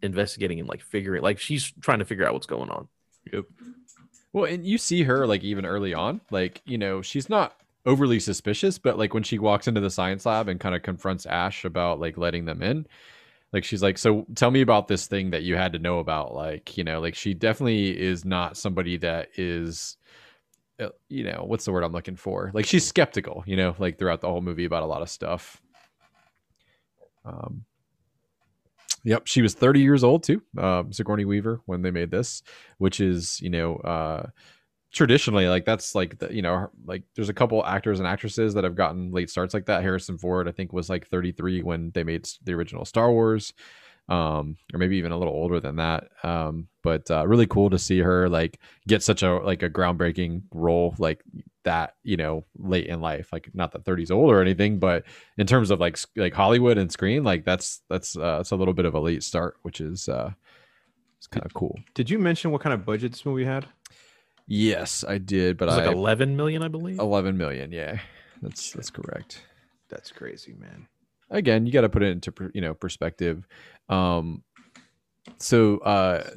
investigating 0.03 0.61
and 0.61 0.69
like 0.69 0.83
figuring, 0.83 1.23
like 1.23 1.39
she's 1.39 1.73
trying 1.81 1.99
to 1.99 2.05
figure 2.05 2.27
out 2.27 2.33
what's 2.33 2.47
going 2.47 2.71
on. 2.71 2.89
Yep. 3.33 3.45
Well, 4.33 4.45
and 4.45 4.65
you 4.65 4.79
see 4.79 5.03
her 5.03 5.27
like 5.27 5.43
even 5.43 5.67
early 5.67 5.93
on, 5.93 6.21
like, 6.31 6.63
you 6.65 6.79
know, 6.79 7.03
she's 7.03 7.29
not 7.29 7.57
overly 7.87 8.21
suspicious, 8.21 8.79
but 8.79 8.99
like 8.99 9.15
when 9.15 9.23
she 9.23 9.39
walks 9.39 9.69
into 9.69 9.81
the 9.81 9.91
science 9.91 10.27
lab 10.27 10.49
and 10.49 10.61
kind 10.61 10.75
of 10.75 10.83
confronts 10.83 11.27
Ash 11.27 11.65
about 11.65 12.01
like 12.01 12.17
letting 12.19 12.45
them 12.45 12.63
in, 12.63 12.87
like 13.53 13.65
she's 13.65 13.83
like, 13.83 13.99
"So 13.99 14.27
tell 14.35 14.51
me 14.51 14.61
about 14.61 14.89
this 14.89 15.07
thing 15.07 15.31
that 15.31 15.43
you 15.43 15.57
had 15.57 15.73
to 15.73 15.79
know 15.79 15.99
about." 15.99 16.35
Like, 16.35 16.77
you 16.77 16.85
know, 16.85 17.01
like 17.01 17.15
she 17.15 17.35
definitely 17.35 17.99
is 17.99 18.25
not 18.25 18.57
somebody 18.57 18.97
that 18.99 19.29
is 19.37 19.97
uh, 20.81 20.89
you 21.09 21.25
know, 21.25 21.45
what's 21.47 21.65
the 21.65 21.73
word 21.73 21.85
I'm 21.85 21.93
looking 21.93 22.17
for? 22.17 22.51
Like 22.55 22.65
she's 22.65 22.87
skeptical, 22.87 23.45
you 23.47 23.57
know, 23.57 23.75
like 23.79 23.99
throughout 23.99 24.21
the 24.21 24.29
whole 24.29 24.41
movie 24.41 24.65
about 24.65 24.83
a 24.83 24.87
lot 24.87 25.03
of 25.03 25.11
stuff. 25.11 25.61
Um 27.25 27.65
Yep, 29.05 29.27
she 29.27 29.41
was 29.41 29.55
30 29.55 29.81
years 29.81 30.05
old 30.05 30.23
too, 30.23 30.43
um, 30.59 30.93
Sigourney 30.93 31.25
Weaver, 31.25 31.63
when 31.65 31.81
they 31.81 31.91
made 31.91 32.11
this, 32.11 32.43
which 32.77 33.01
is, 33.01 33.41
you 33.41 33.49
know, 33.49 33.77
uh, 33.77 34.27
traditionally 34.93 35.49
like 35.49 35.65
that's 35.65 35.95
like 35.95 36.19
the, 36.19 36.35
you 36.35 36.43
know, 36.43 36.69
like 36.85 37.03
there's 37.15 37.29
a 37.29 37.35
couple 37.35 37.65
actors 37.65 38.01
and 38.01 38.09
actresses 38.09 38.55
that 38.55 38.65
have 38.65 38.75
gotten 38.75 39.13
late 39.13 39.31
starts 39.31 39.55
like 39.55 39.67
that. 39.67 39.83
Harrison 39.83 40.19
Ford, 40.19 40.49
I 40.49 40.53
think, 40.53 40.73
was 40.73 40.91
like 40.91 41.07
33 41.09 41.63
when 41.63 41.91
they 41.93 42.03
made 42.03 42.29
the 42.45 42.53
original 42.53 42.85
Star 42.85 43.11
Wars, 43.11 43.53
um, 44.09 44.57
or 44.75 44.79
maybe 44.79 44.97
even 44.97 45.13
a 45.13 45.19
little 45.19 45.33
older 45.33 45.61
than 45.61 45.77
that. 45.77 46.09
Um, 46.25 46.69
but 46.83 47.11
uh, 47.11 47.27
really 47.27 47.47
cool 47.47 47.71
to 47.71 47.79
see 47.79 48.01
her 48.01 48.29
like 48.29 48.59
get 48.89 49.03
such 49.03 49.23
a 49.23 49.35
like 49.35 49.63
a 49.63 49.71
groundbreaking 49.71 50.43
role 50.53 50.95
like 50.99 51.23
that, 51.65 51.95
you 52.03 52.17
know, 52.17 52.45
late 52.59 52.87
in 52.87 53.01
life. 53.01 53.33
Like 53.33 53.51
not 53.55 53.73
that 53.73 53.85
30's 53.85 54.11
old 54.11 54.31
or 54.31 54.41
anything, 54.41 54.81
but 54.81 55.05
in 55.39 55.47
terms 55.47 55.71
of 55.71 55.79
like 55.79 55.99
like 56.17 56.35
Hollywood 56.35 56.79
and 56.79 56.91
screen, 56.91 57.23
like 57.23 57.45
that's 57.45 57.83
that's 57.89 58.17
uh, 58.17 58.39
it's 58.41 58.51
a 58.51 58.57
little 58.57 58.75
bit 58.75 58.87
of 58.87 58.95
a 58.95 59.01
late 59.01 59.23
start, 59.23 59.57
which 59.63 59.81
is 59.81 60.09
uh, 60.09 60.33
it's 61.19 61.29
kind 61.29 61.47
of 61.47 61.55
cool. 61.55 61.79
Did 61.95 62.11
you 62.11 62.19
mention 62.19 62.51
what 62.51 62.63
kind 62.63 62.75
of 62.75 62.85
budget 62.85 63.13
this 63.13 63.25
movie 63.25 63.45
had? 63.45 63.67
Yes, 64.53 65.05
I 65.07 65.19
did, 65.19 65.57
but 65.57 65.67
It 65.67 65.69
was 65.69 65.79
I 65.79 65.87
like 65.87 65.95
11 65.97 66.37
million, 66.37 66.65
I 66.65 66.69
believe. 66.69 66.99
11 66.99 67.37
million. 67.39 67.71
Yeah, 67.71 68.01
that's 68.43 68.73
that's 68.73 68.91
correct. 68.91 69.47
That's 69.89 70.11
crazy, 70.11 70.55
man. 70.59 70.89
Again, 71.31 71.67
you 71.67 71.73
got 71.73 71.83
to 71.83 71.89
put 71.89 72.03
it 72.03 72.09
into 72.11 72.33
you 72.53 72.61
know 72.61 72.75
perspective. 72.75 73.47
Um, 73.89 74.43
so 75.39 75.79
uh, 75.79 76.31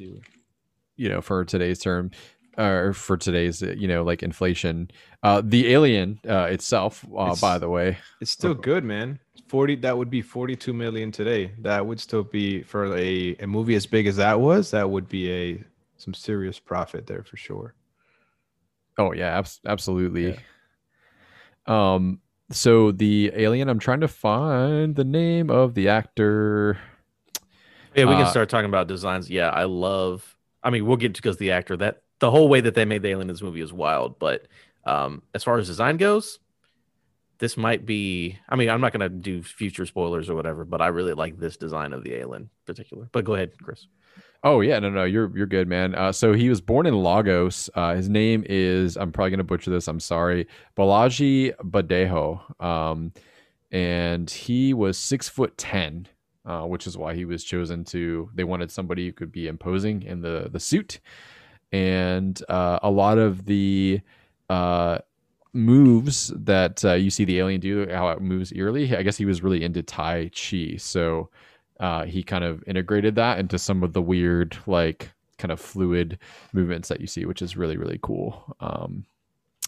you 0.96 1.08
know, 1.08 1.20
for 1.20 1.44
today's 1.44 1.80
term, 1.80 2.12
or 2.56 2.92
for 2.92 3.16
today's 3.16 3.64
uh, 3.64 3.74
you 3.76 3.88
know 3.88 4.04
like 4.04 4.22
inflation, 4.22 4.92
uh, 5.24 5.42
the 5.44 5.72
alien 5.72 6.20
uh, 6.28 6.44
itself, 6.52 7.04
uh, 7.12 7.22
It's- 7.24 7.40
by 7.40 7.58
the 7.58 7.68
way, 7.68 7.98
It's 8.20 8.30
still 8.30 8.54
good, 8.54 8.84
man. 8.84 9.18
Forty. 9.48 9.74
That 9.74 9.98
would 9.98 10.08
be 10.10 10.22
forty-two 10.22 10.72
million 10.72 11.10
today. 11.10 11.50
That 11.58 11.84
would 11.84 11.98
still 11.98 12.22
be 12.22 12.62
for 12.62 12.96
a, 12.96 13.34
a 13.40 13.46
movie 13.48 13.74
as 13.74 13.86
big 13.86 14.06
as 14.06 14.14
that 14.16 14.38
was. 14.40 14.70
That 14.70 14.88
would 14.88 15.08
be 15.08 15.32
a 15.32 15.64
some 15.96 16.14
serious 16.14 16.60
profit 16.60 17.08
there 17.08 17.24
for 17.24 17.36
sure. 17.36 17.74
Oh 18.98 19.12
yeah, 19.12 19.38
abs- 19.38 19.60
absolutely. 19.66 20.36
Um 21.66 22.20
so 22.50 22.92
the 22.92 23.32
alien 23.34 23.68
I'm 23.68 23.78
trying 23.78 24.00
to 24.00 24.08
find 24.08 24.94
the 24.94 25.04
name 25.04 25.50
of 25.50 25.74
the 25.74 25.88
actor. 25.88 26.78
Yeah, 27.96 28.04
we 28.04 28.12
can 28.14 28.22
Uh, 28.22 28.30
start 28.30 28.48
talking 28.48 28.68
about 28.68 28.86
designs. 28.86 29.30
Yeah, 29.30 29.48
I 29.48 29.64
love. 29.64 30.36
I 30.62 30.70
mean, 30.70 30.84
we'll 30.86 30.96
get 30.96 31.14
to 31.14 31.22
because 31.22 31.38
the 31.38 31.52
actor 31.52 31.76
that 31.78 32.02
the 32.18 32.30
whole 32.30 32.48
way 32.48 32.60
that 32.60 32.74
they 32.74 32.84
made 32.84 33.02
the 33.02 33.08
alien 33.08 33.28
in 33.28 33.34
this 33.34 33.42
movie 33.42 33.60
is 33.60 33.72
wild. 33.72 34.18
But 34.18 34.46
um, 34.84 35.22
as 35.34 35.42
far 35.44 35.58
as 35.58 35.66
design 35.68 35.96
goes, 35.96 36.38
this 37.38 37.56
might 37.56 37.86
be. 37.86 38.38
I 38.48 38.56
mean, 38.56 38.68
I'm 38.68 38.80
not 38.80 38.92
going 38.92 39.00
to 39.00 39.08
do 39.08 39.42
future 39.42 39.86
spoilers 39.86 40.28
or 40.28 40.34
whatever, 40.34 40.64
but 40.64 40.82
I 40.82 40.88
really 40.88 41.14
like 41.14 41.38
this 41.38 41.56
design 41.56 41.92
of 41.92 42.04
the 42.04 42.14
alien 42.14 42.42
in 42.42 42.50
particular. 42.66 43.08
But 43.12 43.24
go 43.24 43.34
ahead, 43.34 43.52
Chris. 43.62 43.86
Oh 44.44 44.60
yeah, 44.60 44.78
no 44.78 44.90
no, 44.90 45.04
you're 45.04 45.34
you're 45.36 45.46
good, 45.46 45.68
man. 45.68 45.94
Uh, 45.94 46.12
so 46.12 46.34
he 46.34 46.50
was 46.50 46.60
born 46.60 46.84
in 46.86 46.94
Lagos. 47.02 47.70
Uh, 47.74 47.94
his 47.94 48.10
name 48.10 48.44
is 48.46 48.96
I'm 48.96 49.10
probably 49.10 49.30
gonna 49.30 49.44
butcher 49.44 49.70
this. 49.70 49.88
I'm 49.88 50.00
sorry, 50.00 50.46
Bolaji 50.76 51.54
Badejo. 51.62 52.62
Um, 52.62 53.12
and 53.72 54.30
he 54.30 54.74
was 54.74 54.98
six 54.98 55.28
foot 55.30 55.56
ten, 55.56 56.08
uh, 56.44 56.62
which 56.64 56.86
is 56.86 56.98
why 56.98 57.14
he 57.14 57.24
was 57.24 57.42
chosen 57.42 57.84
to. 57.86 58.30
They 58.34 58.44
wanted 58.44 58.70
somebody 58.70 59.06
who 59.06 59.12
could 59.12 59.32
be 59.32 59.48
imposing 59.48 60.02
in 60.02 60.20
the 60.20 60.48
the 60.52 60.60
suit, 60.60 61.00
and 61.72 62.40
uh, 62.50 62.80
a 62.82 62.90
lot 62.90 63.16
of 63.18 63.46
the 63.46 64.02
uh, 64.50 64.98
moves 65.54 66.32
that 66.36 66.84
uh, 66.84 66.94
you 66.94 67.10
see 67.10 67.24
the 67.24 67.38
alien 67.38 67.60
do, 67.60 67.88
how 67.90 68.08
it 68.10 68.20
moves 68.20 68.52
eerily. 68.54 68.94
I 68.94 69.02
guess 69.02 69.16
he 69.16 69.24
was 69.24 69.42
really 69.42 69.64
into 69.64 69.82
Tai 69.82 70.30
Chi, 70.34 70.76
so 70.76 71.30
uh, 71.84 72.06
he 72.06 72.22
kind 72.22 72.44
of 72.44 72.64
integrated 72.66 73.14
that 73.16 73.38
into 73.38 73.58
some 73.58 73.82
of 73.82 73.92
the 73.92 74.00
weird, 74.00 74.56
like 74.66 75.10
kind 75.36 75.52
of 75.52 75.60
fluid 75.60 76.18
movements 76.54 76.88
that 76.88 76.98
you 76.98 77.06
see, 77.06 77.26
which 77.26 77.42
is 77.42 77.58
really 77.58 77.76
really 77.76 77.98
cool. 78.02 78.56
Um, 78.60 79.04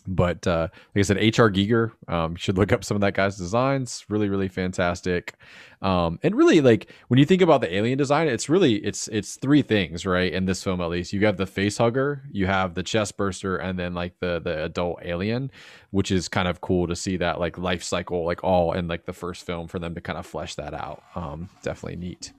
but 0.07 0.47
uh, 0.47 0.69
like 0.95 0.97
I 0.97 1.03
said, 1.03 1.16
HR 1.16 1.51
Giger, 1.51 1.92
um, 2.09 2.33
you 2.33 2.38
should 2.38 2.59
look 2.59 2.73
up 2.73 2.85
some 2.85 2.97
of 2.97 3.01
that 3.01 3.14
guy's 3.14 3.37
designs. 3.37 4.05
Really, 4.09 4.29
really 4.29 4.49
fantastic. 4.49 5.35
Um, 5.83 6.19
and 6.23 6.35
really, 6.35 6.61
like 6.61 6.90
when 7.09 7.19
you 7.19 7.27
think 7.27 7.42
about 7.42 7.61
the 7.61 7.75
alien 7.75 7.99
design, 7.99 8.29
it's 8.29 8.49
really 8.49 8.77
it's 8.77 9.09
it's 9.09 9.37
three 9.37 9.62
things, 9.62 10.07
right? 10.07 10.33
In 10.33 10.47
this 10.47 10.62
film, 10.62 10.81
at 10.81 10.88
least, 10.88 11.12
you 11.12 11.25
have 11.27 11.37
the 11.37 11.47
face 11.47 11.79
hugger, 11.79 12.23
you 12.33 12.47
have 12.47 12.75
the 12.75 12.83
chest 12.83 13.16
burster, 13.16 13.57
and 13.57 13.79
then 13.79 13.95
like 13.95 14.19
the 14.21 14.40
the 14.40 14.64
adult 14.64 15.01
alien, 15.03 15.51
which 15.90 16.11
is 16.11 16.29
kind 16.29 16.49
of 16.49 16.61
cool 16.61 16.87
to 16.87 16.97
see 16.97 17.16
that 17.19 17.38
like 17.40 17.59
life 17.59 17.83
cycle, 17.83 18.25
like 18.25 18.42
all 18.42 18.73
in 18.73 18.88
like 18.88 19.05
the 19.05 19.12
first 19.12 19.45
film 19.45 19.69
for 19.69 19.79
them 19.79 19.95
to 19.95 20.01
kind 20.01 20.19
of 20.19 20.27
flesh 20.27 20.55
that 20.55 20.75
out. 20.75 21.03
Um, 21.14 21.49
definitely 21.62 21.97
neat. 21.97 22.33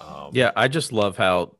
Um, 0.00 0.30
Yeah, 0.32 0.52
I 0.56 0.68
just 0.68 0.92
love 0.92 1.16
how 1.16 1.56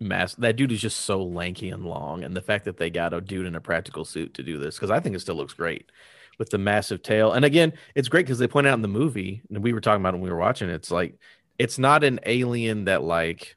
mass 0.00 0.34
that 0.36 0.56
dude 0.56 0.72
is 0.72 0.80
just 0.80 1.00
so 1.00 1.22
lanky 1.22 1.70
and 1.70 1.84
long, 1.84 2.24
and 2.24 2.36
the 2.36 2.42
fact 2.42 2.64
that 2.64 2.76
they 2.76 2.90
got 2.90 3.12
a 3.12 3.20
dude 3.20 3.46
in 3.46 3.54
a 3.54 3.60
practical 3.60 4.04
suit 4.04 4.34
to 4.34 4.42
do 4.42 4.58
this 4.58 4.76
because 4.76 4.90
I 4.90 5.00
think 5.00 5.16
it 5.16 5.20
still 5.20 5.34
looks 5.34 5.54
great 5.54 5.90
with 6.38 6.50
the 6.50 6.58
massive 6.58 7.02
tail. 7.02 7.32
And 7.32 7.44
again, 7.44 7.72
it's 7.94 8.08
great 8.08 8.26
because 8.26 8.38
they 8.38 8.48
point 8.48 8.66
out 8.66 8.74
in 8.74 8.82
the 8.82 8.88
movie, 8.88 9.42
and 9.50 9.62
we 9.62 9.72
were 9.72 9.80
talking 9.80 10.02
about 10.02 10.14
when 10.14 10.22
we 10.22 10.30
were 10.30 10.38
watching. 10.38 10.68
It's 10.68 10.90
like 10.90 11.18
it's 11.58 11.78
not 11.78 12.04
an 12.04 12.20
alien 12.26 12.86
that 12.86 13.02
like 13.02 13.56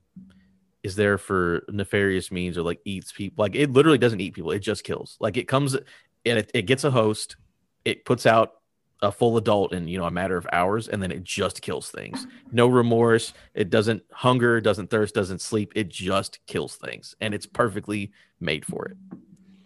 is 0.84 0.96
there 0.96 1.18
for 1.18 1.64
nefarious 1.70 2.32
means 2.32 2.58
or 2.58 2.64
like 2.64 2.80
eats 2.86 3.12
people. 3.12 3.42
Like 3.42 3.56
it 3.56 3.72
literally 3.72 3.98
doesn't 3.98 4.22
eat 4.22 4.34
people; 4.34 4.52
it 4.52 4.60
just 4.60 4.84
kills. 4.84 5.18
Like 5.20 5.38
it 5.38 5.48
comes 5.48 5.76
and 5.76 6.40
it, 6.40 6.52
it 6.54 6.64
gets 6.64 6.84
a 6.84 6.92
host, 6.92 7.38
it 7.86 8.06
puts 8.06 8.26
out 8.26 8.54
a 9.02 9.12
full 9.12 9.38
adult 9.38 9.74
in 9.74 9.88
you 9.88 9.98
know 9.98 10.06
a 10.06 10.12
matter 10.12 10.38
of 10.38 10.48
hours 10.52 10.88
and 10.88 11.02
then 11.02 11.12
it 11.12 11.24
just 11.24 11.62
kills 11.62 11.90
things. 11.92 12.26
No 12.52 12.68
remorse 12.68 13.34
it 13.54 13.70
doesn't 13.70 14.04
hunger 14.12 14.60
doesn't 14.60 14.90
thirst 14.90 15.14
doesn't 15.14 15.42
sleep 15.42 15.72
it 15.76 15.90
just 15.90 16.40
kills 16.48 16.76
things 16.76 17.16
and 17.22 17.34
it's 17.34 17.46
perfectly 17.46 18.12
made 18.40 18.66
for 18.66 18.86
it. 18.86 18.98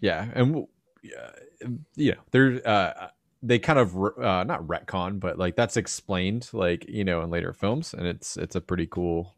Yeah 0.02 0.28
and 0.34 0.68
yeah, 1.04 1.32
know 2.14 2.20
they're 2.32 2.68
uh 2.68 3.08
they 3.44 3.58
kind 3.58 3.80
of 3.80 3.96
uh 3.96 4.44
not 4.44 4.62
retcon 4.68 5.20
but 5.20 5.38
like 5.38 5.56
that's 5.56 5.78
explained 5.78 6.50
like 6.54 6.86
you 6.88 7.04
know 7.04 7.22
in 7.22 7.30
later 7.30 7.54
films 7.54 7.94
and 7.94 8.06
it's 8.06 8.38
it's 8.38 8.56
a 8.56 8.62
pretty 8.62 8.86
cool 8.88 9.36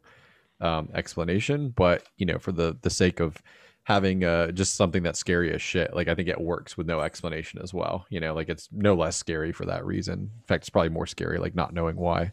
um 0.60 0.88
explanation 0.94 1.70
but 1.70 2.04
you 2.16 2.26
know 2.26 2.38
for 2.38 2.52
the 2.52 2.76
the 2.82 2.90
sake 2.90 3.20
of 3.20 3.42
having 3.84 4.24
uh 4.24 4.50
just 4.50 4.76
something 4.76 5.02
that's 5.02 5.18
scary 5.18 5.52
as 5.52 5.62
shit 5.62 5.94
like 5.94 6.08
i 6.08 6.14
think 6.14 6.28
it 6.28 6.40
works 6.40 6.76
with 6.76 6.86
no 6.86 7.00
explanation 7.00 7.60
as 7.62 7.72
well 7.72 8.06
you 8.08 8.18
know 8.18 8.34
like 8.34 8.48
it's 8.48 8.68
no 8.72 8.94
less 8.94 9.16
scary 9.16 9.52
for 9.52 9.66
that 9.66 9.84
reason 9.84 10.18
in 10.20 10.46
fact 10.46 10.62
it's 10.62 10.70
probably 10.70 10.88
more 10.88 11.06
scary 11.06 11.38
like 11.38 11.54
not 11.54 11.74
knowing 11.74 11.96
why 11.96 12.32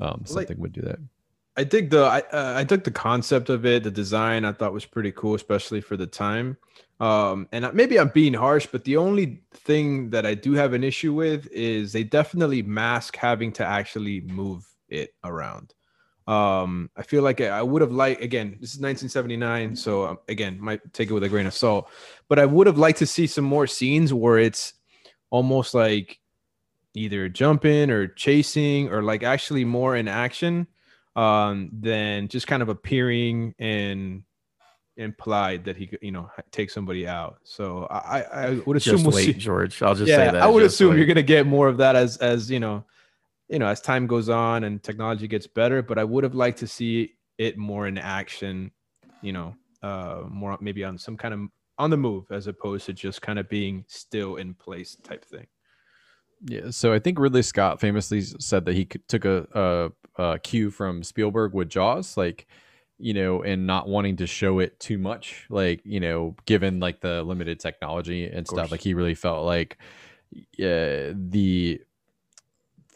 um 0.00 0.22
something 0.24 0.58
would 0.58 0.72
do 0.72 0.82
that 0.82 0.98
I 1.56 1.64
dig 1.64 1.90
the 1.90 2.04
I 2.04 2.20
uh, 2.32 2.54
I 2.56 2.62
took 2.62 2.84
the 2.84 2.92
concept 2.92 3.50
of 3.50 3.66
it, 3.66 3.82
the 3.82 3.90
design 3.90 4.44
I 4.44 4.52
thought 4.52 4.72
was 4.72 4.86
pretty 4.86 5.10
cool, 5.10 5.34
especially 5.34 5.80
for 5.80 5.96
the 5.96 6.06
time. 6.06 6.56
Um, 7.00 7.48
and 7.50 7.68
maybe 7.74 7.98
I'm 7.98 8.10
being 8.10 8.34
harsh, 8.34 8.68
but 8.70 8.84
the 8.84 8.96
only 8.96 9.42
thing 9.52 10.10
that 10.10 10.24
I 10.24 10.34
do 10.34 10.52
have 10.52 10.72
an 10.72 10.84
issue 10.84 11.12
with 11.12 11.48
is 11.50 11.92
they 11.92 12.04
definitely 12.04 12.62
mask 12.62 13.16
having 13.16 13.50
to 13.54 13.64
actually 13.64 14.20
move 14.20 14.64
it 14.88 15.14
around. 15.24 15.74
Um, 16.28 16.90
I 16.94 17.02
feel 17.02 17.22
like 17.22 17.40
I 17.40 17.62
would 17.62 17.80
have 17.80 17.90
liked 17.90 18.22
again. 18.22 18.58
This 18.60 18.74
is 18.74 18.80
1979, 18.80 19.74
so 19.74 20.06
um, 20.06 20.18
again, 20.28 20.60
might 20.60 20.92
take 20.92 21.08
it 21.08 21.14
with 21.14 21.24
a 21.24 21.28
grain 21.28 21.46
of 21.46 21.54
salt. 21.54 21.88
But 22.28 22.38
I 22.38 22.44
would 22.44 22.66
have 22.66 22.76
liked 22.76 22.98
to 22.98 23.06
see 23.06 23.26
some 23.26 23.46
more 23.46 23.66
scenes 23.66 24.12
where 24.12 24.36
it's 24.36 24.74
almost 25.30 25.72
like 25.72 26.18
either 26.92 27.30
jumping 27.30 27.90
or 27.90 28.08
chasing 28.08 28.90
or 28.90 29.02
like 29.02 29.22
actually 29.22 29.64
more 29.64 29.96
in 29.96 30.06
action 30.06 30.66
um, 31.16 31.70
than 31.72 32.28
just 32.28 32.46
kind 32.46 32.62
of 32.62 32.68
appearing 32.68 33.54
and 33.58 34.22
implied 34.98 35.64
that 35.64 35.78
he 35.78 35.86
could, 35.86 36.00
you 36.02 36.12
know, 36.12 36.30
take 36.50 36.68
somebody 36.68 37.08
out. 37.08 37.38
So 37.44 37.86
I, 37.90 38.20
I 38.20 38.50
would 38.66 38.76
assume 38.76 38.96
just 38.96 39.06
we'll 39.06 39.14
wait 39.14 39.24
see. 39.24 39.32
george 39.32 39.80
i'll 39.80 39.94
just 39.94 40.08
yeah, 40.08 40.16
say 40.16 40.24
that 40.26 40.42
I 40.42 40.46
would 40.46 40.62
assume 40.62 40.90
wait. 40.90 40.98
you're 40.98 41.06
gonna 41.06 41.22
get 41.22 41.46
more 41.46 41.68
of 41.68 41.78
that 41.78 41.96
as 41.96 42.18
as 42.18 42.50
you 42.50 42.60
know, 42.60 42.84
you 43.48 43.58
know, 43.58 43.66
as 43.66 43.80
time 43.80 44.06
goes 44.06 44.28
on 44.28 44.64
and 44.64 44.82
technology 44.82 45.28
gets 45.28 45.46
better. 45.46 45.82
But 45.82 45.98
I 45.98 46.04
would 46.04 46.24
have 46.24 46.34
liked 46.34 46.58
to 46.58 46.66
see 46.66 47.14
it 47.38 47.56
more 47.56 47.86
in 47.86 47.98
action, 47.98 48.70
you 49.22 49.32
know, 49.32 49.54
uh, 49.82 50.22
more 50.28 50.56
maybe 50.60 50.84
on 50.84 50.98
some 50.98 51.16
kind 51.16 51.34
of 51.34 51.40
on 51.78 51.90
the 51.90 51.96
move 51.96 52.26
as 52.30 52.46
opposed 52.46 52.86
to 52.86 52.92
just 52.92 53.22
kind 53.22 53.38
of 53.38 53.48
being 53.48 53.84
still 53.88 54.36
in 54.36 54.54
place 54.54 54.96
type 54.96 55.24
thing. 55.24 55.46
Yeah, 56.44 56.70
so 56.70 56.92
I 56.92 56.98
think 56.98 57.18
Ridley 57.18 57.42
Scott 57.42 57.80
famously 57.80 58.20
said 58.20 58.64
that 58.66 58.74
he 58.74 58.84
took 58.84 59.24
a, 59.24 59.92
a, 60.16 60.22
a 60.22 60.38
cue 60.38 60.70
from 60.70 61.02
Spielberg 61.02 61.52
with 61.52 61.68
Jaws, 61.68 62.16
like 62.16 62.46
you 63.00 63.14
know, 63.14 63.42
and 63.42 63.66
not 63.66 63.88
wanting 63.88 64.16
to 64.16 64.26
show 64.26 64.58
it 64.58 64.78
too 64.80 64.98
much, 64.98 65.46
like 65.50 65.80
you 65.84 66.00
know, 66.00 66.36
given 66.46 66.80
like 66.80 67.00
the 67.00 67.22
limited 67.22 67.60
technology 67.60 68.26
and 68.26 68.46
stuff. 68.46 68.70
Like 68.70 68.80
he 68.80 68.94
really 68.94 69.14
felt 69.14 69.46
like 69.46 69.78
uh, 70.60 71.14
the 71.14 71.80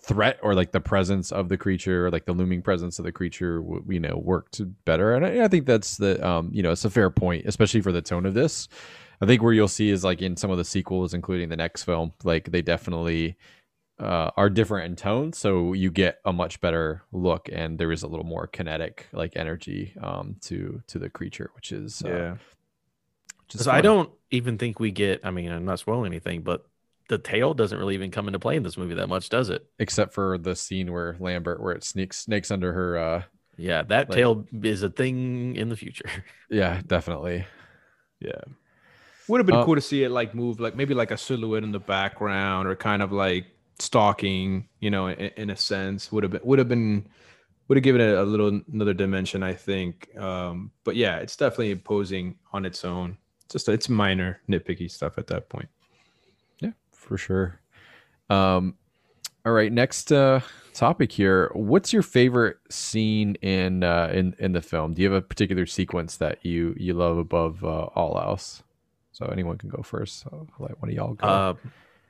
threat 0.03 0.39
or 0.43 0.55
like 0.55 0.73
the 0.73 0.81
presence 0.81 1.31
of 1.31 1.49
the 1.49 1.57
creature, 1.57 2.07
or 2.07 2.11
like 2.11 2.25
the 2.25 2.33
looming 2.33 2.63
presence 2.63 2.99
of 2.99 3.05
the 3.05 3.13
creature, 3.13 3.63
you 3.89 4.01
know, 4.01 4.21
worked 4.23 4.61
better. 4.85 5.15
And 5.15 5.25
I, 5.25 5.45
I 5.45 5.49
think 5.49 5.67
that's 5.67 5.97
the 5.97 6.25
um, 6.27 6.51
you 6.53 6.63
know, 6.63 6.73
it's 6.73 6.85
a 6.85 6.91
fair 6.91 7.11
point, 7.11 7.47
especially 7.47 7.81
for 7.81 7.93
the 7.93 8.03
tone 8.03 8.27
of 8.27 8.35
this. 8.35 8.69
I 9.21 9.27
think 9.27 9.43
where 9.43 9.53
you'll 9.53 9.69
see 9.69 9.91
is 9.91 10.03
like 10.03 10.21
in 10.21 10.37
some 10.37 10.51
of 10.51 10.59
the 10.59 10.65
sequels, 10.65 11.15
including 11.15 11.49
the 11.49 11.57
next 11.57 11.85
film, 11.85 12.13
like 12.25 12.51
they 12.51 12.63
definitely 12.63 13.37
uh, 14.01 14.31
are 14.37 14.51
different 14.51 14.87
in 14.87 14.97
tone, 14.97 15.33
so 15.33 15.73
you 15.75 15.89
get 15.91 16.19
a 16.25 16.33
much 16.33 16.61
better 16.61 17.03
look, 17.13 17.49
and 17.53 17.79
there 17.79 17.93
is 17.93 18.03
a 18.03 18.09
little 18.09 18.27
more 18.27 18.49
kinetic 18.49 19.07
like 19.13 19.37
energy 19.37 19.95
um, 20.03 20.35
to 20.41 20.83
to 20.89 20.99
the 20.99 21.09
creature, 21.09 21.51
which 21.55 21.71
is 21.71 22.03
uh, 22.03 22.09
Yeah. 22.09 22.31
which 22.33 23.55
is 23.55 23.61
Because 23.61 23.69
I 23.69 23.81
don't 23.81 24.11
even 24.33 24.59
think 24.59 24.81
we 24.81 24.91
get. 24.91 25.21
I 25.23 25.31
mean, 25.31 25.53
I'm 25.53 25.65
not 25.65 25.79
spoiling 25.79 26.11
anything, 26.11 26.43
but 26.43 26.67
the 27.13 27.19
tail 27.19 27.53
doesn't 27.55 27.79
really 27.79 27.95
even 27.95 28.11
come 28.11 28.27
into 28.27 28.39
play 28.41 28.57
in 28.57 28.63
this 28.63 28.77
movie 28.77 28.95
that 28.95 29.09
much, 29.09 29.29
does 29.29 29.51
it? 29.51 29.67
except 29.79 30.15
for 30.15 30.39
the 30.39 30.57
scene 30.57 30.91
where 30.93 31.17
Lambert, 31.21 31.61
where 31.63 31.73
it 31.75 31.85
sneaks 31.85 32.19
snakes 32.19 32.51
under 32.51 32.73
her. 32.73 32.97
Uh, 32.99 33.23
Yeah, 33.59 33.83
that 33.83 34.09
Like- 34.09 34.17
tail 34.17 34.47
is 34.63 34.83
a 34.83 34.89
thing 34.91 35.55
in 35.57 35.69
the 35.69 35.77
future. 35.77 36.11
yeah, 36.51 36.81
definitely. 36.87 37.45
Yeah. 38.21 38.41
Would 39.29 39.39
have 39.41 39.47
been 39.47 39.57
Uh, 39.57 39.65
cool 39.65 39.75
to 39.77 39.81
see 39.81 40.03
it 40.05 40.11
like 40.11 40.35
move 40.35 40.59
like 40.59 40.75
maybe 40.75 40.95
like 40.95 41.11
a 41.11 41.17
silhouette 41.19 41.63
in 41.65 41.71
the 41.73 41.79
background 41.81 42.67
or 42.69 42.75
kind 42.75 43.03
of 43.03 43.13
like 43.13 43.47
stalking, 43.79 44.69
you 44.81 44.91
know, 44.91 45.07
in, 45.09 45.31
in 45.37 45.51
a 45.51 45.57
sense. 45.57 46.11
Would 46.13 46.23
have 46.25 46.33
been 46.33 46.41
would 46.45 46.59
have 46.59 46.69
been 46.69 47.07
would 47.69 47.77
have 47.77 47.85
given 47.85 48.01
it 48.01 48.15
a 48.15 48.23
little 48.25 48.61
another 48.73 48.95
dimension, 48.95 49.43
I 49.43 49.55
think. 49.55 50.09
Um, 50.19 50.73
but 50.85 50.97
yeah, 50.97 51.19
it's 51.19 51.37
definitely 51.37 51.71
imposing 51.73 52.37
on 52.53 52.65
its 52.67 52.85
own. 52.85 53.17
just 53.51 53.69
it's 53.69 53.89
minor 53.89 54.41
nitpicky 54.49 54.91
stuff 54.91 55.19
at 55.19 55.27
that 55.29 55.49
point. 55.51 55.69
For 57.03 57.19
sure. 57.19 57.61
Um, 58.31 58.77
all 59.45 59.53
right, 59.53 59.73
next 59.73 60.13
uh, 60.13 60.41
topic 60.73 61.11
here. 61.11 61.51
What's 61.53 61.93
your 61.93 62.03
favorite 62.03 62.59
scene 62.71 63.35
in 63.43 63.83
uh, 63.83 64.11
in 64.13 64.35
in 64.39 64.53
the 64.53 64.63
film? 64.63 64.95
Do 64.95 65.03
you 65.03 65.11
have 65.13 65.23
a 65.23 65.27
particular 65.27 65.67
sequence 65.67 66.17
that 66.19 66.45
you 66.47 66.75
you 66.79 66.95
love 66.95 67.19
above 67.19 67.65
uh, 67.65 67.87
all 67.97 68.19
else? 68.19 68.63
So 69.11 69.27
anyone 69.27 69.59
can 69.59 69.69
go 69.69 69.83
first. 69.83 70.21
So 70.21 70.47
I'll 70.59 70.67
let 70.67 70.81
one 70.81 70.91
of 70.91 70.95
y'all 70.95 71.15
go. 71.15 71.27
Uh, 71.27 71.55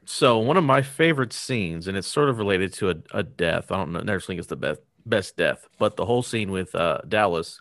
so 0.04 0.38
one 0.38 0.56
of 0.58 0.64
my 0.64 0.82
favorite 0.82 1.32
scenes, 1.32 1.88
and 1.88 1.96
it's 1.96 2.06
sort 2.06 2.28
of 2.28 2.38
related 2.38 2.74
to 2.74 2.90
a, 2.90 2.94
a 3.12 3.22
death. 3.22 3.72
I 3.72 3.76
don't 3.76 3.92
know, 3.92 4.18
think 4.18 4.38
it's 4.38 4.48
the 4.48 4.56
best 4.56 4.80
best 5.06 5.36
death, 5.38 5.66
but 5.78 5.96
the 5.96 6.04
whole 6.04 6.22
scene 6.22 6.50
with 6.50 6.74
uh, 6.74 7.00
Dallas 7.08 7.60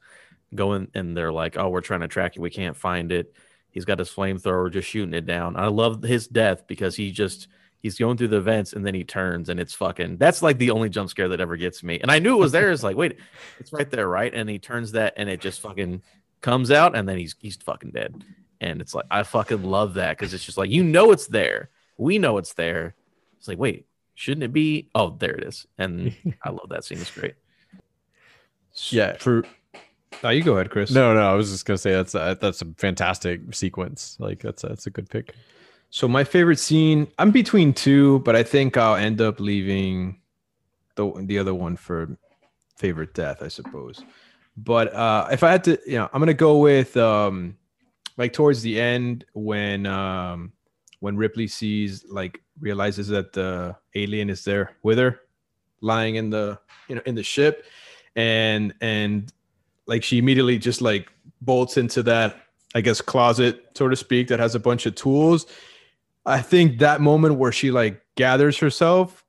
going 0.53 0.89
and 0.93 1.15
they're 1.15 1.31
like, 1.31 1.57
"Oh, 1.57 1.69
we're 1.69 1.81
trying 1.81 2.01
to 2.01 2.07
track 2.09 2.35
you. 2.35 2.41
We 2.41 2.49
can't 2.49 2.75
find 2.75 3.11
it." 3.11 3.33
He's 3.71 3.85
got 3.85 3.99
his 3.99 4.09
flamethrower, 4.09 4.71
just 4.71 4.89
shooting 4.89 5.13
it 5.13 5.25
down. 5.25 5.55
I 5.55 5.67
love 5.67 6.03
his 6.03 6.27
death 6.27 6.67
because 6.67 6.95
he 6.95 7.11
just 7.11 7.47
he's 7.79 7.97
going 7.97 8.17
through 8.17 8.27
the 8.27 8.41
vents 8.41 8.73
and 8.73 8.85
then 8.85 8.93
he 8.93 9.03
turns 9.03 9.49
and 9.49 9.59
it's 9.59 9.73
fucking 9.73 10.17
that's 10.17 10.43
like 10.43 10.57
the 10.59 10.69
only 10.69 10.89
jump 10.89 11.09
scare 11.09 11.29
that 11.29 11.41
ever 11.41 11.57
gets 11.57 11.81
me. 11.81 11.99
And 11.99 12.11
I 12.11 12.19
knew 12.19 12.35
it 12.35 12.39
was 12.39 12.51
there. 12.51 12.71
It's 12.71 12.83
like, 12.83 12.95
wait, 12.95 13.17
it's 13.59 13.73
right 13.73 13.89
there, 13.89 14.07
right? 14.07 14.33
And 14.33 14.49
he 14.49 14.59
turns 14.59 14.91
that 14.91 15.13
and 15.17 15.29
it 15.29 15.41
just 15.41 15.61
fucking 15.61 16.03
comes 16.41 16.69
out 16.71 16.95
and 16.95 17.07
then 17.07 17.17
he's 17.17 17.35
he's 17.39 17.55
fucking 17.57 17.91
dead. 17.91 18.23
And 18.59 18.81
it's 18.81 18.93
like 18.93 19.05
I 19.09 19.23
fucking 19.23 19.63
love 19.63 19.95
that 19.95 20.17
because 20.17 20.33
it's 20.33 20.45
just 20.45 20.57
like 20.57 20.69
you 20.69 20.83
know 20.83 21.11
it's 21.11 21.27
there. 21.27 21.69
We 21.97 22.19
know 22.19 22.37
it's 22.37 22.53
there. 22.53 22.95
It's 23.37 23.47
like, 23.47 23.57
wait, 23.57 23.87
shouldn't 24.15 24.43
it 24.43 24.53
be? 24.53 24.89
Oh, 24.93 25.15
there 25.17 25.35
it 25.35 25.43
is. 25.45 25.65
And 25.77 26.15
I 26.43 26.49
love 26.49 26.69
that 26.69 26.83
scene. 26.83 26.99
It's 26.99 27.11
great. 27.11 27.35
Yeah. 28.89 29.17
For 29.17 29.43
now, 30.23 30.29
you 30.29 30.43
go 30.43 30.53
ahead, 30.53 30.69
Chris. 30.69 30.91
no, 30.91 31.13
no, 31.13 31.21
I 31.21 31.33
was 31.33 31.51
just 31.51 31.65
gonna 31.65 31.77
say 31.77 31.91
that's 31.91 32.15
a, 32.15 32.37
that's 32.39 32.61
a 32.61 32.65
fantastic 32.77 33.53
sequence. 33.53 34.17
Like 34.19 34.41
that's 34.41 34.63
a, 34.63 34.67
that's 34.69 34.87
a 34.87 34.89
good 34.89 35.09
pick. 35.09 35.33
So 35.89 36.07
my 36.07 36.23
favorite 36.23 36.59
scene, 36.59 37.07
I'm 37.19 37.31
between 37.31 37.73
two, 37.73 38.19
but 38.19 38.35
I 38.35 38.43
think 38.43 38.77
I'll 38.77 38.95
end 38.95 39.19
up 39.21 39.39
leaving 39.39 40.21
the 40.95 41.11
the 41.25 41.37
other 41.37 41.53
one 41.53 41.75
for 41.75 42.17
favorite 42.77 43.13
death, 43.13 43.41
I 43.43 43.47
suppose. 43.47 44.03
But 44.57 44.93
uh 44.93 45.27
if 45.31 45.43
I 45.43 45.51
had 45.51 45.63
to, 45.65 45.79
you 45.85 45.97
know, 45.97 46.09
I'm 46.13 46.21
gonna 46.21 46.33
go 46.33 46.59
with 46.59 46.95
um 46.97 47.57
like 48.17 48.33
towards 48.33 48.61
the 48.61 48.79
end 48.79 49.25
when 49.33 49.85
um 49.85 50.53
when 50.99 51.17
Ripley 51.17 51.47
sees 51.47 52.05
like 52.09 52.41
realizes 52.59 53.07
that 53.09 53.33
the 53.33 53.75
alien 53.95 54.29
is 54.29 54.43
there 54.43 54.75
with 54.83 54.97
her, 54.97 55.19
lying 55.81 56.15
in 56.15 56.29
the 56.29 56.59
you 56.87 56.95
know 56.95 57.01
in 57.05 57.15
the 57.15 57.23
ship, 57.23 57.65
and 58.15 58.73
and 58.81 59.31
like 59.87 60.03
she 60.03 60.17
immediately 60.17 60.57
just 60.57 60.81
like 60.81 61.11
bolts 61.41 61.77
into 61.77 62.03
that 62.03 62.37
I 62.73 62.81
guess 62.81 63.01
closet 63.01 63.65
so 63.75 63.87
to 63.87 63.95
speak 63.95 64.27
that 64.29 64.39
has 64.39 64.55
a 64.55 64.59
bunch 64.59 64.85
of 64.85 64.95
tools 64.95 65.45
I 66.25 66.41
think 66.41 66.79
that 66.79 67.01
moment 67.01 67.35
where 67.35 67.51
she 67.51 67.71
like 67.71 68.01
gathers 68.15 68.57
herself 68.57 69.25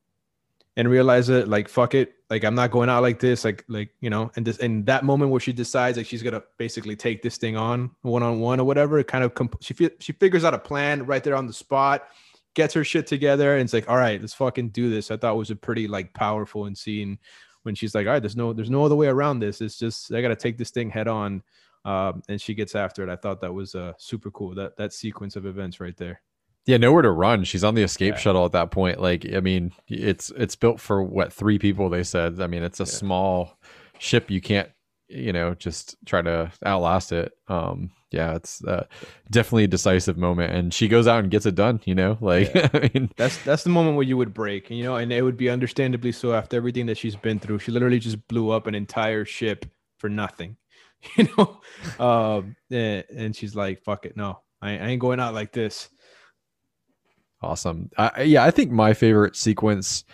and 0.77 0.89
realizes 0.89 1.47
like 1.49 1.69
fuck 1.69 1.95
it, 1.95 2.15
like 2.31 2.45
I'm 2.45 2.55
not 2.55 2.71
going 2.71 2.89
out 2.89 3.03
like 3.03 3.19
this, 3.21 3.45
like 3.45 3.65
like 3.69 3.91
you 4.01 4.11
know, 4.11 4.31
and 4.37 4.47
this 4.47 4.59
and 4.59 4.87
that 4.87 5.05
moment 5.05 5.31
where 5.31 5.41
she 5.41 5.53
decides 5.53 5.97
like 5.97 6.07
she's 6.07 6.23
gonna 6.23 6.43
basically 6.59 6.97
take 6.97 7.23
this 7.23 7.37
thing 7.37 7.57
on 7.57 7.91
one 8.03 8.23
on 8.23 8.41
one 8.41 8.61
or 8.61 8.65
whatever, 8.65 8.99
it 8.99 9.07
kind 9.07 9.25
of 9.25 9.35
comp- 9.35 9.63
she 9.63 9.75
she 10.01 10.13
figures 10.13 10.45
out 10.45 10.55
a 10.55 10.59
plan 10.59 11.05
right 11.07 11.25
there 11.25 11.37
on 11.37 11.47
the 11.47 11.53
spot, 11.53 12.09
gets 12.55 12.75
her 12.75 12.85
shit 12.85 13.07
together, 13.07 13.55
and 13.55 13.63
it's 13.63 13.73
like 13.73 13.89
all 13.89 13.97
right, 13.97 14.21
let's 14.21 14.35
fucking 14.35 14.71
do 14.71 14.91
this. 14.91 15.11
I 15.11 15.17
thought 15.17 15.37
was 15.37 15.51
a 15.51 15.57
pretty 15.57 15.89
like 15.89 16.13
powerful 16.15 16.67
and 16.67 16.77
scene 16.77 17.19
when 17.63 17.75
she's 17.75 17.95
like 17.95 18.07
all 18.07 18.13
right, 18.13 18.21
there's 18.23 18.37
no 18.37 18.53
there's 18.53 18.71
no 18.71 18.85
other 18.85 18.97
way 18.97 19.07
around 19.09 19.39
this. 19.41 19.61
It's 19.61 19.79
just 19.79 20.13
I 20.13 20.21
gotta 20.23 20.37
take 20.37 20.59
this 20.59 20.71
thing 20.71 20.91
head 20.91 21.09
on. 21.09 21.43
Um, 21.85 22.23
and 22.29 22.41
she 22.41 22.55
gets 22.55 22.77
after 22.77 23.03
it. 23.03 23.09
I 23.09 23.17
thought 23.17 23.41
that 23.41 23.53
was 23.53 23.75
uh, 23.75 23.93
super 23.99 24.31
cool. 24.31 24.55
That 24.55 24.77
that 24.77 24.93
sequence 24.93 25.35
of 25.35 25.47
events 25.47 25.81
right 25.81 25.97
there. 25.97 26.23
Yeah, 26.65 26.77
nowhere 26.77 27.03
to 27.03 27.11
run. 27.11 27.43
She's 27.43 27.65
on 27.65 27.75
the 27.75 27.83
escape 27.83 28.15
Yeah. 28.15 28.21
shuttle 28.21 28.45
at 28.45 28.53
that 28.53 28.71
point. 28.71 29.01
Like, 29.01 29.27
I 29.35 29.41
mean, 29.41 29.73
it's 29.89 30.31
it's 30.37 30.55
built 30.55 30.79
for 30.79 31.03
what 31.03 31.33
three 31.33 31.59
people? 31.59 31.91
They 31.91 32.05
said. 32.05 32.41
I 32.41 32.47
mean, 32.47 32.63
it's 32.63 32.79
a 32.79 32.85
Yeah. 32.85 32.87
small 32.91 33.59
ship. 33.99 34.31
You 34.31 34.41
can't, 34.41 34.69
you 35.13 35.33
know, 35.33 35.55
just 35.55 35.97
try 36.07 36.23
to 36.23 36.51
outlast 36.65 37.13
it. 37.13 37.33
Um, 37.49 37.91
yeah, 38.11 38.35
it's 38.35 38.63
uh, 38.65 38.87
definitely 39.31 39.65
a 39.65 39.69
decisive 39.69 40.17
moment, 40.19 40.55
and 40.55 40.73
she 40.73 40.89
goes 40.89 41.07
out 41.07 41.21
and 41.21 41.31
gets 41.31 41.47
it 41.47 41.55
done. 41.55 41.81
You 41.85 41.95
know, 41.95 42.19
like, 42.21 42.51
I 42.75 42.91
mean, 42.95 43.11
That's 43.17 43.39
that's 43.45 43.65
the 43.65 43.71
moment 43.71 43.97
where 43.97 44.07
you 44.07 44.17
would 44.17 44.35
break, 44.35 44.71
you 44.71 44.85
know, 44.85 44.97
and 44.97 45.13
it 45.13 45.23
would 45.23 45.37
be 45.37 45.51
understandably 45.51 46.13
so 46.13 46.35
after 46.35 46.57
everything 46.57 46.87
that 46.87 46.99
she's 46.99 47.17
been 47.17 47.39
through. 47.39 47.61
She 47.61 47.73
literally 47.73 47.99
just 47.99 48.27
blew 48.29 48.51
up 48.51 48.67
an 48.67 48.75
entire 48.75 49.25
ship 49.25 49.67
for 49.99 50.09
nothing, 50.09 50.57
you 51.17 51.29
know. 51.37 51.61
Um, 52.05 52.57
and, 52.71 53.05
and 53.15 53.37
she's 53.37 53.55
like, 53.55 53.83
"Fuck 53.83 54.07
it, 54.07 54.17
no, 54.17 54.41
I, 54.61 54.73
I 54.73 54.87
ain't 54.89 55.01
going 55.01 55.21
out 55.21 55.35
like 55.35 55.53
this." 55.53 55.89
Awesome. 57.41 57.91
I, 57.99 58.23
yeah, 58.23 58.45
I 58.45 58.51
think 58.53 58.71
my 58.71 58.95
favorite 58.95 59.35
sequence 59.35 60.05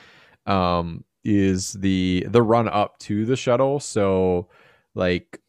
um, 0.46 1.04
is 1.24 1.74
the 1.74 2.26
the 2.28 2.42
run 2.42 2.68
up 2.68 2.98
to 3.00 3.26
the 3.26 3.36
shuttle. 3.36 3.80
So, 3.80 4.48
like 4.94 5.40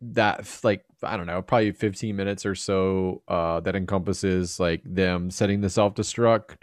that, 0.00 0.46
like 0.62 0.84
I 1.02 1.16
don't 1.16 1.26
know, 1.26 1.42
probably 1.42 1.72
15 1.72 2.16
minutes 2.16 2.46
or 2.46 2.54
so. 2.54 3.22
Uh, 3.28 3.60
that 3.60 3.76
encompasses 3.76 4.58
like 4.60 4.82
them 4.84 5.30
setting 5.30 5.60
the 5.60 5.70
self 5.70 5.94
destruct, 5.94 6.56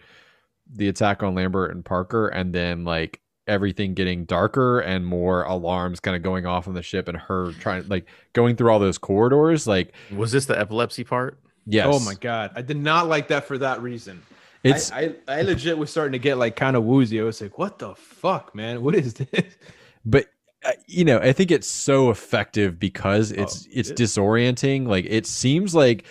the 0.74 0.88
attack 0.88 1.24
on 1.24 1.36
Lambert 1.36 1.72
and 1.72 1.84
Parker, 1.86 2.28
and 2.28 2.54
then 2.54 2.84
like 2.84 3.20
everything 3.48 3.94
getting 3.94 4.24
darker 4.26 4.80
and 4.80 5.06
more 5.06 5.44
alarms 5.44 6.00
kind 6.00 6.16
of 6.16 6.22
going 6.22 6.46
off 6.46 6.68
on 6.68 6.74
the 6.74 6.82
ship, 6.84 7.08
and 7.08 7.18
her 7.18 7.52
trying 7.60 7.88
like 7.88 8.08
going 8.34 8.56
through 8.56 8.72
all 8.72 8.80
those 8.80 8.98
corridors. 8.98 9.68
Like, 9.68 9.94
Was 10.16 10.32
this 10.32 10.46
the 10.46 10.58
epilepsy 10.60 11.04
part? 11.04 11.40
yes, 11.66 11.88
Oh 11.90 12.00
my 12.00 12.14
god, 12.16 12.52
I 12.56 12.62
did 12.62 12.78
not 12.78 13.08
like 13.08 13.28
that 13.30 13.46
for 13.46 13.58
that 13.60 13.82
reason. 13.82 14.22
it's 14.64 14.92
I, 14.92 15.16
I 15.28 15.40
I 15.40 15.42
legit 15.42 15.78
was 15.78 15.90
starting 15.90 16.14
to 16.14 16.20
get 16.20 16.38
like 16.38 16.56
kind 16.56 16.76
of 16.76 16.84
woozy. 16.84 17.20
I 17.20 17.24
was 17.24 17.42
like, 17.42 17.58
"What 17.58 17.80
the 17.80 17.96
fuck, 17.96 18.56
man? 18.56 18.82
What 18.84 18.96
is 18.96 19.14
this?" 19.16 19.56
but 20.06 20.28
you 20.88 21.04
know 21.04 21.18
i 21.20 21.32
think 21.34 21.50
it's 21.52 21.68
so 21.70 22.10
effective 22.12 22.80
because 22.80 23.32
oh, 23.34 23.42
it's 23.42 23.66
Oh, 23.66 23.70
it's 23.74 23.90
it- 23.90 23.98
disorienting. 23.98 24.88
Like 24.88 25.06
it 25.06 25.26
seems 25.26 25.74
like 25.74 26.06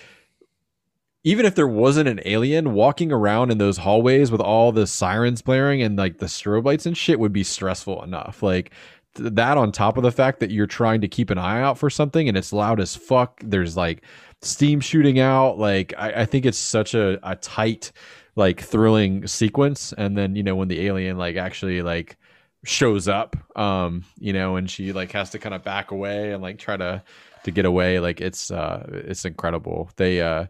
even 1.23 1.45
if 1.45 1.55
there 1.55 1.69
wasn't 1.69 2.09
an 2.09 2.21
alien 2.25 2.73
walking 2.73 3.13
around 3.13 3.51
in 3.51 3.59
those 3.59 3.77
hallways 3.79 4.31
with 4.31 4.41
all 4.41 4.73
the 4.73 4.87
sirens 4.87 5.43
blaring 5.43 5.83
and 5.83 5.97
like 5.97 6.19
the 6.19 6.27
strobe 6.27 6.65
lights 6.65 6.87
and 6.87 6.97
shit 6.97 7.21
would 7.21 7.33
be 7.33 7.45
stressful 7.45 8.03
enough. 8.03 8.43
Like 8.43 8.73
th- 9.17 9.35
that 9.35 9.59
on 9.59 9.71
top 9.71 9.99
of 9.99 10.03
the 10.03 10.13
fact 10.13 10.41
that 10.41 10.51
you're 10.51 10.67
trying 10.67 11.03
to 11.03 11.09
keep 11.09 11.29
an 11.31 11.37
eye 11.39 11.61
out 11.61 11.77
for 11.79 11.91
something 11.91 12.27
and 12.29 12.39
it's 12.39 12.53
loud 12.55 12.81
as 12.81 12.97
fuck 12.97 13.41
there's 13.45 13.77
like 13.77 14.03
steam 14.41 14.81
shooting 14.81 15.19
out. 15.21 15.59
Like 15.59 15.93
i, 15.99 16.23
I 16.23 16.25
think 16.25 16.47
it's 16.47 16.59
such 16.59 16.95
a, 16.95 17.19
a 17.23 17.37
tight 17.37 17.93
like 18.37 18.61
thrilling 18.63 19.27
sequence. 19.27 19.93
And 19.99 20.17
then 20.17 20.37
you 20.37 20.43
know 20.43 20.57
when 20.57 20.69
the 20.69 20.87
alien 20.87 21.19
like 21.19 21.37
actually 21.37 21.83
like 21.83 22.17
shows 22.65 23.09
up 23.09 23.37
um 23.57 24.05
you 24.19 24.33
know 24.33 24.57
and 24.57 24.71
she 24.71 24.93
like 24.93 25.13
has 25.13 25.31
to 25.31 25.39
kind 25.39 25.55
of 25.55 25.65
back 25.65 25.91
away 25.93 26.33
and 26.33 26.43
like 26.43 26.59
try 26.59 26.77
to 26.77 27.03
to 27.45 27.51
get 27.51 27.65
away 27.65 28.01
like 28.01 28.21
it's 28.21 28.51
uh 28.51 28.87
it's 28.93 29.25
incredible. 29.25 29.91
They 29.97 30.21
uh 30.21 30.47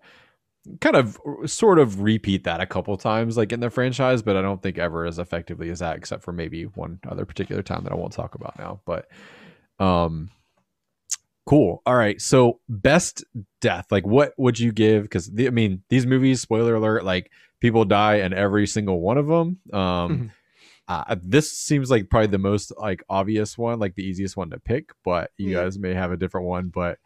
kind 0.80 0.96
of 0.96 1.18
sort 1.46 1.78
of 1.78 2.02
repeat 2.02 2.44
that 2.44 2.60
a 2.60 2.66
couple 2.66 2.94
times 2.96 3.36
like 3.36 3.50
in 3.50 3.60
the 3.60 3.70
franchise 3.70 4.20
but 4.20 4.36
i 4.36 4.42
don't 4.42 4.62
think 4.62 4.76
ever 4.76 5.06
as 5.06 5.18
effectively 5.18 5.70
as 5.70 5.78
that 5.78 5.96
except 5.96 6.22
for 6.22 6.32
maybe 6.32 6.64
one 6.64 7.00
other 7.08 7.24
particular 7.24 7.62
time 7.62 7.82
that 7.82 7.92
i 7.92 7.96
won't 7.96 8.12
talk 8.12 8.34
about 8.34 8.58
now 8.58 8.78
but 8.84 9.08
um 9.78 10.28
cool. 11.46 11.82
All 11.86 11.96
right 11.96 12.20
so 12.20 12.60
best 12.68 13.24
death 13.62 13.86
like 13.90 14.06
what 14.06 14.34
would 14.36 14.58
you 14.60 14.70
give? 14.70 15.04
Because 15.04 15.30
i 15.38 15.48
mean 15.48 15.82
these 15.88 16.04
movies 16.04 16.42
spoiler 16.42 16.74
alert 16.74 17.04
like 17.04 17.30
people 17.60 17.86
die 17.86 18.16
in 18.16 18.34
every 18.34 18.66
single 18.66 19.00
one 19.00 19.16
of 19.16 19.26
them 19.26 19.58
um 19.72 20.30
uh, 20.90 21.16
this 21.22 21.52
seems 21.52 21.90
like 21.90 22.10
probably 22.10 22.26
the 22.26 22.38
most 22.38 22.72
like 22.78 23.02
obvious 23.08 23.56
one, 23.56 23.78
like 23.78 23.94
the 23.94 24.02
easiest 24.04 24.36
one 24.36 24.50
to 24.50 24.58
pick. 24.58 24.90
But 25.04 25.30
you 25.38 25.50
Yeah. 25.50 25.62
guys 25.62 25.78
may 25.78 25.94
have 25.94 26.10
a 26.12 26.16
different 26.16 26.46
one. 26.48 26.68
But 26.68 26.98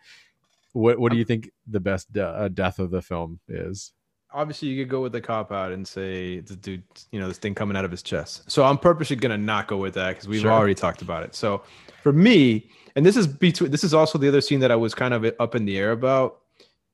what 0.72 0.99
what 0.99 1.12
do 1.12 1.18
you 1.18 1.24
think 1.24 1.51
the 1.66 1.80
best 1.80 2.12
de- 2.12 2.26
uh, 2.26 2.49
death 2.49 2.78
of 2.78 2.91
the 2.91 3.03
film 3.03 3.41
is? 3.49 3.93
Obviously, 4.32 4.68
you 4.68 4.82
could 4.82 4.91
go 4.91 5.01
with 5.01 5.12
the 5.12 5.20
cop 5.20 5.53
out 5.53 5.70
and 5.70 5.87
say 5.87 6.41
the 6.41 6.57
dude, 6.57 6.82
you 7.12 7.20
know, 7.20 7.28
this 7.28 7.39
thing 7.39 7.55
coming 7.55 7.76
out 7.76 7.85
of 7.85 7.91
his 7.93 8.03
chest. 8.03 8.51
So 8.51 8.64
I'm 8.64 8.78
purposely 8.78 9.16
gonna 9.16 9.39
not 9.39 9.68
go 9.68 9.76
with 9.76 9.95
that 9.95 10.09
because 10.11 10.26
we've 10.26 10.41
Sure. 10.41 10.51
already 10.51 10.74
talked 10.74 11.03
about 11.03 11.22
it. 11.22 11.35
So 11.37 11.62
for 12.03 12.12
me, 12.12 12.68
and 12.97 13.05
this 13.07 13.16
is 13.16 13.26
between 13.28 13.70
this 13.70 13.85
is 13.85 13.95
also 13.95 14.18
the 14.18 14.26
other 14.28 14.41
scene 14.41 14.61
that 14.61 14.72
I 14.72 14.76
was 14.76 14.95
kind 14.95 15.14
of 15.14 15.24
up 15.39 15.55
in 15.55 15.64
the 15.66 15.78
air 15.78 15.93
about, 15.93 16.41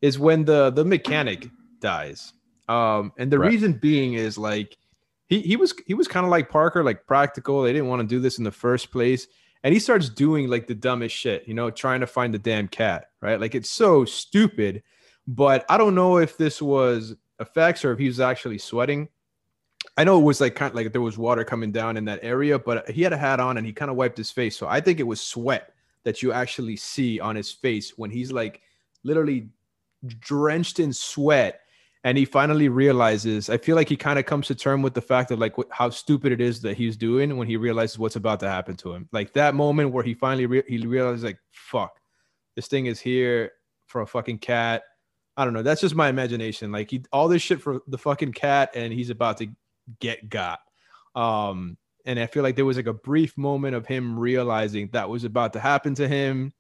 is 0.02 0.18
when 0.18 0.44
the 0.44 0.70
the 0.70 0.84
mechanic 0.84 1.48
dies. 1.80 2.32
Um, 2.68 3.12
and 3.16 3.30
the 3.32 3.38
Right. 3.38 3.50
reason 3.52 3.72
being 3.74 4.14
is 4.14 4.36
like 4.36 4.76
he 5.30 5.56
was 5.56 5.72
he 5.86 5.94
was 5.94 6.08
kind 6.08 6.26
of 6.26 6.30
like 6.30 6.50
Parker, 6.50 6.82
like 6.82 7.06
practical. 7.06 7.62
They 7.62 7.72
didn't 7.72 7.88
want 7.88 8.02
to 8.02 8.06
do 8.06 8.18
this 8.18 8.38
in 8.38 8.44
the 8.44 8.50
first 8.50 8.90
place. 8.90 9.28
And 9.62 9.72
he 9.72 9.78
starts 9.78 10.08
doing 10.08 10.48
like 10.48 10.66
the 10.66 10.74
dumbest 10.74 11.14
shit, 11.14 11.46
you 11.46 11.54
know, 11.54 11.70
trying 11.70 12.00
to 12.00 12.06
find 12.06 12.34
the 12.34 12.38
damn 12.38 12.66
cat, 12.66 13.06
right? 13.20 13.40
Like 13.40 13.54
it's 13.54 13.70
so 13.70 14.04
stupid. 14.04 14.82
But 15.28 15.64
I 15.68 15.78
don't 15.78 15.94
know 15.94 16.18
if 16.18 16.36
this 16.36 16.60
was 16.60 17.14
effects 17.38 17.84
or 17.84 17.92
if 17.92 17.98
he 17.98 18.08
was 18.08 18.18
actually 18.18 18.58
sweating. 18.58 19.08
I 19.96 20.02
know 20.02 20.18
it 20.18 20.24
was 20.24 20.40
like 20.40 20.56
kind 20.56 20.70
of 20.70 20.74
like 20.74 20.90
there 20.92 21.00
was 21.00 21.16
water 21.16 21.44
coming 21.44 21.70
down 21.70 21.96
in 21.96 22.04
that 22.06 22.20
area, 22.22 22.58
but 22.58 22.88
he 22.90 23.02
had 23.02 23.12
a 23.12 23.18
hat 23.18 23.38
on 23.38 23.56
and 23.56 23.66
he 23.66 23.72
kind 23.72 23.90
of 23.90 23.96
wiped 23.96 24.18
his 24.18 24.30
face. 24.30 24.56
So 24.56 24.66
I 24.66 24.80
think 24.80 24.98
it 24.98 25.06
was 25.06 25.20
sweat 25.20 25.74
that 26.02 26.22
you 26.22 26.32
actually 26.32 26.76
see 26.76 27.20
on 27.20 27.36
his 27.36 27.52
face 27.52 27.96
when 27.96 28.10
he's 28.10 28.32
like 28.32 28.62
literally 29.04 29.50
drenched 30.18 30.80
in 30.80 30.92
sweat 30.92 31.60
and 32.04 32.16
he 32.16 32.24
finally 32.24 32.68
realizes 32.68 33.50
i 33.50 33.56
feel 33.56 33.76
like 33.76 33.88
he 33.88 33.96
kind 33.96 34.18
of 34.18 34.26
comes 34.26 34.46
to 34.46 34.54
term 34.54 34.82
with 34.82 34.94
the 34.94 35.00
fact 35.00 35.30
of 35.30 35.38
like 35.38 35.54
wh- 35.56 35.70
how 35.70 35.90
stupid 35.90 36.32
it 36.32 36.40
is 36.40 36.60
that 36.60 36.76
he's 36.76 36.96
doing 36.96 37.36
when 37.36 37.48
he 37.48 37.56
realizes 37.56 37.98
what's 37.98 38.16
about 38.16 38.40
to 38.40 38.48
happen 38.48 38.76
to 38.76 38.92
him. 38.92 39.08
Like 39.12 39.32
that 39.34 39.54
moment 39.54 39.92
where 39.92 40.04
he 40.04 40.14
finally 40.14 40.46
re- 40.46 40.64
he 40.66 40.78
realizes 40.78 41.24
like 41.24 41.38
fuck 41.50 41.98
this 42.56 42.68
thing 42.68 42.86
is 42.86 43.00
here 43.00 43.52
for 43.86 44.02
a 44.02 44.06
fucking 44.06 44.38
cat. 44.38 44.82
I 45.36 45.44
don't 45.44 45.54
know 45.54 45.62
that's 45.62 45.80
just 45.80 45.94
my 45.94 46.08
imagination. 46.08 46.72
Like 46.72 46.90
he 46.90 47.02
all 47.12 47.28
this 47.28 47.42
shit 47.42 47.60
for 47.60 47.80
the 47.86 47.98
fucking 47.98 48.32
cat 48.32 48.70
and 48.74 48.92
he's 48.92 49.10
about 49.10 49.38
to 49.38 49.48
get 50.00 50.28
got. 50.28 50.60
Um 51.14 51.76
and 52.06 52.18
i 52.18 52.26
feel 52.26 52.42
like 52.42 52.56
there 52.56 52.64
was 52.64 52.78
like 52.78 52.86
a 52.86 52.94
brief 52.94 53.36
moment 53.36 53.76
of 53.76 53.86
him 53.86 54.18
realizing 54.18 54.88
that 54.92 55.10
was 55.10 55.24
about 55.24 55.52
to 55.52 55.60
happen 55.60 55.94
to 55.96 56.08
him. 56.08 56.52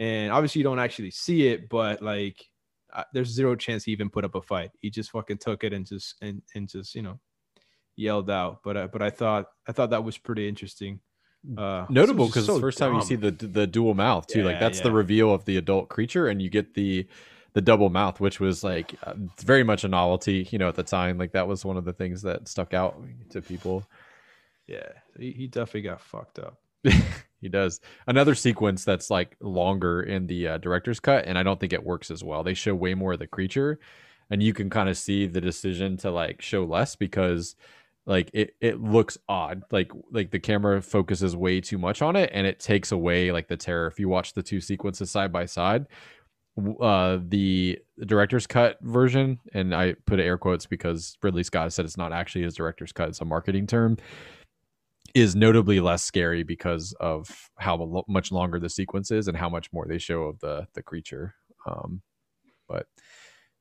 And 0.00 0.32
obviously 0.32 0.60
you 0.60 0.64
don't 0.64 0.78
actually 0.78 1.10
see 1.10 1.48
it 1.48 1.68
but 1.68 2.02
like 2.02 2.44
uh, 2.92 3.04
there's 3.12 3.28
zero 3.28 3.54
chance 3.56 3.84
he 3.84 3.92
even 3.92 4.10
put 4.10 4.24
up 4.24 4.34
a 4.34 4.42
fight. 4.42 4.70
He 4.80 4.90
just 4.90 5.10
fucking 5.10 5.38
took 5.38 5.64
it 5.64 5.72
and 5.72 5.86
just 5.86 6.16
and 6.22 6.42
and 6.54 6.68
just 6.68 6.94
you 6.94 7.02
know 7.02 7.20
yelled 7.96 8.30
out. 8.30 8.60
But 8.62 8.76
uh, 8.76 8.88
but 8.88 9.02
I 9.02 9.10
thought 9.10 9.46
I 9.66 9.72
thought 9.72 9.90
that 9.90 10.04
was 10.04 10.18
pretty 10.18 10.48
interesting. 10.48 11.00
Uh, 11.56 11.86
Notable 11.88 12.26
because 12.26 12.46
so 12.46 12.54
the 12.54 12.60
first 12.60 12.78
time 12.78 12.94
you 12.94 13.02
see 13.02 13.14
the 13.14 13.30
the 13.30 13.66
dual 13.66 13.94
mouth 13.94 14.26
too, 14.26 14.42
like 14.42 14.54
Yeah, 14.54 14.60
that's 14.60 14.80
the 14.80 14.90
reveal 14.90 15.32
of 15.32 15.44
the 15.44 15.56
adult 15.56 15.88
creature, 15.88 16.28
and 16.28 16.42
you 16.42 16.50
get 16.50 16.74
the 16.74 17.06
the 17.54 17.60
double 17.60 17.90
mouth, 17.90 18.20
which 18.20 18.40
was 18.40 18.62
like 18.62 18.94
uh, 19.02 19.14
very 19.40 19.62
much 19.62 19.84
a 19.84 19.88
novelty, 19.88 20.48
you 20.50 20.58
know, 20.58 20.68
at 20.68 20.74
the 20.74 20.82
time. 20.82 21.18
Like 21.18 21.32
that 21.32 21.48
was 21.48 21.64
one 21.64 21.76
of 21.76 21.84
the 21.84 21.92
things 21.92 22.22
that 22.22 22.48
stuck 22.48 22.74
out 22.74 23.00
to 23.30 23.40
people. 23.40 23.84
yeah, 24.66 24.88
he, 25.18 25.32
he 25.32 25.46
definitely 25.46 25.82
got 25.82 26.00
fucked 26.00 26.38
up. 26.38 26.58
he 27.40 27.48
does. 27.48 27.80
Another 28.06 28.34
sequence 28.34 28.84
that's 28.84 29.10
like 29.10 29.36
longer 29.40 30.02
in 30.02 30.26
the 30.26 30.48
uh, 30.48 30.58
director's 30.58 31.00
cut 31.00 31.26
and 31.26 31.38
i 31.38 31.42
don't 31.42 31.60
think 31.60 31.72
it 31.72 31.84
works 31.84 32.10
as 32.10 32.24
well. 32.24 32.42
They 32.42 32.54
show 32.54 32.74
way 32.74 32.94
more 32.94 33.14
of 33.14 33.18
the 33.18 33.26
creature 33.26 33.78
and 34.30 34.42
you 34.42 34.52
can 34.52 34.70
kind 34.70 34.88
of 34.88 34.96
see 34.96 35.26
the 35.26 35.40
decision 35.40 35.96
to 35.98 36.10
like 36.10 36.42
show 36.42 36.64
less 36.64 36.96
because 36.96 37.56
like 38.06 38.30
it, 38.32 38.54
it 38.60 38.80
looks 38.80 39.18
odd. 39.28 39.62
Like 39.70 39.92
like 40.10 40.30
the 40.30 40.38
camera 40.40 40.80
focuses 40.82 41.36
way 41.36 41.60
too 41.60 41.78
much 41.78 42.02
on 42.02 42.16
it 42.16 42.30
and 42.32 42.46
it 42.46 42.60
takes 42.60 42.92
away 42.92 43.32
like 43.32 43.48
the 43.48 43.56
terror. 43.56 43.86
If 43.86 43.98
you 44.00 44.08
watch 44.08 44.34
the 44.34 44.42
two 44.42 44.60
sequences 44.60 45.10
side 45.10 45.32
by 45.32 45.46
side 45.46 45.86
uh 46.80 47.18
the 47.28 47.78
director's 48.06 48.46
cut 48.46 48.78
version 48.82 49.38
and 49.52 49.74
i 49.74 49.94
put 50.06 50.18
air 50.18 50.36
quotes 50.36 50.66
because 50.66 51.16
ridley 51.22 51.42
scott 51.42 51.72
said 51.72 51.84
it's 51.84 51.96
not 51.96 52.12
actually 52.12 52.42
his 52.42 52.54
director's 52.54 52.92
cut 52.92 53.08
it's 53.08 53.20
a 53.20 53.24
marketing 53.24 53.66
term 53.66 53.96
is 55.20 55.34
notably 55.36 55.80
less 55.80 56.02
scary 56.04 56.42
because 56.42 56.92
of 57.00 57.50
how 57.58 57.76
lo- 57.76 58.04
much 58.08 58.30
longer 58.32 58.58
the 58.58 58.68
sequence 58.70 59.10
is 59.10 59.28
and 59.28 59.36
how 59.36 59.48
much 59.48 59.72
more 59.72 59.86
they 59.86 59.98
show 59.98 60.22
of 60.24 60.38
the 60.40 60.66
the 60.74 60.82
creature. 60.82 61.34
Um, 61.66 62.02
but 62.68 62.86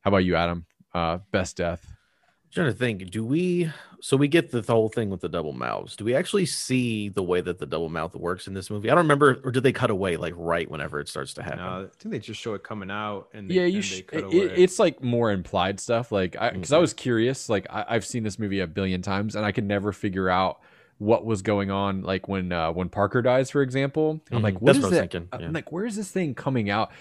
how 0.01 0.09
about 0.09 0.25
you, 0.25 0.35
Adam? 0.35 0.65
Uh, 0.93 1.19
best 1.31 1.57
death. 1.57 1.85
I'm 1.89 2.51
trying 2.63 2.67
to 2.71 2.77
think, 2.77 3.11
do 3.11 3.25
we? 3.25 3.69
So 3.99 4.15
we 4.15 4.29
get 4.29 4.51
the 4.51 4.61
whole 4.61 4.87
thing 4.87 5.09
with 5.09 5.19
the 5.19 5.27
double 5.27 5.51
mouths. 5.51 5.95
Do 5.97 6.05
we 6.05 6.15
actually 6.15 6.45
see 6.45 7.09
the 7.09 7.21
way 7.23 7.41
that 7.41 7.59
the 7.59 7.65
double 7.65 7.89
mouth 7.89 8.15
works 8.15 8.47
in 8.47 8.53
this 8.53 8.69
movie? 8.69 8.89
I 8.89 8.95
don't 8.95 9.03
remember, 9.03 9.41
or 9.43 9.51
did 9.51 9.63
they 9.63 9.73
cut 9.73 9.89
away 9.89 10.15
like 10.15 10.33
right 10.37 10.69
whenever 10.71 10.99
it 11.01 11.09
starts 11.09 11.33
to 11.33 11.43
happen? 11.43 11.59
No, 11.59 11.83
I 11.83 11.87
think 11.99 12.13
they 12.13 12.19
just 12.19 12.39
show 12.39 12.53
it 12.53 12.63
coming 12.63 12.89
out 12.89 13.27
and 13.33 13.49
they, 13.49 13.55
yeah, 13.55 13.65
you. 13.65 13.75
and 13.77 13.83
Sh- 13.85 13.95
they 13.95 14.01
cut 14.03 14.19
it, 14.19 14.23
away. 14.23 14.55
it's 14.55 14.79
like 14.79 15.03
more 15.03 15.31
implied 15.31 15.79
stuff. 15.81 16.11
Like, 16.11 16.33
because 16.33 16.71
I 16.71 16.77
Mhm. 16.77 16.81
was 16.81 16.93
curious. 16.93 17.49
Like, 17.49 17.67
I, 17.69 17.83
I've 17.89 18.05
seen 18.05 18.23
this 18.23 18.39
movie 18.39 18.61
a 18.61 18.67
billion 18.67 19.01
times, 19.01 19.35
and 19.35 19.45
I 19.45 19.51
could 19.51 19.65
never 19.65 19.91
figure 19.91 20.29
out 20.29 20.59
what 20.99 21.25
was 21.25 21.41
going 21.41 21.69
on. 21.71 22.01
Like 22.01 22.27
when 22.27 22.51
uh, 22.51 22.71
when 22.71 22.89
Parker 22.89 23.21
dies, 23.21 23.49
for 23.51 23.61
example. 23.61 24.21
I'm 24.31 24.39
Mhm. 24.39 24.43
like, 24.43 24.53
That's 24.55 24.61
what 24.63 24.75
is 24.77 24.83
what 24.83 24.91
that? 24.91 24.99
thinking, 25.11 25.29
I'm 25.31 25.53
like, 25.53 25.71
where 25.71 25.85
is 25.85 25.95
this 25.95 26.09
thing 26.11 26.33
coming 26.35 26.69
out? 26.69 26.91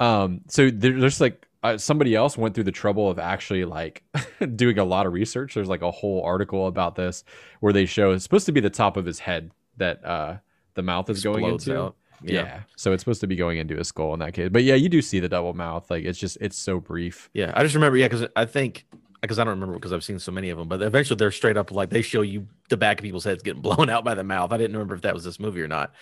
Um, 0.00 0.40
so 0.48 0.70
there, 0.70 0.98
there's 0.98 1.20
like 1.20 1.46
uh, 1.62 1.78
somebody 1.78 2.14
else 2.16 2.36
went 2.36 2.54
through 2.54 2.64
the 2.64 2.72
trouble 2.72 3.08
of 3.08 3.18
actually 3.18 3.64
like 3.64 4.02
doing 4.56 4.78
a 4.78 4.84
lot 4.84 5.06
of 5.06 5.12
research. 5.12 5.54
There's 5.54 5.68
like 5.68 5.82
a 5.82 5.90
whole 5.90 6.22
article 6.24 6.66
about 6.66 6.96
this 6.96 7.24
where 7.60 7.72
they 7.72 7.86
show 7.86 8.10
it's 8.12 8.24
supposed 8.24 8.46
to 8.46 8.52
be 8.52 8.60
the 8.60 8.70
top 8.70 8.96
of 8.96 9.04
his 9.04 9.20
head 9.20 9.52
that 9.76 10.04
uh 10.04 10.36
the 10.74 10.82
mouth 10.82 11.08
is 11.10 11.22
going 11.22 11.44
into. 11.44 11.78
out. 11.78 11.96
Yeah. 12.24 12.60
So 12.76 12.92
it's 12.92 13.02
supposed 13.02 13.20
to 13.22 13.26
be 13.26 13.34
going 13.36 13.58
into 13.58 13.76
his 13.76 13.88
skull 13.88 14.14
in 14.14 14.20
that 14.20 14.32
case. 14.32 14.48
But 14.50 14.62
yeah, 14.64 14.74
you 14.76 14.88
do 14.88 15.02
see 15.02 15.18
the 15.20 15.28
double 15.28 15.54
mouth. 15.54 15.90
Like 15.90 16.04
it's 16.04 16.18
just 16.18 16.38
it's 16.40 16.56
so 16.56 16.80
brief. 16.80 17.28
Yeah, 17.34 17.52
I 17.54 17.62
just 17.62 17.74
remember, 17.74 17.96
yeah, 17.98 18.06
because 18.08 18.26
I 18.36 18.44
think 18.44 18.86
because 19.22 19.38
I 19.38 19.44
don't 19.44 19.54
remember 19.54 19.74
because 19.74 19.92
I've 19.92 20.04
seen 20.04 20.18
so 20.18 20.32
many 20.32 20.50
of 20.50 20.58
them, 20.58 20.68
but 20.68 20.82
eventually 20.82 21.16
they're 21.16 21.30
straight 21.30 21.56
up 21.56 21.70
like 21.70 21.90
they 21.90 22.02
show 22.02 22.22
you 22.22 22.46
the 22.68 22.76
back 22.76 22.98
of 22.98 23.04
people's 23.04 23.24
heads 23.24 23.42
getting 23.42 23.62
blown 23.62 23.88
out 23.88 24.04
by 24.04 24.14
the 24.14 24.24
mouth. 24.24 24.52
I 24.52 24.58
didn't 24.58 24.72
remember 24.72 24.94
if 24.94 25.02
that 25.02 25.14
was 25.14 25.24
this 25.24 25.40
movie 25.40 25.62
or 25.62 25.68
not. 25.68 25.94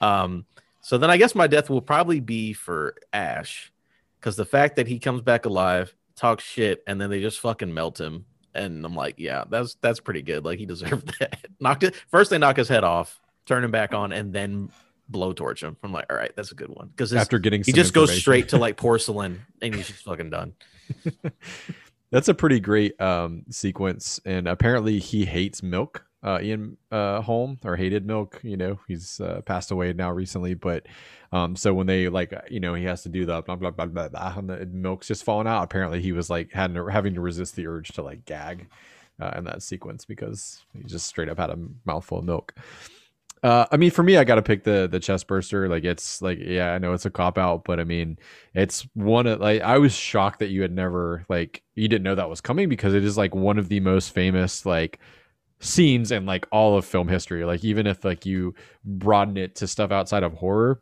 Um, 0.00 0.46
so 0.80 0.96
then 0.96 1.10
I 1.10 1.16
guess 1.16 1.34
my 1.34 1.46
death 1.46 1.68
will 1.68 1.82
probably 1.82 2.20
be 2.20 2.52
for 2.52 2.94
Ash, 3.12 3.72
because 4.18 4.36
the 4.36 4.44
fact 4.44 4.76
that 4.76 4.86
he 4.86 4.98
comes 4.98 5.22
back 5.22 5.44
alive, 5.44 5.94
talks 6.16 6.44
shit, 6.44 6.82
and 6.86 7.00
then 7.00 7.10
they 7.10 7.20
just 7.20 7.40
fucking 7.40 7.74
melt 7.74 8.00
him, 8.00 8.24
and 8.54 8.84
I'm 8.86 8.94
like, 8.94 9.16
yeah, 9.18 9.44
that's 9.50 9.76
that's 9.80 10.00
pretty 10.00 10.22
good. 10.22 10.44
Like 10.44 10.58
he 10.58 10.66
deserved 10.66 11.14
that. 11.20 11.46
Knocked 11.60 11.82
it 11.82 11.94
first. 12.10 12.30
They 12.30 12.38
knock 12.38 12.56
his 12.56 12.68
head 12.68 12.84
off, 12.84 13.20
turn 13.44 13.64
him 13.64 13.70
back 13.70 13.92
on, 13.92 14.12
and 14.12 14.32
then 14.32 14.70
blowtorch 15.10 15.62
him. 15.62 15.76
I'm 15.82 15.92
like, 15.92 16.06
all 16.10 16.16
right, 16.16 16.32
that's 16.36 16.52
a 16.52 16.54
good 16.54 16.68
one 16.70 16.88
because 16.88 17.12
After 17.12 17.38
getting 17.38 17.62
he 17.64 17.72
just 17.72 17.92
goes 17.92 18.16
straight 18.16 18.50
to 18.50 18.58
like 18.58 18.76
porcelain, 18.78 19.40
and 19.60 19.74
he's 19.74 19.88
just 19.88 20.04
fucking 20.04 20.30
done. 20.30 20.54
That's 22.10 22.28
a 22.28 22.34
pretty 22.34 22.60
great 22.60 22.98
um, 23.00 23.44
sequence, 23.50 24.20
and 24.24 24.48
apparently 24.48 24.98
he 24.98 25.24
hates 25.24 25.62
milk. 25.62 26.04
Uh, 26.22 26.40
Ian 26.42 26.76
uh, 26.90 27.20
Holm 27.20 27.58
or 27.64 27.76
hated 27.76 28.06
milk. 28.06 28.40
You 28.42 28.56
know, 28.56 28.80
he's 28.88 29.20
uh, 29.20 29.42
passed 29.44 29.70
away 29.70 29.92
now 29.92 30.10
recently, 30.10 30.54
but 30.54 30.86
um, 31.32 31.54
so 31.54 31.74
when 31.74 31.86
they 31.86 32.08
like, 32.08 32.32
you 32.50 32.60
know, 32.60 32.74
he 32.74 32.84
has 32.84 33.02
to 33.02 33.08
do 33.08 33.26
the 33.26 33.42
blah 33.42 33.56
blah 33.56 33.70
blah 33.70 33.86
blah, 33.86 34.08
blah 34.08 34.34
and 34.36 34.48
the 34.48 34.66
milk's 34.66 35.06
just 35.06 35.22
falling 35.22 35.46
out. 35.46 35.62
Apparently, 35.62 36.00
he 36.00 36.12
was 36.12 36.30
like 36.30 36.50
had 36.52 36.74
having 36.90 37.14
to 37.14 37.20
resist 37.20 37.56
the 37.56 37.66
urge 37.66 37.88
to 37.90 38.02
like 38.02 38.24
gag 38.24 38.68
uh, 39.20 39.32
in 39.36 39.44
that 39.44 39.62
sequence 39.62 40.04
because 40.04 40.64
he 40.72 40.82
just 40.84 41.06
straight 41.06 41.28
up 41.28 41.38
had 41.38 41.50
a 41.50 41.58
mouthful 41.84 42.18
of 42.18 42.24
milk. 42.24 42.54
Uh, 43.42 43.66
I 43.70 43.76
mean, 43.76 43.90
for 43.90 44.02
me, 44.02 44.16
I 44.16 44.24
got 44.24 44.36
to 44.36 44.42
pick 44.42 44.64
the 44.64 44.88
the 44.90 45.00
chest 45.00 45.26
burster. 45.26 45.68
Like, 45.68 45.84
it's 45.84 46.20
like, 46.20 46.38
yeah, 46.40 46.72
I 46.72 46.78
know 46.78 46.92
it's 46.92 47.06
a 47.06 47.10
cop 47.10 47.38
out, 47.38 47.64
but 47.64 47.78
I 47.80 47.84
mean, 47.84 48.18
it's 48.54 48.86
one 48.94 49.26
of 49.26 49.40
like 49.40 49.62
I 49.62 49.78
was 49.78 49.92
shocked 49.92 50.40
that 50.40 50.48
you 50.48 50.62
had 50.62 50.72
never 50.72 51.24
like 51.28 51.62
you 51.74 51.88
didn't 51.88 52.02
know 52.04 52.14
that 52.14 52.30
was 52.30 52.40
coming 52.40 52.68
because 52.68 52.94
it 52.94 53.04
is 53.04 53.16
like 53.16 53.34
one 53.34 53.58
of 53.58 53.68
the 53.68 53.80
most 53.80 54.12
famous 54.12 54.66
like 54.66 54.98
scenes 55.60 56.12
in 56.12 56.26
like 56.26 56.46
all 56.50 56.76
of 56.76 56.84
film 56.84 57.08
history. 57.08 57.44
Like, 57.44 57.64
even 57.64 57.86
if 57.86 58.04
like 58.04 58.26
you 58.26 58.54
broaden 58.84 59.36
it 59.36 59.54
to 59.56 59.66
stuff 59.66 59.90
outside 59.92 60.22
of 60.22 60.34
horror, 60.34 60.80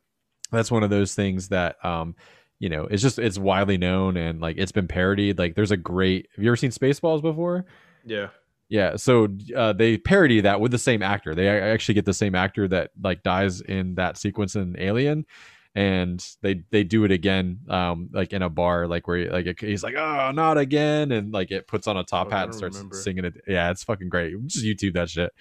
that's 0.50 0.70
one 0.70 0.82
of 0.82 0.90
those 0.90 1.14
things 1.14 1.48
that 1.48 1.84
um 1.84 2.14
you 2.58 2.68
know 2.70 2.84
it's 2.84 3.02
just 3.02 3.18
it's 3.18 3.38
widely 3.38 3.76
known 3.76 4.16
and 4.16 4.40
like 4.40 4.56
it's 4.58 4.72
been 4.72 4.88
parodied. 4.88 5.38
Like, 5.38 5.54
there's 5.56 5.72
a 5.72 5.76
great. 5.76 6.28
Have 6.36 6.44
you 6.44 6.50
ever 6.50 6.56
seen 6.56 6.70
Spaceballs 6.70 7.22
before? 7.22 7.66
yeah. 8.04 8.28
Yeah, 8.68 8.96
so 8.96 9.28
uh, 9.54 9.72
they 9.72 9.96
parody 9.96 10.40
that 10.40 10.60
with 10.60 10.72
the 10.72 10.78
same 10.78 11.02
actor. 11.02 11.34
They 11.34 11.48
actually 11.48 11.94
get 11.94 12.04
the 12.04 12.12
same 12.12 12.34
actor 12.34 12.66
that 12.68 12.90
like 13.00 13.22
dies 13.22 13.60
in 13.60 13.94
that 13.94 14.16
sequence 14.16 14.56
in 14.56 14.74
Alien, 14.78 15.24
and 15.76 16.24
they 16.42 16.62
they 16.70 16.82
do 16.82 17.04
it 17.04 17.12
again, 17.12 17.60
um, 17.68 18.08
like 18.12 18.32
in 18.32 18.42
a 18.42 18.50
bar, 18.50 18.88
like 18.88 19.06
where 19.06 19.18
he, 19.18 19.28
like 19.28 19.46
it, 19.46 19.60
he's 19.60 19.84
like, 19.84 19.94
oh, 19.94 20.32
not 20.32 20.58
again, 20.58 21.12
and 21.12 21.32
like 21.32 21.52
it 21.52 21.68
puts 21.68 21.86
on 21.86 21.96
a 21.96 22.02
top 22.02 22.32
hat 22.32 22.46
and 22.46 22.54
starts 22.54 22.76
remember. 22.78 22.96
singing 22.96 23.24
it. 23.24 23.34
Yeah, 23.46 23.70
it's 23.70 23.84
fucking 23.84 24.08
great. 24.08 24.34
Just 24.46 24.64
YouTube 24.64 24.94
that 24.94 25.10
shit. 25.10 25.32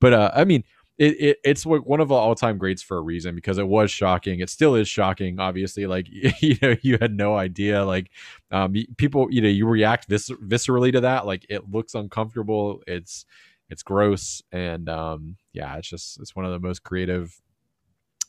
But 0.00 0.14
uh, 0.14 0.30
I 0.34 0.44
mean, 0.44 0.64
it, 0.98 1.20
it 1.20 1.38
it's 1.44 1.64
like 1.64 1.86
one 1.86 2.00
of 2.00 2.08
the 2.08 2.14
all 2.14 2.34
time 2.34 2.58
greats 2.58 2.82
for 2.82 2.96
a 2.96 3.00
reason 3.00 3.34
because 3.34 3.58
it 3.58 3.66
was 3.66 3.90
shocking. 3.90 4.40
It 4.40 4.50
still 4.50 4.74
is 4.74 4.88
shocking. 4.88 5.40
Obviously, 5.40 5.86
like 5.86 6.06
you 6.40 6.56
know, 6.60 6.76
you 6.82 6.98
had 7.00 7.16
no 7.16 7.36
idea. 7.36 7.84
Like 7.84 8.10
um, 8.50 8.74
people, 8.96 9.28
you 9.30 9.40
know, 9.40 9.48
you 9.48 9.66
react 9.66 10.06
vis- 10.08 10.30
viscerally 10.30 10.92
to 10.92 11.00
that. 11.00 11.26
Like 11.26 11.46
it 11.48 11.70
looks 11.70 11.94
uncomfortable. 11.94 12.82
It's 12.86 13.24
it's 13.70 13.82
gross, 13.82 14.42
and 14.52 14.88
um, 14.88 15.36
yeah, 15.52 15.76
it's 15.76 15.88
just 15.88 16.20
it's 16.20 16.36
one 16.36 16.44
of 16.44 16.52
the 16.52 16.60
most 16.60 16.82
creative 16.82 17.40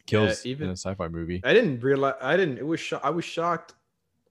kills 0.05 0.45
even- 0.45 0.65
in 0.65 0.69
a 0.71 0.77
sci-fi 0.77 1.07
movie. 1.07 1.41
I 1.43 1.53
didn't 1.53 1.81
realize. 1.83 2.15
I 2.21 2.37
didn't. 2.37 2.57
It 2.57 2.65
was. 2.65 2.79
Sho- 2.79 3.01
I 3.03 3.09
was 3.09 3.25
shocked. 3.25 3.73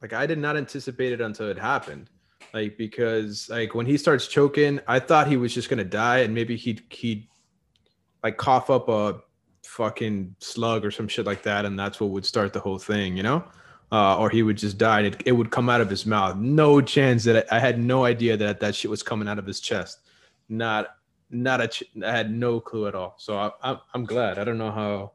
Like 0.00 0.12
I 0.12 0.26
did 0.26 0.38
not 0.38 0.56
anticipate 0.56 1.12
it 1.12 1.20
until 1.20 1.48
it 1.48 1.58
happened. 1.58 2.10
Like 2.52 2.76
because 2.76 3.48
like 3.48 3.74
when 3.74 3.86
he 3.86 3.96
starts 3.96 4.26
choking, 4.26 4.80
I 4.88 4.98
thought 4.98 5.28
he 5.28 5.36
was 5.36 5.54
just 5.54 5.68
gonna 5.68 5.84
die 5.84 6.18
and 6.18 6.34
maybe 6.34 6.56
he'd 6.56 6.82
he'd 6.90 7.28
like 8.22 8.36
cough 8.36 8.70
up 8.70 8.88
a 8.88 9.20
fucking 9.64 10.34
slug 10.38 10.84
or 10.84 10.90
some 10.90 11.08
shit 11.08 11.26
like 11.26 11.42
that, 11.42 11.64
and 11.64 11.78
that's 11.78 12.00
what 12.00 12.10
would 12.10 12.26
start 12.26 12.52
the 12.52 12.60
whole 12.60 12.78
thing, 12.78 13.16
you 13.16 13.22
know. 13.22 13.44
Uh, 13.90 14.16
or 14.16 14.30
he 14.30 14.42
would 14.42 14.56
just 14.56 14.78
die 14.78 15.00
and 15.00 15.14
it, 15.14 15.22
it 15.26 15.32
would 15.32 15.50
come 15.50 15.68
out 15.68 15.82
of 15.82 15.90
his 15.90 16.06
mouth. 16.06 16.34
No 16.36 16.80
chance 16.80 17.24
that 17.24 17.46
I, 17.52 17.56
I 17.56 17.60
had 17.60 17.78
no 17.78 18.06
idea 18.06 18.38
that 18.38 18.58
that 18.60 18.74
shit 18.74 18.90
was 18.90 19.02
coming 19.02 19.28
out 19.28 19.38
of 19.38 19.44
his 19.44 19.60
chest. 19.60 20.00
Not, 20.48 20.96
not 21.30 21.60
a. 21.60 21.68
Ch- 21.68 21.84
I 22.02 22.10
had 22.10 22.32
no 22.32 22.58
clue 22.58 22.88
at 22.88 22.94
all. 22.94 23.16
So 23.18 23.36
I, 23.36 23.50
I'm, 23.62 23.78
I'm 23.92 24.04
glad. 24.06 24.38
I 24.38 24.44
don't 24.44 24.56
know 24.56 24.70
how. 24.70 25.12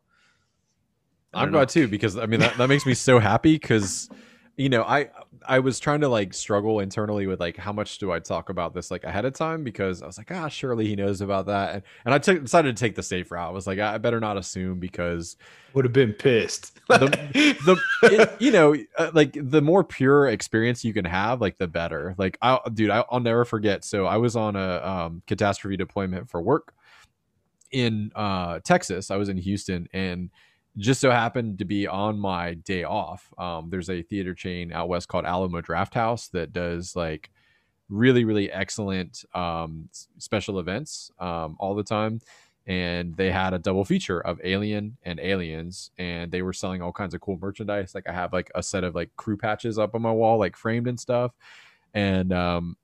I 1.34 1.42
I'm 1.42 1.52
glad 1.52 1.70
too 1.70 1.88
because 1.88 2.18
I 2.18 2.28
mean 2.28 2.40
that, 2.40 2.56
that 2.58 2.68
makes 2.68 2.86
me 2.86 2.94
so 2.94 3.18
happy 3.18 3.54
because 3.54 4.10
you 4.58 4.70
know, 4.70 4.82
I 4.82 5.10
I 5.48 5.60
was 5.60 5.80
trying 5.80 6.02
to 6.02 6.10
like 6.10 6.34
struggle 6.34 6.80
internally 6.80 7.28
with 7.28 7.40
like 7.40 7.58
how 7.58 7.72
much 7.72 8.00
do 8.00 8.12
I 8.12 8.20
talk 8.20 8.50
about 8.50 8.74
this 8.74 8.90
like 8.90 9.04
ahead 9.04 9.24
of 9.24 9.34
time 9.34 9.64
because 9.64 10.02
I 10.02 10.08
was 10.08 10.18
like, 10.18 10.32
ah, 10.32 10.48
surely 10.48 10.88
he 10.88 10.96
knows 10.96 11.22
about 11.22 11.46
that, 11.46 11.76
and 11.76 11.84
and 12.06 12.14
I 12.14 12.18
took 12.18 12.42
decided 12.42 12.76
to 12.76 12.80
take 12.80 12.96
the 12.96 13.04
safe 13.04 13.32
route. 13.32 13.48
I 13.48 13.52
was 13.52 13.68
like, 13.68 13.78
I 13.78 14.00
better 14.00 14.20
not 14.20 14.36
assume 14.36 14.80
because 14.80 15.38
would 15.76 15.86
have 15.86 15.94
been 15.94 16.12
pissed. 16.12 16.80
the 16.90 17.08
the 17.66 17.80
it, 18.04 18.42
you 18.42 18.52
know 18.52 18.76
uh, 18.98 19.12
like 19.14 19.38
the 19.40 19.62
more 19.62 19.84
pure 19.84 20.28
experience 20.28 20.84
you 20.84 20.92
can 20.92 21.06
have, 21.06 21.40
like 21.40 21.60
the 21.60 21.68
better. 21.68 22.16
Like 22.18 22.40
I, 22.42 22.60
dude, 22.74 22.90
I, 22.90 23.04
will 23.12 23.20
never 23.20 23.46
forget. 23.46 23.86
So 23.86 24.08
I 24.08 24.18
was 24.18 24.36
on 24.36 24.56
a 24.56 24.82
um, 24.84 25.22
catastrophe 25.28 25.78
deployment 25.78 26.32
for 26.32 26.42
work 26.42 26.74
in 27.72 28.12
uh, 28.16 28.60
Texas. 28.64 29.12
I 29.12 29.18
was 29.18 29.30
in 29.30 29.38
Houston 29.38 29.88
and 29.94 30.32
just 30.78 31.02
so 31.02 31.10
happened 31.10 31.58
to 31.60 31.66
be 31.66 31.88
on 31.88 32.20
my 32.20 32.54
day 32.54 32.84
off. 32.84 33.34
Um, 33.38 33.70
there's 33.70 33.90
a 33.90 34.04
theater 34.04 34.34
chain 34.34 34.72
out 34.72 34.90
west 34.90 35.08
called 35.08 35.26
Alamo 35.26 35.62
Drafthouse 35.62 36.30
that 36.32 36.54
does 36.54 36.96
like 36.96 37.32
really, 37.90 38.26
really 38.26 38.52
excellent 38.52 39.26
um, 39.34 39.90
special 40.18 40.60
events 40.60 41.12
um, 41.20 41.56
all 41.60 41.74
the 41.74 41.84
time. 41.84 42.22
And 42.68 43.16
they 43.16 43.32
had 43.32 43.54
a 43.54 43.60
double 43.60 43.86
feature 43.86 44.20
of 44.20 44.42
Alien 44.44 44.98
and 45.04 45.22
Aliens, 45.22 45.92
and 45.98 46.30
they 46.30 46.42
were 46.42 46.52
selling 46.52 46.82
all 46.82 46.92
kinds 46.92 47.14
of 47.14 47.22
cool 47.22 47.40
merchandise. 47.42 47.96
Like 47.96 48.10
I 48.10 48.12
have 48.12 48.34
like 48.34 48.52
a 48.56 48.62
set 48.62 48.84
of 48.84 48.94
like 48.94 49.10
crew 49.16 49.38
patches 49.38 49.80
up 49.80 49.96
on 49.96 50.02
my 50.02 50.12
wall, 50.12 50.38
like 50.38 50.58
framed 50.58 50.88
and 50.88 51.00
stuff. 51.00 51.32
And 51.94 52.34
um, 52.34 52.76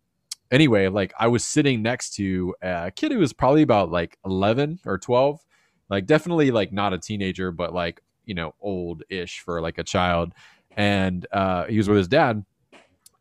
anyway, 0.51 0.87
like 0.87 1.13
I 1.19 1.27
was 1.27 1.45
sitting 1.45 1.81
next 1.81 2.15
to 2.15 2.55
a 2.61 2.91
kid 2.95 3.11
who 3.11 3.19
was 3.19 3.33
probably 3.33 3.61
about 3.61 3.91
like 3.91 4.17
11 4.25 4.79
or 4.85 4.97
12 4.97 5.43
like 5.89 6.05
definitely 6.05 6.51
like 6.51 6.71
not 6.71 6.93
a 6.93 6.97
teenager, 6.97 7.51
but 7.51 7.73
like 7.73 8.01
you 8.25 8.34
know 8.34 8.53
old 8.61 9.03
ish 9.09 9.39
for 9.39 9.61
like 9.61 9.77
a 9.77 9.84
child. 9.84 10.34
And 10.75 11.25
uh, 11.31 11.65
he 11.65 11.77
was 11.77 11.88
with 11.88 11.97
his 11.97 12.07
dad, 12.07 12.43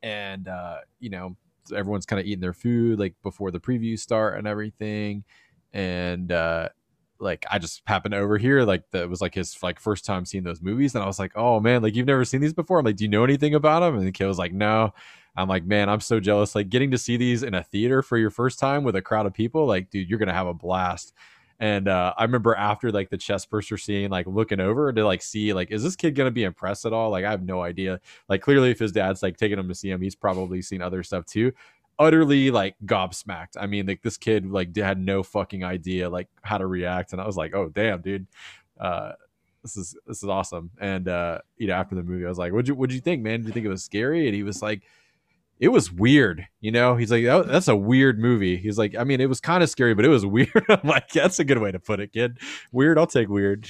and 0.03 0.49
uh, 0.49 0.79
you 1.01 1.11
know 1.11 1.37
everyone's 1.75 2.07
kind 2.07 2.21
of 2.21 2.27
eating 2.27 2.41
their 2.41 2.53
food 2.53 2.99
like 2.99 3.15
before 3.23 3.51
the 3.51 3.61
previews 3.61 4.01
start 4.01 4.39
and 4.39 4.47
everything, 4.47 5.25
and 5.73 6.33
uh, 6.33 6.69
like 7.19 7.47
I 7.51 7.59
just 7.59 7.83
happened 7.87 8.13
to 8.13 8.19
overhear 8.19 8.65
like 8.65 8.91
that 8.91 9.09
was 9.09 9.21
like 9.21 9.35
his 9.35 9.63
like 9.63 9.79
first 9.79 10.05
time 10.05 10.25
seeing 10.25 10.45
those 10.45 10.63
movies, 10.63 10.95
and 10.95 11.05
I 11.05 11.07
was 11.07 11.19
like, 11.19 11.33
oh 11.37 11.61
man, 11.61 11.83
like 11.83 11.95
you've 11.95 12.07
never 12.07 12.25
seen 12.25 12.41
these 12.41 12.53
before. 12.53 12.79
I'm 12.79 12.85
like, 12.85 12.97
do 12.97 13.05
you 13.05 13.11
know 13.11 13.25
anything 13.25 13.55
about 13.55 13.81
them? 13.81 13.97
And 13.97 14.07
the 14.07 14.13
kid 14.13 14.27
was 14.27 14.39
like, 14.39 14.53
no. 14.53 14.93
I'm 15.35 15.49
like, 15.49 15.65
man, 15.65 15.89
I'm 15.89 16.01
so 16.01 16.21
jealous. 16.21 16.55
Like 16.55 16.69
getting 16.69 16.91
to 16.91 16.99
see 16.99 17.17
these 17.17 17.43
in 17.43 17.55
a 17.55 17.63
theater 17.63 18.03
for 18.03 18.19
your 18.19 18.29
first 18.29 18.59
time 18.59 18.85
with 18.85 18.97
a 18.97 19.01
crowd 19.01 19.25
of 19.25 19.33
people, 19.33 19.67
like, 19.67 19.89
dude, 19.89 20.11
you're 20.11 20.19
gonna 20.19 20.35
have 20.35 20.47
a 20.47 20.53
blast. 20.53 21.15
And 21.63 21.87
uh, 21.87 22.13
I 22.19 22.25
remember 22.25 22.57
after 22.57 22.91
like 22.91 23.09
the 23.09 23.17
chest 23.17 23.49
burster 23.49 23.79
scene, 23.79 24.11
like 24.11 24.27
looking 24.27 24.59
over 24.59 24.93
to 24.93 25.07
like 25.07 25.23
see 25.23 25.53
like, 25.53 25.71
is 25.71 25.85
this 25.85 25.95
kid 25.95 26.17
gonna 26.17 26.33
be 26.33 26.43
impressed 26.43 26.85
at 26.85 26.93
all? 26.93 27.11
Like 27.11 27.25
I 27.25 27.31
have 27.31 27.45
no 27.45 27.63
idea. 27.63 28.01
Like 28.29 28.43
clearly, 28.43 28.73
if 28.73 28.81
his 28.81 28.91
dad's 28.91 29.23
like 29.23 29.37
taking 29.37 29.61
him 29.61 29.69
to 29.69 29.75
see 29.77 29.89
him, 29.89 30.03
he's 30.03 30.17
probably 30.17 30.61
seen 30.61 30.83
other 30.83 31.05
stuff 31.05 31.25
too. 31.25 31.53
Utterly 32.01 32.51
like 32.51 32.75
gobsmacked. 32.85 33.57
I 33.57 33.69
mean, 33.69 33.87
like 33.87 34.03
this 34.03 34.17
kid 34.17 34.45
like 34.45 34.75
had 34.75 34.99
no 34.99 35.23
fucking 35.23 35.63
idea 35.63 36.11
like 36.11 36.27
how 36.43 36.59
to 36.59 36.67
react, 36.67 37.13
and 37.13 37.23
I 37.23 37.27
was 37.27 37.37
like, 37.37 37.55
oh 37.55 37.69
damn, 37.69 38.01
dude. 38.01 38.27
Uh, 38.81 39.13
this 39.63 39.77
is 39.77 39.97
this 40.05 40.25
is 40.25 40.29
awesome. 40.29 40.69
And 40.81 41.07
uh, 41.07 41.39
you 41.59 41.69
know, 41.69 41.75
after 41.75 41.95
the 41.95 42.03
movie, 42.03 42.27
I 42.27 42.29
was 42.29 42.39
like, 42.39 42.53
"What'd 42.53 42.67
you 42.67 42.75
what'd 42.75 42.93
you 42.93 43.01
think, 43.01 43.23
man? 43.23 43.39
Did 43.39 43.47
you 43.47 43.53
think 43.53 43.67
it 43.67 43.69
was 43.69 43.85
scary?" 43.85 44.27
And 44.27 44.35
he 44.35 44.43
was 44.43 44.63
like, 44.63 44.83
it 45.63 45.69
was 45.69 45.93
weird. 45.93 46.49
You 46.61 46.73
know, 46.73 46.97
he's 46.97 47.13
like, 47.13 47.25
oh, 47.27 47.45
that's 47.45 47.69
a 47.69 47.77
weird 47.77 48.19
movie. 48.19 48.57
He's 48.57 48.79
like, 48.79 48.97
I 48.97 49.05
mean, 49.05 49.21
it 49.21 49.29
was 49.29 49.41
kind 49.41 49.63
of 49.63 49.71
scary, 49.71 49.95
but 49.95 50.05
it 50.05 50.09
was 50.09 50.27
weird. 50.37 50.65
I'm 50.69 50.81
like, 50.83 51.11
that's 51.11 51.39
a 51.39 51.45
good 51.45 51.59
way 51.59 51.71
to 51.71 51.79
put 51.79 52.01
it, 52.01 52.13
kid. 52.13 52.39
Weird, 52.73 52.99
I'll 52.99 53.07
take 53.07 53.29
weird. 53.29 53.69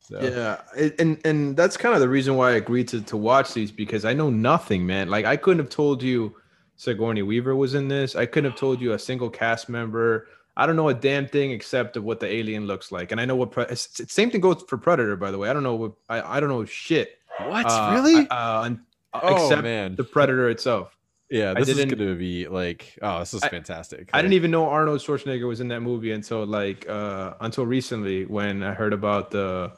So. 0.00 0.18
Yeah, 0.18 0.62
and 0.98 1.20
and 1.24 1.56
that's 1.56 1.76
kind 1.76 1.94
of 1.94 2.00
the 2.00 2.08
reason 2.08 2.36
why 2.36 2.52
I 2.52 2.54
agreed 2.54 2.88
to 2.88 3.02
to 3.02 3.16
watch 3.18 3.52
these 3.52 3.70
because 3.70 4.06
I 4.06 4.14
know 4.14 4.30
nothing, 4.30 4.84
man. 4.84 5.08
Like 5.08 5.26
I 5.26 5.36
couldn't 5.36 5.62
have 5.62 5.68
told 5.68 6.02
you 6.02 6.34
Sigourney 6.76 7.22
Weaver 7.22 7.54
was 7.54 7.74
in 7.74 7.86
this. 7.86 8.16
I 8.16 8.24
couldn't 8.24 8.50
have 8.50 8.58
told 8.58 8.80
you 8.80 8.94
a 8.94 8.98
single 8.98 9.30
cast 9.30 9.68
member. 9.68 10.26
I 10.56 10.66
don't 10.66 10.74
know 10.74 10.88
a 10.88 10.94
damn 10.94 11.28
thing 11.28 11.52
except 11.52 11.96
of 11.96 12.02
what 12.02 12.18
the 12.18 12.26
alien 12.26 12.66
looks 12.66 12.90
like, 12.90 13.12
and 13.12 13.20
I 13.20 13.26
know 13.26 13.36
what. 13.36 13.52
Pre- 13.52 13.66
same 13.76 14.30
thing 14.30 14.40
goes 14.40 14.64
for 14.66 14.78
Predator, 14.78 15.16
by 15.16 15.30
the 15.30 15.38
way. 15.38 15.50
I 15.50 15.52
don't 15.52 15.62
know 15.62 15.76
what 15.76 15.92
I, 16.08 16.38
I 16.38 16.40
don't 16.40 16.48
know 16.48 16.64
shit. 16.64 17.18
What 17.38 17.66
uh, 17.66 17.92
really? 17.94 18.26
Uh, 18.30 18.70
oh, 19.14 19.44
except 19.44 19.62
man. 19.62 19.94
the 19.94 20.04
Predator 20.04 20.48
itself. 20.48 20.96
Yeah, 21.30 21.54
this 21.54 21.68
is 21.68 21.76
going 21.76 21.96
to 21.96 22.16
be 22.16 22.48
like, 22.48 22.98
oh, 23.02 23.20
this 23.20 23.34
is 23.34 23.44
fantastic. 23.44 24.10
I, 24.12 24.18
I, 24.18 24.22
didn't 24.22 24.34
even 24.34 24.50
know 24.50 24.68
Arnold 24.68 24.98
Schwarzenegger 25.00 25.46
was 25.46 25.60
in 25.60 25.68
that 25.68 25.80
movie 25.80 26.10
until 26.10 26.44
like 26.44 26.88
uh 26.88 27.34
until 27.40 27.64
recently 27.64 28.24
when 28.24 28.64
I 28.64 28.74
heard 28.74 28.92
about 28.92 29.30
the 29.30 29.72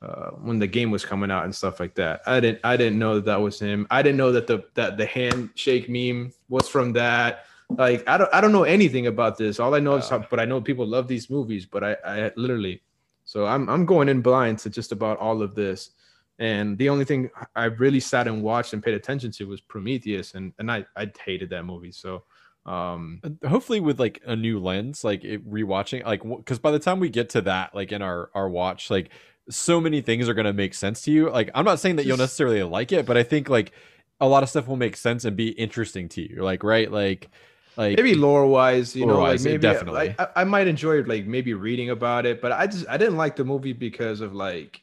uh 0.00 0.30
when 0.30 0.58
the 0.58 0.66
game 0.66 0.90
was 0.90 1.04
coming 1.04 1.30
out 1.30 1.44
and 1.44 1.54
stuff 1.54 1.78
like 1.78 1.94
that. 1.96 2.22
I 2.26 2.40
didn't 2.40 2.60
I 2.64 2.78
didn't 2.78 2.98
know 2.98 3.16
that 3.16 3.26
that 3.26 3.40
was 3.40 3.60
him. 3.60 3.86
I 3.90 4.00
didn't 4.00 4.16
know 4.16 4.32
that 4.32 4.46
the 4.46 4.64
that 4.74 4.96
the 4.96 5.04
handshake 5.04 5.90
meme 5.90 6.32
was 6.48 6.68
from 6.68 6.94
that. 6.94 7.44
Like 7.68 8.08
I 8.08 8.16
don't 8.16 8.32
I 8.32 8.40
don't 8.40 8.52
know 8.52 8.64
anything 8.64 9.08
about 9.08 9.36
this. 9.36 9.60
All 9.60 9.74
I 9.74 9.80
know 9.80 9.96
is 9.96 10.08
how, 10.08 10.20
but 10.30 10.40
I 10.40 10.46
know 10.46 10.62
people 10.62 10.86
love 10.86 11.06
these 11.06 11.28
movies, 11.28 11.66
but 11.66 11.84
I 11.84 11.96
I 12.02 12.32
literally 12.34 12.80
so 13.28 13.44
I'm 13.44 13.68
I'm 13.68 13.84
going 13.84 14.08
in 14.08 14.22
blind 14.22 14.60
to 14.60 14.70
just 14.70 14.90
about 14.90 15.18
all 15.18 15.42
of 15.42 15.54
this. 15.54 15.90
And 16.38 16.78
the 16.78 16.88
only 16.88 17.04
thing 17.04 17.30
I 17.56 17.64
really 17.64 18.00
sat 18.00 18.28
and 18.28 18.42
watched 18.42 18.72
and 18.72 18.82
paid 18.82 18.94
attention 18.94 19.32
to 19.32 19.44
was 19.48 19.60
Prometheus, 19.60 20.34
and 20.34 20.52
and 20.58 20.70
I 20.70 20.84
I 20.96 21.10
hated 21.24 21.50
that 21.50 21.64
movie. 21.64 21.92
So 21.92 22.24
um 22.66 23.20
hopefully 23.48 23.80
with 23.80 23.98
like 23.98 24.20
a 24.26 24.36
new 24.36 24.60
lens, 24.60 25.02
like 25.02 25.24
it, 25.24 25.48
rewatching, 25.50 26.04
like 26.04 26.22
because 26.22 26.58
by 26.58 26.70
the 26.70 26.78
time 26.78 27.00
we 27.00 27.08
get 27.08 27.30
to 27.30 27.40
that, 27.42 27.74
like 27.74 27.92
in 27.92 28.02
our 28.02 28.30
our 28.34 28.48
watch, 28.48 28.90
like 28.90 29.10
so 29.50 29.80
many 29.80 30.00
things 30.00 30.28
are 30.28 30.34
gonna 30.34 30.52
make 30.52 30.74
sense 30.74 31.02
to 31.02 31.10
you. 31.10 31.28
Like 31.28 31.50
I'm 31.54 31.64
not 31.64 31.80
saying 31.80 31.96
that 31.96 32.06
you'll 32.06 32.18
necessarily 32.18 32.62
like 32.62 32.92
it, 32.92 33.04
but 33.04 33.16
I 33.16 33.24
think 33.24 33.48
like 33.48 33.72
a 34.20 34.28
lot 34.28 34.42
of 34.42 34.48
stuff 34.48 34.68
will 34.68 34.76
make 34.76 34.96
sense 34.96 35.24
and 35.24 35.36
be 35.36 35.48
interesting 35.48 36.08
to 36.10 36.22
you. 36.22 36.42
Like 36.42 36.62
right, 36.62 36.90
like. 36.90 37.30
Like, 37.76 37.96
maybe 37.96 38.16
lore 38.16 38.44
wise, 38.44 38.96
you 38.96 39.06
know, 39.06 39.20
like 39.20 39.40
maybe 39.42 39.58
definitely. 39.58 40.12
I, 40.18 40.26
I 40.34 40.42
might 40.42 40.66
enjoy 40.66 41.00
like 41.02 41.26
maybe 41.26 41.54
reading 41.54 41.90
about 41.90 42.26
it, 42.26 42.42
but 42.42 42.50
I 42.50 42.66
just 42.66 42.84
I 42.88 42.96
didn't 42.96 43.16
like 43.16 43.36
the 43.36 43.44
movie 43.44 43.72
because 43.72 44.20
of 44.20 44.34
like 44.34 44.82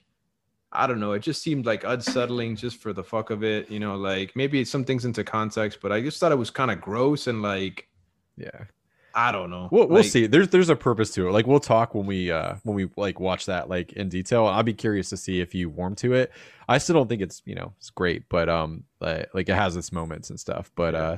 I 0.76 0.88
don't 0.88 1.00
know. 1.00 1.14
It 1.14 1.20
just 1.20 1.42
seemed 1.42 1.66
like 1.66 1.84
unsettling 1.84 2.56
just 2.56 2.78
for 2.78 2.94
the 2.94 3.04
fuck 3.04 3.30
of 3.30 3.44
it. 3.44 3.70
You 3.70 3.80
know, 3.80 3.96
like 3.96 4.36
maybe 4.36 4.64
some 4.66 4.84
things 4.84 5.06
into 5.06 5.24
context, 5.24 5.80
but 5.82 5.92
I 5.92 6.02
just 6.02 6.20
thought 6.20 6.32
it 6.32 6.38
was 6.38 6.50
kind 6.50 6.72
of 6.72 6.82
gross 6.82 7.28
and 7.28 7.42
like, 7.42 7.88
yeah, 8.38 8.66
I 9.16 9.32
don't 9.32 9.50
know. 9.50 9.70
We'll, 9.72 9.88
we'll 9.88 10.04
see. 10.04 10.28
There's 10.28 10.50
there's 10.50 10.70
a 10.70 10.76
purpose 10.76 11.12
to 11.12 11.30
it. 11.30 11.32
Like 11.32 11.48
we'll 11.48 11.62
talk 11.62 11.96
when 11.96 12.06
we 12.06 12.32
uh 12.32 12.56
when 12.64 12.76
we 12.76 12.90
like 12.98 13.20
watch 13.20 13.46
that 13.46 13.70
like 13.70 13.94
in 13.94 14.10
detail. 14.10 14.46
I'll 14.46 14.62
be 14.62 14.74
curious 14.74 15.10
to 15.10 15.18
see 15.18 15.40
if 15.40 15.56
you 15.56 15.70
warm 15.70 15.96
to 15.96 16.14
it. 16.14 16.32
I 16.68 16.78
still 16.80 16.96
don't 16.96 17.08
think 17.08 17.22
it's 17.22 17.42
you 17.46 17.56
know 17.56 17.74
it's 17.78 17.90
great, 17.90 18.28
but 18.28 18.50
um 18.50 18.84
like, 19.00 19.34
like 19.34 19.50
it 19.50 19.56
has 19.56 19.78
its 19.78 19.94
moments 19.94 20.30
and 20.30 20.40
stuff. 20.40 20.70
But 20.76 20.94
yeah. 20.94 21.00
uh 21.00 21.18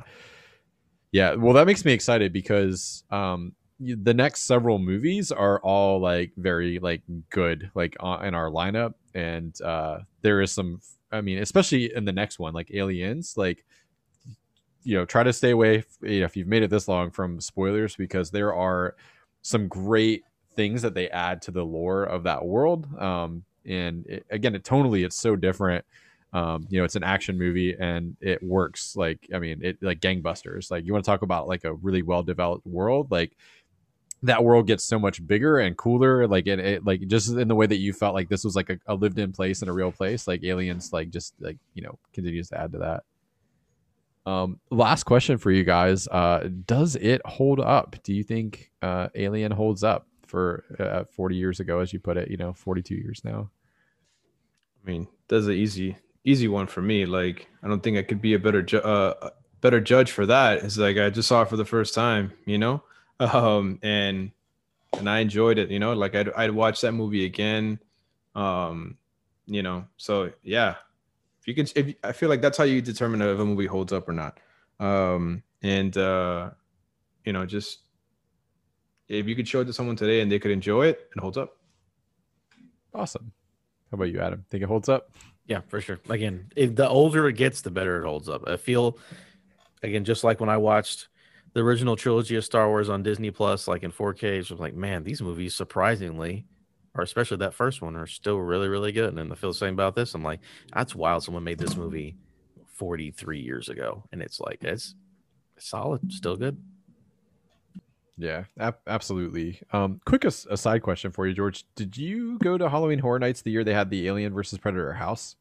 yeah, 1.12 1.34
well 1.34 1.54
that 1.54 1.66
makes 1.66 1.84
me 1.84 1.92
excited 1.92 2.32
because 2.32 3.04
um 3.10 3.54
the 3.80 4.14
next 4.14 4.44
several 4.44 4.80
movies 4.80 5.32
are 5.32 5.60
all 5.62 6.00
like 6.00 6.32
very 6.38 6.80
like 6.80 7.02
good 7.30 7.70
like 7.76 7.96
uh, 8.00 8.20
in 8.24 8.34
our 8.34 8.50
lineup 8.50 8.96
and 9.14 9.62
uh 9.62 10.00
there 10.22 10.42
is 10.42 10.52
some 10.52 10.82
i 11.12 11.22
mean 11.22 11.38
especially 11.40 11.94
in 11.96 12.04
the 12.04 12.12
next 12.12 12.40
one 12.40 12.54
like 12.54 12.72
aliens 12.74 13.36
like 13.38 13.64
you 14.84 14.98
know 14.98 15.06
try 15.06 15.22
to 15.22 15.34
stay 15.34 15.52
away 15.52 15.84
you 16.02 16.20
know, 16.22 16.26
if 16.26 16.36
you've 16.36 16.48
made 16.48 16.64
it 16.64 16.70
this 16.70 16.88
long 16.88 17.12
from 17.12 17.40
spoilers 17.40 17.96
because 17.96 18.32
there 18.32 18.54
are 18.54 18.96
some 19.44 19.68
great 19.68 20.24
things 20.56 20.82
that 20.82 20.96
they 20.96 21.10
add 21.10 21.42
to 21.42 21.52
the 21.52 21.64
lore 21.64 22.04
of 22.04 22.24
that 22.24 22.44
world 22.44 22.88
um 23.00 23.44
and 23.66 24.06
it, 24.08 24.26
again 24.32 24.56
it 24.56 24.64
tonally 24.64 25.06
it's 25.06 25.20
so 25.20 25.36
different 25.36 25.86
um 26.34 26.66
you 26.70 26.80
know 26.80 26.84
it's 26.84 26.96
an 26.96 27.04
action 27.04 27.38
movie 27.38 27.76
and 27.80 28.16
it 28.22 28.42
works 28.42 28.96
like 28.96 29.30
i 29.34 29.40
mean 29.40 29.60
it 29.62 29.78
like 29.82 30.00
gangbusters 30.00 30.70
like 30.72 30.86
you 30.86 30.92
want 30.92 31.04
to 31.04 31.10
talk 31.10 31.22
about 31.22 31.48
like 31.48 31.64
a 31.64 31.74
really 31.76 32.02
well 32.02 32.24
developed 32.24 32.66
world 32.66 33.10
like 33.12 33.32
that 34.24 34.44
world 34.44 34.66
gets 34.68 34.84
so 34.84 34.98
much 34.98 35.26
bigger 35.26 35.60
and 35.60 35.78
cooler 35.78 36.28
like 36.28 36.48
it, 36.48 36.60
it, 36.60 36.86
like 36.86 37.06
just 37.08 37.30
in 37.30 37.48
the 37.48 37.56
way 37.56 37.68
that 37.68 37.78
you 37.78 37.94
felt 37.94 38.16
like 38.16 38.30
this 38.30 38.44
was 38.44 38.56
like 38.56 38.70
a, 38.70 38.80
a, 38.88 38.96
lived 38.96 39.20
in 39.20 39.32
place 39.32 39.62
and 39.62 39.70
a 39.70 39.74
real 39.74 39.92
place 39.92 40.28
like 40.28 40.44
aliens 40.44 40.92
like 40.92 41.10
just 41.10 41.34
like 41.40 41.58
you 41.74 41.84
know 41.84 41.98
continues 42.14 42.50
to 42.50 42.60
add 42.60 42.72
to 42.72 42.80
that. 42.80 43.04
Um 44.30 44.60
last 44.72 45.04
question 45.04 45.38
for 45.38 45.52
you 45.52 45.64
guys 45.64 46.08
uh 46.08 46.50
does 46.66 46.96
it 46.96 47.22
hold 47.26 47.60
up? 47.60 47.96
Do 48.04 48.14
you 48.14 48.24
think 48.24 48.72
uh 48.82 49.10
alien 49.14 49.52
holds 49.52 49.84
up 49.84 50.08
for 50.26 50.66
uh, 50.80 51.06
40 51.16 51.36
years 51.36 51.60
ago 51.62 51.80
as 51.80 51.94
you 51.94 52.00
put 52.00 52.18
it 52.18 52.30
you 52.30 52.38
know 52.38 52.54
42 52.54 52.96
years 52.96 53.22
now? 53.24 53.52
I 54.84 54.90
mean 54.90 55.08
that's 55.28 55.46
an 55.46 55.54
easy 55.54 55.96
easy 56.26 56.48
one 56.48 56.66
for 56.66 56.82
me. 56.82 57.06
Like 57.06 57.48
i 57.62 57.68
don't 57.68 57.84
think 57.84 57.98
i 57.98 58.04
could 58.04 58.22
be 58.22 58.34
a 58.34 58.40
better 58.40 58.64
ju- 58.64 58.80
uh 58.80 59.30
better 59.62 59.80
judge 59.80 60.10
for 60.10 60.26
that. 60.26 60.64
It's 60.64 60.78
like 60.78 60.98
i 60.98 61.12
just 61.12 61.28
saw 61.28 61.44
it 61.44 61.50
for 61.50 61.58
the 61.58 61.66
first 61.66 61.94
time 61.94 62.34
you 62.46 62.58
know 62.58 62.82
um, 63.20 63.80
and 63.82 64.32
and 64.98 65.10
I 65.10 65.20
enjoyed 65.20 65.58
it. 65.58 65.70
You 65.70 65.80
know, 65.80 65.94
like 65.94 66.16
I'd 66.16 66.32
I'd 66.34 66.52
watch 66.52 66.82
that 66.82 66.94
movie 66.94 67.26
again. 67.26 67.80
Um, 68.36 68.98
you 69.46 69.64
know, 69.64 69.86
so 69.98 70.32
yeah, 70.44 70.76
if 71.40 71.48
you 71.48 71.56
can, 71.56 71.68
if 71.76 71.96
I 72.04 72.12
feel 72.12 72.30
like 72.30 72.42
that's 72.42 72.58
how 72.58 72.64
you 72.64 72.82
determine 72.82 73.22
if 73.22 73.40
a 73.40 73.46
movie 73.46 73.66
holds 73.66 73.94
up 73.94 74.08
or 74.08 74.14
not. 74.14 74.40
Um, 74.80 75.44
and 75.64 75.96
uh, 75.98 76.52
you 77.26 77.34
know, 77.34 77.46
just 77.46 77.80
if 79.08 79.28
you 79.28 79.36
could 79.36 79.48
show 79.48 79.62
it 79.62 79.66
to 79.66 79.74
someone 79.74 79.96
today 79.96 80.22
and 80.22 80.32
they 80.32 80.40
could 80.40 80.52
enjoy 80.52 80.88
it, 80.88 81.10
it 81.16 81.20
holds 81.20 81.38
up. 81.38 81.58
Awesome. 82.94 83.32
How 83.92 83.96
about 83.96 84.12
you, 84.12 84.20
Adam? 84.20 84.46
Think 84.50 84.64
it 84.64 84.68
holds 84.68 84.90
up? 84.90 85.12
Yeah, 85.46 85.62
for 85.68 85.80
sure. 85.80 86.00
Again, 86.10 86.52
if 86.56 86.76
the 86.76 86.90
older 86.90 87.28
it 87.30 87.34
gets, 87.34 87.62
the 87.62 87.72
better 87.72 88.02
it 88.02 88.06
holds 88.06 88.28
up. 88.28 88.44
I 88.48 88.58
feel, 88.58 88.98
again, 89.82 90.04
just 90.04 90.26
like 90.26 90.42
when 90.42 90.50
I 90.50 90.58
watched 90.58 91.08
the 91.54 91.62
original 91.62 91.96
trilogy 91.96 92.36
of 92.36 92.46
Star 92.46 92.68
Wars 92.68 92.90
on 92.90 93.04
Disney 93.04 93.32
Plus, 93.32 93.68
like 93.68 93.84
in 93.84 93.92
4K, 93.92 94.24
it's 94.40 94.52
like, 94.52 94.76
man, 94.76 95.04
these 95.04 95.22
movies 95.22 95.56
surprisingly, 95.56 96.46
or 96.96 97.04
especially 97.04 97.38
that 97.38 97.54
first 97.54 97.82
one, 97.82 97.96
are 97.96 98.08
still 98.08 98.38
really, 98.38 98.68
really 98.68 98.92
good. 98.92 99.10
And 99.10 99.18
then 99.18 99.32
I 99.32 99.36
feel 99.36 99.52
the 99.52 99.58
same 99.58 99.74
about 99.74 99.96
this. 99.96 100.14
I'm 100.14 100.24
like, 100.24 100.40
that's 100.74 100.94
wild. 100.96 101.24
Someone 101.24 101.44
made 101.44 101.58
this 101.60 101.76
movie 101.76 102.16
43 102.74 103.40
years 103.40 103.70
ago, 103.70 104.04
and 104.12 104.22
it's 104.22 104.40
like 104.40 104.64
it's 104.64 104.94
solid, 105.58 106.12
still 106.12 106.36
good. 106.36 106.58
Yeah, 108.20 108.46
ab- 108.60 108.80
absolutely. 108.88 109.62
Um, 109.72 110.02
quick 110.06 110.26
as- 110.26 110.48
a 110.50 110.58
side 110.58 110.82
question 110.82 111.12
for 111.12 111.28
you, 111.28 111.34
George. 111.36 111.66
Did 111.76 111.98
you 111.98 112.38
go 112.40 112.58
to 112.58 112.68
Halloween 112.70 113.00
Horror 113.00 113.20
Nights 113.20 113.42
the 113.42 113.52
year 113.52 113.64
they 113.64 113.74
had 113.76 113.90
the 113.92 114.08
Alien 114.08 114.34
versus 114.34 114.58
Predator 114.58 114.94
house? 114.94 115.36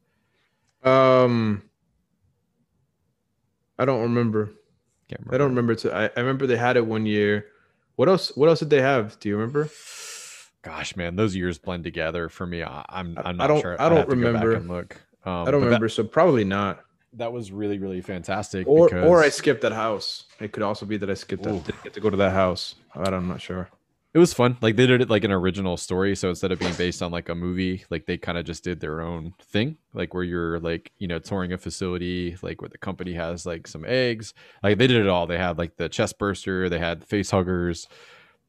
Um, 0.83 1.63
I 3.79 3.85
don't 3.85 4.01
remember. 4.03 4.51
Can't 5.09 5.21
I 5.31 5.37
don't 5.37 5.49
remember. 5.49 5.75
To, 5.75 5.95
I, 5.95 6.05
I 6.05 6.19
remember 6.19 6.47
they 6.47 6.57
had 6.57 6.77
it 6.77 6.85
one 6.85 7.05
year. 7.05 7.47
What 7.95 8.09
else? 8.09 8.35
What 8.35 8.49
else 8.49 8.59
did 8.59 8.69
they 8.69 8.81
have? 8.81 9.19
Do 9.19 9.29
you 9.29 9.35
remember? 9.37 9.69
Gosh, 10.61 10.95
man, 10.95 11.15
those 11.15 11.35
years 11.35 11.57
blend 11.57 11.83
together 11.83 12.29
for 12.29 12.45
me. 12.45 12.61
I, 12.63 12.83
I'm 12.89 13.17
I'm 13.17 13.27
I 13.27 13.31
not 13.31 13.47
don't- 13.47 13.61
sure. 13.61 13.81
I 13.81 13.89
don't 13.89 13.97
have 13.99 14.09
to 14.09 14.15
go 14.15 14.33
back 14.33 14.43
remember. 14.43 14.73
look. 14.73 14.97
Um, 15.25 15.47
I 15.47 15.51
don't 15.51 15.61
that- 15.61 15.67
remember. 15.67 15.89
so 15.89 16.03
probably 16.03 16.43
not. 16.43 16.83
That, 17.13 17.31
was 17.33 17.51
really 17.51 17.79
really 17.79 18.01
fantastic. 18.01 18.67
Or 18.67 18.87
because 18.89 19.05
or 19.05 19.23
I 19.23 19.29
skipped 19.29 19.61
that 19.61 19.71
house. 19.71 20.25
It 20.39 20.51
could 20.51 20.61
also 20.61 20.85
be 20.85 20.97
that 20.97 21.09
I 21.09 21.13
skipped 21.15 21.43
that. 21.43 21.63
Didn't 21.65 21.83
get 21.83 21.93
to 21.93 21.99
go 21.99 22.09
to 22.09 22.17
that 22.17 22.33
house. 22.33 22.75
I- 22.93 23.09
I'm 23.09 23.27
not 23.27 23.41
sure. 23.41 23.69
It 24.13 24.19
was 24.19 24.33
fun. 24.33 24.57
Like 24.61 24.75
they 24.77 24.87
did 24.87 25.01
it 25.01 25.09
like 25.09 25.23
an 25.25 25.31
original 25.31 25.77
story, 25.77 26.15
so 26.15 26.29
instead 26.29 26.51
of 26.51 26.59
being 26.59 26.73
based 26.73 27.01
on 27.01 27.11
like 27.11 27.29
a 27.29 27.35
movie, 27.35 27.83
like 27.89 28.05
they 28.05 28.17
kind 28.17 28.37
of 28.37 28.45
just 28.45 28.63
did 28.63 28.79
their 28.79 29.01
own 29.01 29.33
thing. 29.41 29.77
Like 29.93 30.13
where 30.13 30.23
you're 30.23 30.59
like 30.59 30.91
you 30.97 31.07
know 31.07 31.19
touring 31.19 31.51
a 31.53 31.57
facility, 31.57 32.35
like 32.41 32.61
where 32.61 32.69
the 32.69 32.77
company 32.77 33.13
has 33.13 33.45
like 33.45 33.67
some 33.67 33.85
eggs. 33.85 34.33
Like 34.63 34.77
they 34.77 34.87
did 34.87 35.01
it 35.01 35.09
all. 35.09 35.27
They 35.27 35.37
had 35.37 35.57
like 35.57 35.75
the 35.77 35.89
chest 35.89 36.17
burster, 36.17 36.69
they 36.69 36.79
had 36.79 37.03
face 37.03 37.31
huggers. 37.31 37.87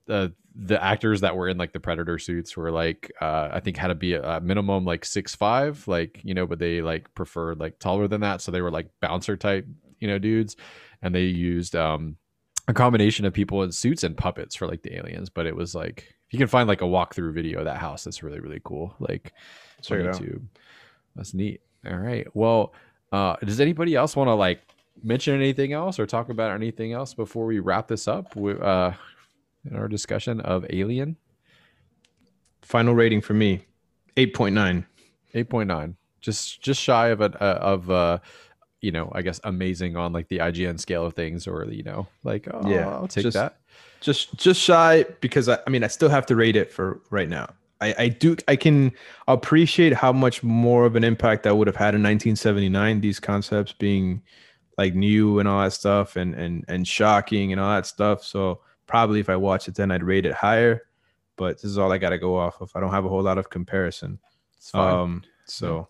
The 0.06 0.32
the 0.54 0.82
actors 0.82 1.20
that 1.20 1.36
were 1.36 1.48
in 1.48 1.59
like 1.59 1.72
the 1.72 1.80
predator 1.80 2.18
suits 2.18 2.56
were 2.56 2.70
like 2.70 3.12
uh 3.20 3.50
I 3.52 3.61
think 3.61 3.76
had 3.76 3.88
to 3.88 3.94
be 3.94 4.14
a, 4.14 4.22
a 4.36 4.40
minimum 4.40 4.84
like 4.84 5.04
six 5.04 5.34
five, 5.34 5.86
like 5.88 6.20
you 6.24 6.34
know, 6.34 6.46
but 6.46 6.61
they 6.61 6.82
like 6.82 7.12
preferred 7.14 7.59
like 7.59 7.78
taller 7.78 8.09
than 8.09 8.20
that, 8.22 8.40
so 8.40 8.52
they 8.52 8.62
were 8.62 8.70
like 8.70 8.88
bouncer 9.02 9.36
type, 9.36 9.66
you 9.98 10.09
know, 10.09 10.18
dudes, 10.18 10.56
and 11.02 11.14
they 11.14 11.24
used 11.24 11.74
um 11.76 12.16
a 12.69 12.75
combination 12.75 13.25
of 13.25 13.33
people 13.33 13.62
in 13.62 13.73
suits 13.73 14.05
and 14.05 14.16
puppets 14.16 14.55
for 14.55 14.69
like 14.69 14.83
the 14.83 14.97
aliens, 14.97 15.31
but 15.31 15.47
it 15.47 15.57
was 15.57 15.75
like 15.75 16.14
if 16.27 16.33
you 16.33 16.39
can 16.39 16.47
find 16.47 16.69
like 16.69 16.83
a 16.83 16.85
walkthrough 16.85 17.33
video 17.33 17.59
of 17.61 17.64
that 17.64 17.79
house, 17.79 18.05
that's 18.05 18.23
really 18.23 18.41
really 18.41 18.61
cool. 18.64 18.95
Like 19.01 19.33
Check 19.83 20.01
on. 20.01 20.07
YouTube. 20.07 20.43
That's 21.16 21.35
neat. 21.35 21.62
All 21.87 21.97
right. 21.97 22.27
Well, 22.35 22.75
uh, 23.11 23.37
does 23.37 23.61
anybody 23.61 23.95
else 23.95 24.14
want 24.14 24.29
to 24.29 24.35
like 24.35 24.61
mention 25.03 25.35
anything 25.35 25.73
else 25.73 25.99
or 25.99 26.07
talk 26.07 26.29
about 26.29 26.53
anything 26.53 26.93
else 26.93 27.14
before 27.14 27.47
we 27.47 27.59
wrap 27.59 27.89
this 27.89 28.07
up 28.07 28.37
with 28.37 28.61
uh 28.61 28.93
in 29.64 29.77
our 29.77 29.89
discussion 29.89 30.41
of 30.41 30.64
Alien 30.71 31.16
Final 32.62 32.95
rating 32.95 33.21
for 33.21 33.35
me, 33.35 33.64
eight 34.16 34.35
point 34.35 34.55
nine. 34.55 34.87
8.9 35.35 35.95
just 36.21 36.61
just 36.62 36.81
shy 36.81 37.09
of 37.09 37.21
a 37.21 37.43
uh, 37.43 37.59
of 37.61 37.91
uh 37.91 38.19
you 38.81 38.93
know 38.93 39.11
i 39.14 39.22
guess 39.22 39.41
amazing 39.45 39.97
on 39.97 40.12
like 40.12 40.29
the 40.29 40.39
ign 40.39 40.79
scale 40.79 41.05
of 41.05 41.14
things 41.14 41.47
or 41.47 41.64
you 41.70 41.83
know 41.83 42.07
like 42.22 42.47
oh, 42.53 42.68
Yeah, 42.68 42.89
i'll 42.89 43.09
take 43.09 43.24
just- 43.24 43.35
that 43.35 43.57
Just 44.01 44.37
just 44.37 44.61
shy 44.61 45.05
because 45.20 45.49
I, 45.49 45.59
I 45.66 45.70
mean 45.70 45.83
I 45.83 45.89
still 45.89 46.09
have 46.09 46.24
to 46.26 46.37
rate 46.37 46.55
it 46.55 46.70
for 46.72 47.01
right 47.11 47.29
now. 47.29 47.49
I, 47.81 47.95
I 47.99 48.09
do 48.09 48.37
I 48.47 48.55
can 48.57 48.93
appreciate 49.26 49.93
how 49.93 50.12
much 50.12 50.43
more 50.45 50.85
of 50.87 50.95
an 50.97 51.03
impact 51.03 51.43
that 51.43 51.57
would 51.57 51.66
have 51.66 51.76
had 51.76 51.95
in 51.97 52.03
1979. 52.03 53.01
These 53.01 53.18
concepts 53.20 53.72
being 53.72 54.22
like 54.76 54.95
new 54.95 55.41
and 55.41 55.49
all 55.49 55.62
that 55.62 55.72
stuff 55.72 56.14
and 56.14 56.35
and 56.35 56.64
and 56.68 56.87
shocking 56.87 57.51
and 57.53 57.61
all 57.61 57.70
that 57.74 57.87
stuff. 57.87 58.22
So 58.22 58.61
probably 58.87 59.18
if 59.18 59.29
I 59.29 59.35
watch 59.37 59.66
it 59.66 59.74
then 59.74 59.91
I'd 59.91 60.05
rate 60.05 60.26
it 60.26 60.35
higher. 60.35 60.83
But 61.37 61.57
this 61.57 61.64
is 61.64 61.79
all 61.79 61.91
I 61.93 61.99
got 61.99 62.11
to 62.11 62.18
go 62.18 62.37
off 62.37 62.61
of. 62.61 62.70
I 62.76 62.81
don't 62.81 62.93
have 62.93 63.05
a 63.05 63.09
whole 63.09 63.22
lot 63.22 63.39
of 63.39 63.51
comparison. 63.51 64.18
Um, 64.74 65.22
so 65.45 65.89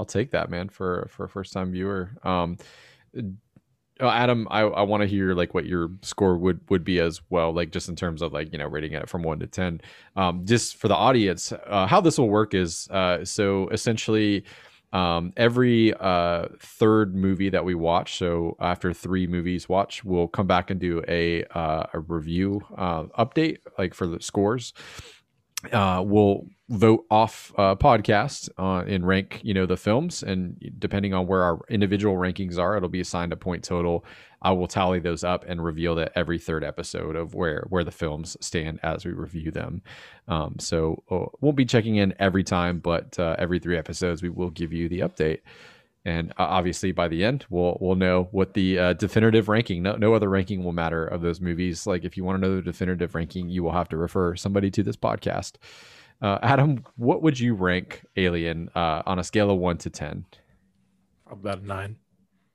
I'll 0.00 0.06
take 0.06 0.30
that, 0.30 0.48
man, 0.48 0.70
for 0.70 1.06
for 1.10 1.24
a 1.24 1.28
first 1.28 1.52
time 1.52 1.72
viewer. 1.72 2.08
Um, 2.22 2.56
uh, 3.14 4.08
Adam, 4.08 4.48
I, 4.50 4.60
I 4.60 4.80
want 4.80 5.02
to 5.02 5.06
hear 5.06 5.34
like 5.34 5.52
what 5.52 5.66
your 5.66 5.90
score 6.00 6.38
would 6.38 6.58
would 6.70 6.84
be 6.84 7.00
as 7.00 7.20
well, 7.28 7.52
like 7.52 7.70
just 7.70 7.90
in 7.90 7.96
terms 7.96 8.22
of 8.22 8.32
like 8.32 8.50
you 8.50 8.58
know 8.58 8.66
rating 8.66 8.94
it 8.94 9.10
from 9.10 9.22
one 9.22 9.40
to 9.40 9.46
ten. 9.46 9.82
Um, 10.16 10.46
just 10.46 10.76
for 10.76 10.88
the 10.88 10.96
audience, 10.96 11.52
uh, 11.52 11.86
how 11.86 12.00
this 12.00 12.16
will 12.16 12.30
work 12.30 12.54
is 12.54 12.88
uh, 12.88 13.24
so 13.24 13.68
essentially. 13.68 14.44
Um, 14.92 15.32
every 15.36 15.94
uh, 15.94 16.48
third 16.58 17.14
movie 17.14 17.48
that 17.50 17.64
we 17.64 17.76
watch, 17.76 18.18
so 18.18 18.56
after 18.58 18.92
three 18.92 19.28
movies 19.28 19.68
watch, 19.68 20.04
we'll 20.04 20.26
come 20.26 20.48
back 20.48 20.68
and 20.70 20.80
do 20.80 21.00
a 21.06 21.44
uh, 21.44 21.84
a 21.92 22.00
review 22.00 22.60
uh, 22.76 23.04
update, 23.16 23.58
like 23.78 23.94
for 23.94 24.08
the 24.08 24.20
scores 24.20 24.72
we'll 25.62 26.44
vote 26.70 27.04
off 27.10 27.52
uh, 27.58 27.74
podcast 27.74 28.48
uh, 28.56 28.84
and 28.86 29.06
rank 29.06 29.40
you 29.42 29.52
know 29.52 29.66
the 29.66 29.76
films. 29.76 30.22
And 30.22 30.56
depending 30.78 31.12
on 31.12 31.26
where 31.26 31.42
our 31.42 31.60
individual 31.68 32.14
rankings 32.14 32.58
are 32.58 32.76
it'll 32.76 32.88
be 32.88 33.00
assigned 33.00 33.32
a 33.32 33.36
point 33.36 33.64
total. 33.64 34.04
I 34.42 34.52
will 34.52 34.68
tally 34.68 35.00
those 35.00 35.22
up 35.22 35.44
and 35.46 35.62
reveal 35.62 35.96
that 35.96 36.12
every 36.14 36.38
third 36.38 36.64
episode 36.64 37.16
of 37.16 37.34
where 37.34 37.66
where 37.68 37.84
the 37.84 37.90
films 37.90 38.36
stand 38.40 38.78
as 38.82 39.04
we 39.04 39.12
review 39.12 39.50
them. 39.50 39.82
Um, 40.28 40.56
so 40.58 41.02
uh, 41.10 41.26
we'll 41.40 41.52
be 41.52 41.66
checking 41.66 41.96
in 41.96 42.14
every 42.20 42.44
time 42.44 42.78
but 42.78 43.18
uh, 43.18 43.34
every 43.38 43.58
three 43.58 43.76
episodes 43.76 44.22
we 44.22 44.30
will 44.30 44.50
give 44.50 44.72
you 44.72 44.88
the 44.88 45.00
update. 45.00 45.40
And 46.04 46.30
uh, 46.38 46.44
obviously 46.44 46.92
by 46.92 47.08
the 47.08 47.24
end 47.24 47.46
we'll 47.50 47.78
we'll 47.80 47.96
know 47.96 48.28
what 48.30 48.54
the 48.54 48.78
uh, 48.78 48.92
definitive 48.92 49.48
ranking 49.48 49.82
no, 49.82 49.96
no 49.96 50.14
other 50.14 50.30
ranking 50.30 50.62
will 50.62 50.72
matter 50.72 51.04
of 51.04 51.20
those 51.20 51.40
movies. 51.40 51.84
Like 51.84 52.04
if 52.04 52.16
you 52.16 52.22
want 52.22 52.40
to 52.40 52.48
know 52.48 52.54
the 52.54 52.62
definitive 52.62 53.16
ranking 53.16 53.48
you 53.48 53.64
will 53.64 53.72
have 53.72 53.88
to 53.88 53.96
refer 53.96 54.36
somebody 54.36 54.70
to 54.70 54.84
this 54.84 54.96
podcast 54.96 55.54
uh, 56.22 56.38
adam 56.42 56.84
what 56.96 57.22
would 57.22 57.38
you 57.38 57.54
rank 57.54 58.04
alien 58.16 58.68
uh, 58.74 59.02
on 59.06 59.18
a 59.18 59.24
scale 59.24 59.50
of 59.50 59.58
1 59.58 59.78
to 59.78 59.90
10 59.90 60.24
About 61.30 61.60
a 61.60 61.66
nine. 61.66 61.96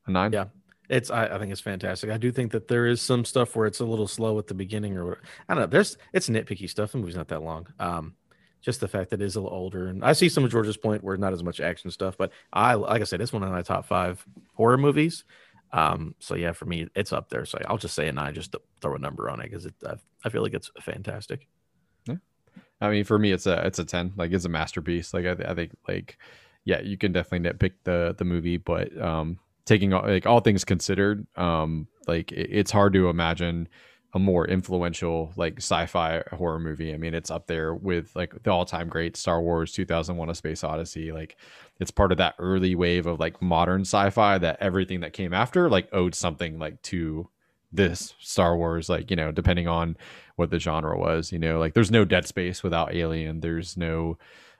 a 0.07 0.11
9 0.11 0.33
Yeah. 0.33 0.45
It's 0.87 1.09
I, 1.09 1.25
I 1.25 1.39
think 1.39 1.51
it's 1.51 1.61
fantastic. 1.61 2.11
I 2.11 2.17
do 2.17 2.31
think 2.31 2.51
that 2.51 2.67
there 2.67 2.85
is 2.85 3.01
some 3.01 3.25
stuff 3.25 3.55
where 3.55 3.65
it's 3.65 3.79
a 3.79 3.85
little 3.85 4.07
slow 4.07 4.37
at 4.37 4.45
the 4.45 4.53
beginning 4.53 4.95
or 4.95 5.05
whatever. 5.05 5.23
I 5.49 5.55
don't 5.55 5.61
know. 5.63 5.67
There's 5.67 5.97
it's 6.13 6.29
nitpicky 6.29 6.69
stuff. 6.69 6.91
The 6.91 6.99
movie's 6.99 7.15
not 7.15 7.29
that 7.29 7.41
long. 7.41 7.65
Um, 7.79 8.13
just 8.61 8.81
the 8.81 8.87
fact 8.87 9.09
that 9.09 9.19
it 9.19 9.25
is 9.25 9.35
a 9.35 9.41
little 9.41 9.57
older, 9.57 9.87
and 9.87 10.05
I 10.05 10.13
see 10.13 10.29
some 10.29 10.43
of 10.43 10.51
George's 10.51 10.77
point 10.77 11.03
where 11.03 11.17
not 11.17 11.33
as 11.33 11.41
much 11.43 11.59
action 11.59 11.89
stuff. 11.89 12.17
But 12.17 12.31
I 12.53 12.75
like 12.75 13.01
I 13.01 13.05
said, 13.05 13.19
it's 13.19 13.33
one 13.33 13.41
of 13.41 13.49
my 13.49 13.63
top 13.63 13.87
five 13.87 14.23
horror 14.53 14.77
movies. 14.77 15.23
Um, 15.73 16.13
so 16.19 16.35
yeah, 16.35 16.51
for 16.51 16.65
me, 16.65 16.87
it's 16.95 17.11
up 17.11 17.29
there. 17.29 17.45
So 17.45 17.57
I'll 17.67 17.79
just 17.79 17.95
say 17.95 18.07
a 18.07 18.11
nine, 18.11 18.35
just 18.35 18.51
to 18.51 18.61
throw 18.79 18.93
a 18.93 18.99
number 18.99 19.27
on 19.27 19.39
it 19.39 19.49
because 19.49 19.65
it 19.65 19.73
I, 19.83 19.95
I 20.23 20.29
feel 20.29 20.43
like 20.43 20.53
it's 20.53 20.69
fantastic. 20.81 21.47
I 22.81 22.89
mean, 22.89 23.03
for 23.03 23.17
me, 23.17 23.31
it's 23.31 23.45
a 23.45 23.65
it's 23.65 23.79
a 23.79 23.85
ten. 23.85 24.13
Like 24.15 24.31
it's 24.31 24.45
a 24.45 24.49
masterpiece. 24.49 25.13
Like 25.13 25.25
I, 25.25 25.51
I 25.51 25.53
think 25.53 25.71
like 25.87 26.17
yeah, 26.65 26.81
you 26.81 26.97
can 26.97 27.11
definitely 27.11 27.49
nitpick 27.49 27.73
the 27.83 28.15
the 28.17 28.25
movie, 28.25 28.57
but 28.57 28.95
um, 29.01 29.39
taking 29.65 29.93
all, 29.93 30.03
like 30.03 30.25
all 30.25 30.39
things 30.41 30.65
considered, 30.65 31.25
um, 31.37 31.87
like 32.07 32.31
it, 32.31 32.49
it's 32.51 32.71
hard 32.71 32.93
to 32.93 33.09
imagine 33.09 33.67
a 34.13 34.19
more 34.19 34.47
influential 34.47 35.33
like 35.35 35.57
sci-fi 35.57 36.23
horror 36.31 36.59
movie. 36.59 36.93
I 36.93 36.97
mean, 36.97 37.13
it's 37.13 37.29
up 37.29 37.47
there 37.47 37.75
with 37.75 38.15
like 38.15 38.43
the 38.43 38.51
all-time 38.51 38.87
great 38.87 39.17
Star 39.17 39.41
Wars 39.41 39.71
2001: 39.73 40.29
A 40.29 40.35
Space 40.35 40.63
Odyssey. 40.63 41.11
Like 41.11 41.37
it's 41.79 41.91
part 41.91 42.11
of 42.11 42.17
that 42.17 42.35
early 42.39 42.75
wave 42.75 43.05
of 43.07 43.19
like 43.19 43.41
modern 43.41 43.81
sci-fi 43.81 44.37
that 44.39 44.57
everything 44.61 45.01
that 45.01 45.13
came 45.13 45.33
after 45.33 45.69
like 45.69 45.89
owed 45.93 46.15
something 46.15 46.57
like 46.57 46.81
to 46.83 47.29
this 47.75 48.13
Star 48.19 48.57
Wars, 48.57 48.89
like, 48.89 49.09
you 49.09 49.15
know, 49.15 49.31
depending 49.31 49.67
on 49.67 49.97
what 50.35 50.49
the 50.49 50.59
genre 50.59 50.97
was, 50.97 51.31
you 51.31 51.39
know, 51.39 51.59
like 51.59 51.73
there's 51.73 51.91
no 51.91 52.05
Dead 52.05 52.25
Space 52.27 52.63
without 52.63 52.93
Alien. 52.93 53.39
There's 53.39 53.77
no, 53.77 54.17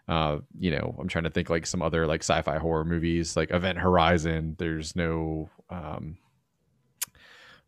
uh, 0.08 0.40
you 0.60 0.72
know, 0.72 0.96
I'm 1.00 1.08
trying 1.08 1.24
to 1.26 1.30
think 1.30 1.50
like 1.50 1.66
some 1.66 1.82
other 1.82 2.06
like 2.08 2.22
sci-fi 2.22 2.58
horror 2.58 2.86
movies, 2.86 3.36
like 3.36 3.52
Event 3.52 3.78
Horizon. 3.80 4.56
There's 4.58 4.96
no, 4.96 5.50
um, 5.70 6.18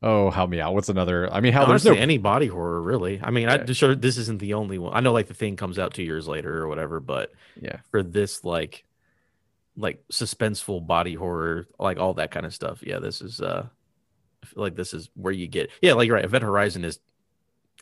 oh, 0.04 0.30
help 0.30 0.50
me 0.50 0.60
out. 0.62 0.74
What's 0.74 0.90
another? 0.90 1.32
I 1.34 1.40
mean, 1.42 1.54
how 1.54 1.66
Honestly, 1.66 1.90
there's 1.90 1.98
no, 1.98 2.02
any 2.04 2.18
body 2.18 2.48
horror 2.48 2.82
really. 2.82 3.20
I 3.22 3.32
mean, 3.32 3.50
I 3.50 3.56
Yeah. 3.56 3.64
just 3.64 3.80
sure 3.80 3.96
this 3.96 4.18
isn't 4.18 4.40
the 4.40 4.54
only 4.54 4.78
one. 4.78 4.94
I 4.94 5.00
know 5.00 5.12
like 5.14 5.28
the 5.28 5.34
thing 5.34 5.56
comes 5.56 5.80
out 5.80 5.94
two 5.94 6.04
years 6.04 6.28
later 6.28 6.62
or 6.62 6.68
whatever, 6.68 7.00
but 7.00 7.32
yeah, 7.60 7.78
for 7.92 8.04
this 8.04 8.44
like 8.44 8.84
like 9.76 10.04
suspenseful 10.12 10.86
body 10.86 11.14
horror, 11.14 11.68
like 11.80 11.98
all 12.00 12.14
that 12.16 12.32
kind 12.32 12.46
of 12.46 12.54
stuff. 12.54 12.82
Yeah, 12.86 13.00
this 13.00 13.22
is 13.22 13.42
uh 13.42 13.68
like 14.56 14.76
this 14.76 14.94
is 14.94 15.10
where 15.16 15.34
you 15.34 15.48
get 15.48 15.70
yeah, 15.82 15.94
like 15.94 16.08
you're 16.08 16.16
right. 16.16 16.26
Event 16.26 16.44
Horizon 16.44 16.86
is 16.86 17.00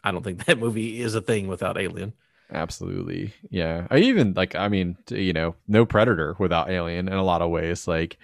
I 0.03 0.11
don't 0.11 0.23
think 0.23 0.45
that 0.45 0.59
movie 0.59 1.01
is 1.01 1.15
a 1.15 1.21
thing 1.21 1.47
without 1.47 1.77
Alien. 1.77 2.13
absolutely. 2.51 3.33
Yeah. 3.49 3.87
I 3.89 3.97
even 3.99 4.33
like, 4.33 4.55
I 4.55 4.67
mean, 4.67 4.97
you 5.09 5.33
know, 5.33 5.55
no 5.67 5.85
Predator 5.85 6.35
without 6.39 6.69
Alien 6.69 7.07
in 7.07 7.15
a 7.15 7.23
lot 7.23 7.41
of 7.41 7.49
ways. 7.49 7.87
Like, 7.87 8.17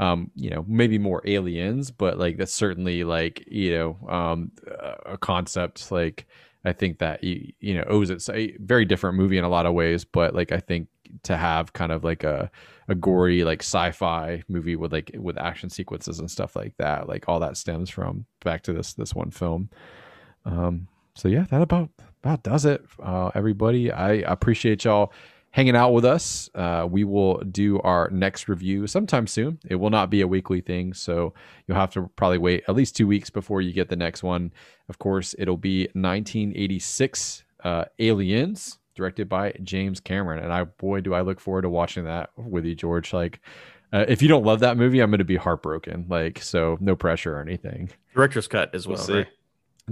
um, 0.00 0.30
you 0.34 0.50
know, 0.50 0.64
maybe 0.68 0.98
more 0.98 1.22
aliens, 1.24 1.90
but 1.90 2.18
like 2.18 2.36
that's 2.36 2.52
certainly 2.52 3.04
like, 3.04 3.44
you 3.48 3.72
know, 3.72 4.08
um, 4.08 4.52
a 5.06 5.18
concept 5.18 5.90
like 5.90 6.26
I 6.64 6.72
think 6.72 6.98
that 6.98 7.22
you, 7.24 7.52
you 7.60 7.74
know 7.74 7.84
owes 7.88 8.10
it 8.10 8.28
a 8.28 8.56
very 8.58 8.84
different 8.84 9.16
movie 9.16 9.38
in 9.38 9.44
a 9.44 9.48
lot 9.48 9.66
of 9.66 9.74
ways, 9.74 10.04
but 10.04 10.34
like 10.34 10.52
I 10.52 10.60
think 10.60 10.88
to 11.24 11.36
have 11.36 11.72
kind 11.72 11.92
of 11.92 12.04
like 12.04 12.24
a 12.24 12.50
a 12.88 12.94
gory 12.94 13.44
like 13.44 13.62
sci-fi 13.62 14.42
movie 14.48 14.76
with 14.76 14.92
like 14.92 15.10
with 15.18 15.38
action 15.38 15.70
sequences 15.70 16.18
and 16.18 16.30
stuff 16.30 16.56
like 16.56 16.74
that. 16.78 17.08
Like 17.08 17.28
all 17.28 17.40
that 17.40 17.56
stems 17.56 17.90
from 17.90 18.26
back 18.44 18.62
to 18.62 18.72
this 18.72 18.94
this 18.94 19.14
one 19.14 19.30
film. 19.30 19.70
Um, 20.44 20.88
so 21.14 21.28
yeah, 21.28 21.44
that 21.50 21.62
about 21.62 21.90
about 22.22 22.42
does 22.42 22.64
it. 22.64 22.84
Uh, 23.02 23.30
everybody, 23.34 23.92
I 23.92 24.14
appreciate 24.14 24.84
y'all 24.84 25.12
hanging 25.50 25.76
out 25.76 25.92
with 25.92 26.04
us. 26.04 26.50
Uh, 26.54 26.86
we 26.88 27.04
will 27.04 27.38
do 27.38 27.80
our 27.80 28.08
next 28.10 28.48
review 28.48 28.86
sometime 28.86 29.26
soon. 29.26 29.58
It 29.66 29.76
will 29.76 29.90
not 29.90 30.10
be 30.10 30.20
a 30.20 30.28
weekly 30.28 30.60
thing, 30.60 30.94
so 30.94 31.34
you'll 31.66 31.78
have 31.78 31.92
to 31.92 32.10
probably 32.16 32.38
wait 32.38 32.64
at 32.68 32.74
least 32.74 32.96
two 32.96 33.06
weeks 33.06 33.30
before 33.30 33.60
you 33.60 33.72
get 33.72 33.88
the 33.88 33.96
next 33.96 34.22
one. 34.22 34.52
Of 34.88 34.98
course, 34.98 35.34
it'll 35.38 35.56
be 35.56 35.82
1986 35.94 37.44
uh, 37.64 37.84
Aliens, 37.98 38.78
directed 38.98 39.28
by 39.28 39.52
James 39.62 39.98
Cameron, 40.00 40.44
and 40.44 40.52
I 40.52 40.64
boy 40.64 41.00
do 41.00 41.14
I 41.14 41.22
look 41.22 41.40
forward 41.40 41.62
to 41.62 41.70
watching 41.70 42.04
that 42.04 42.30
with 42.36 42.66
you, 42.66 42.74
George. 42.74 43.14
Like. 43.14 43.40
Uh, 43.90 44.04
if 44.06 44.20
you 44.20 44.28
don't 44.28 44.44
love 44.44 44.60
that 44.60 44.76
movie, 44.76 45.00
I'm 45.00 45.08
going 45.08 45.16
to 45.16 45.24
be 45.24 45.36
heartbroken. 45.36 46.04
Like, 46.10 46.42
so 46.42 46.76
no 46.78 46.94
pressure 46.94 47.38
or 47.38 47.40
anything. 47.40 47.88
Director's 48.14 48.46
cut 48.46 48.74
as 48.74 48.86
well. 48.86 48.98
We'll 48.98 49.06
see. 49.06 49.12
right? 49.14 49.28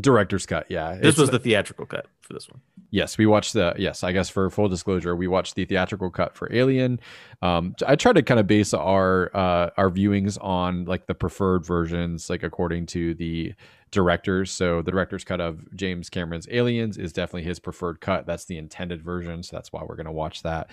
Director's 0.00 0.46
cut, 0.46 0.66
yeah. 0.68 0.92
This 0.94 0.98
It's- 1.14 1.18
was 1.18 1.30
the 1.30 1.38
theatrical 1.38 1.86
cut 1.86 2.06
for 2.20 2.32
this 2.34 2.48
one. 2.48 2.60
Yes, 2.90 3.18
we 3.18 3.26
watched 3.26 3.52
the 3.52 3.74
yes, 3.78 4.04
I 4.04 4.12
guess 4.12 4.28
for 4.28 4.48
full 4.50 4.68
disclosure, 4.68 5.16
we 5.16 5.26
watched 5.26 5.54
the 5.56 5.64
theatrical 5.64 6.10
cut 6.10 6.34
for 6.36 6.52
Alien. 6.52 7.00
Um, 7.42 7.74
I 7.86 7.96
try 7.96 8.12
to 8.12 8.22
kind 8.22 8.38
of 8.38 8.46
base 8.46 8.72
our 8.74 9.30
uh, 9.34 9.70
our 9.76 9.90
viewings 9.90 10.38
on 10.42 10.84
like 10.84 11.06
the 11.06 11.14
preferred 11.14 11.66
versions, 11.66 12.30
like 12.30 12.42
according 12.42 12.86
to 12.86 13.14
the 13.14 13.54
directors. 13.90 14.50
So 14.50 14.82
the 14.82 14.90
director's 14.90 15.24
cut 15.24 15.40
of 15.40 15.74
James 15.74 16.08
Cameron's 16.10 16.46
Aliens 16.50 16.96
is 16.98 17.12
definitely 17.12 17.44
his 17.44 17.58
preferred 17.58 18.00
cut. 18.00 18.26
That's 18.26 18.44
the 18.44 18.56
intended 18.58 19.02
version, 19.02 19.42
so 19.42 19.56
that's 19.56 19.72
why 19.72 19.82
we're 19.86 19.96
gonna 19.96 20.12
watch 20.12 20.42
that. 20.42 20.70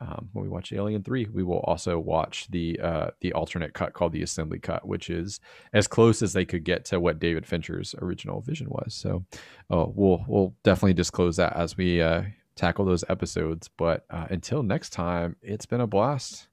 Um, 0.00 0.28
when 0.32 0.44
we 0.44 0.48
watch 0.50 0.72
Alien 0.72 1.02
Three, 1.02 1.26
we 1.32 1.42
will 1.42 1.60
also 1.60 1.98
watch 1.98 2.48
the 2.50 2.78
uh, 2.80 3.10
the 3.20 3.32
alternate 3.32 3.72
cut 3.72 3.94
called 3.94 4.12
the 4.12 4.22
Assembly 4.22 4.58
Cut, 4.58 4.86
which 4.86 5.08
is 5.08 5.40
as 5.72 5.86
close 5.88 6.22
as 6.22 6.32
they 6.32 6.44
could 6.44 6.64
get 6.64 6.84
to 6.86 7.00
what 7.00 7.18
David 7.18 7.46
Fincher's 7.46 7.94
original 8.02 8.40
vision 8.40 8.68
was. 8.68 8.94
So 8.94 9.24
oh, 9.70 9.92
we'll 9.94 10.24
we'll 10.28 10.54
definitely 10.64 10.94
disclose 10.94 11.36
that 11.36 11.56
as 11.56 11.76
we 11.76 12.02
uh, 12.02 12.22
tackle 12.56 12.84
those 12.84 13.04
episodes. 13.08 13.70
But 13.76 14.04
uh, 14.10 14.26
until 14.30 14.62
next 14.62 14.90
time, 14.90 15.36
it's 15.42 15.66
been 15.66 15.80
a 15.80 15.86
blast. 15.86 16.48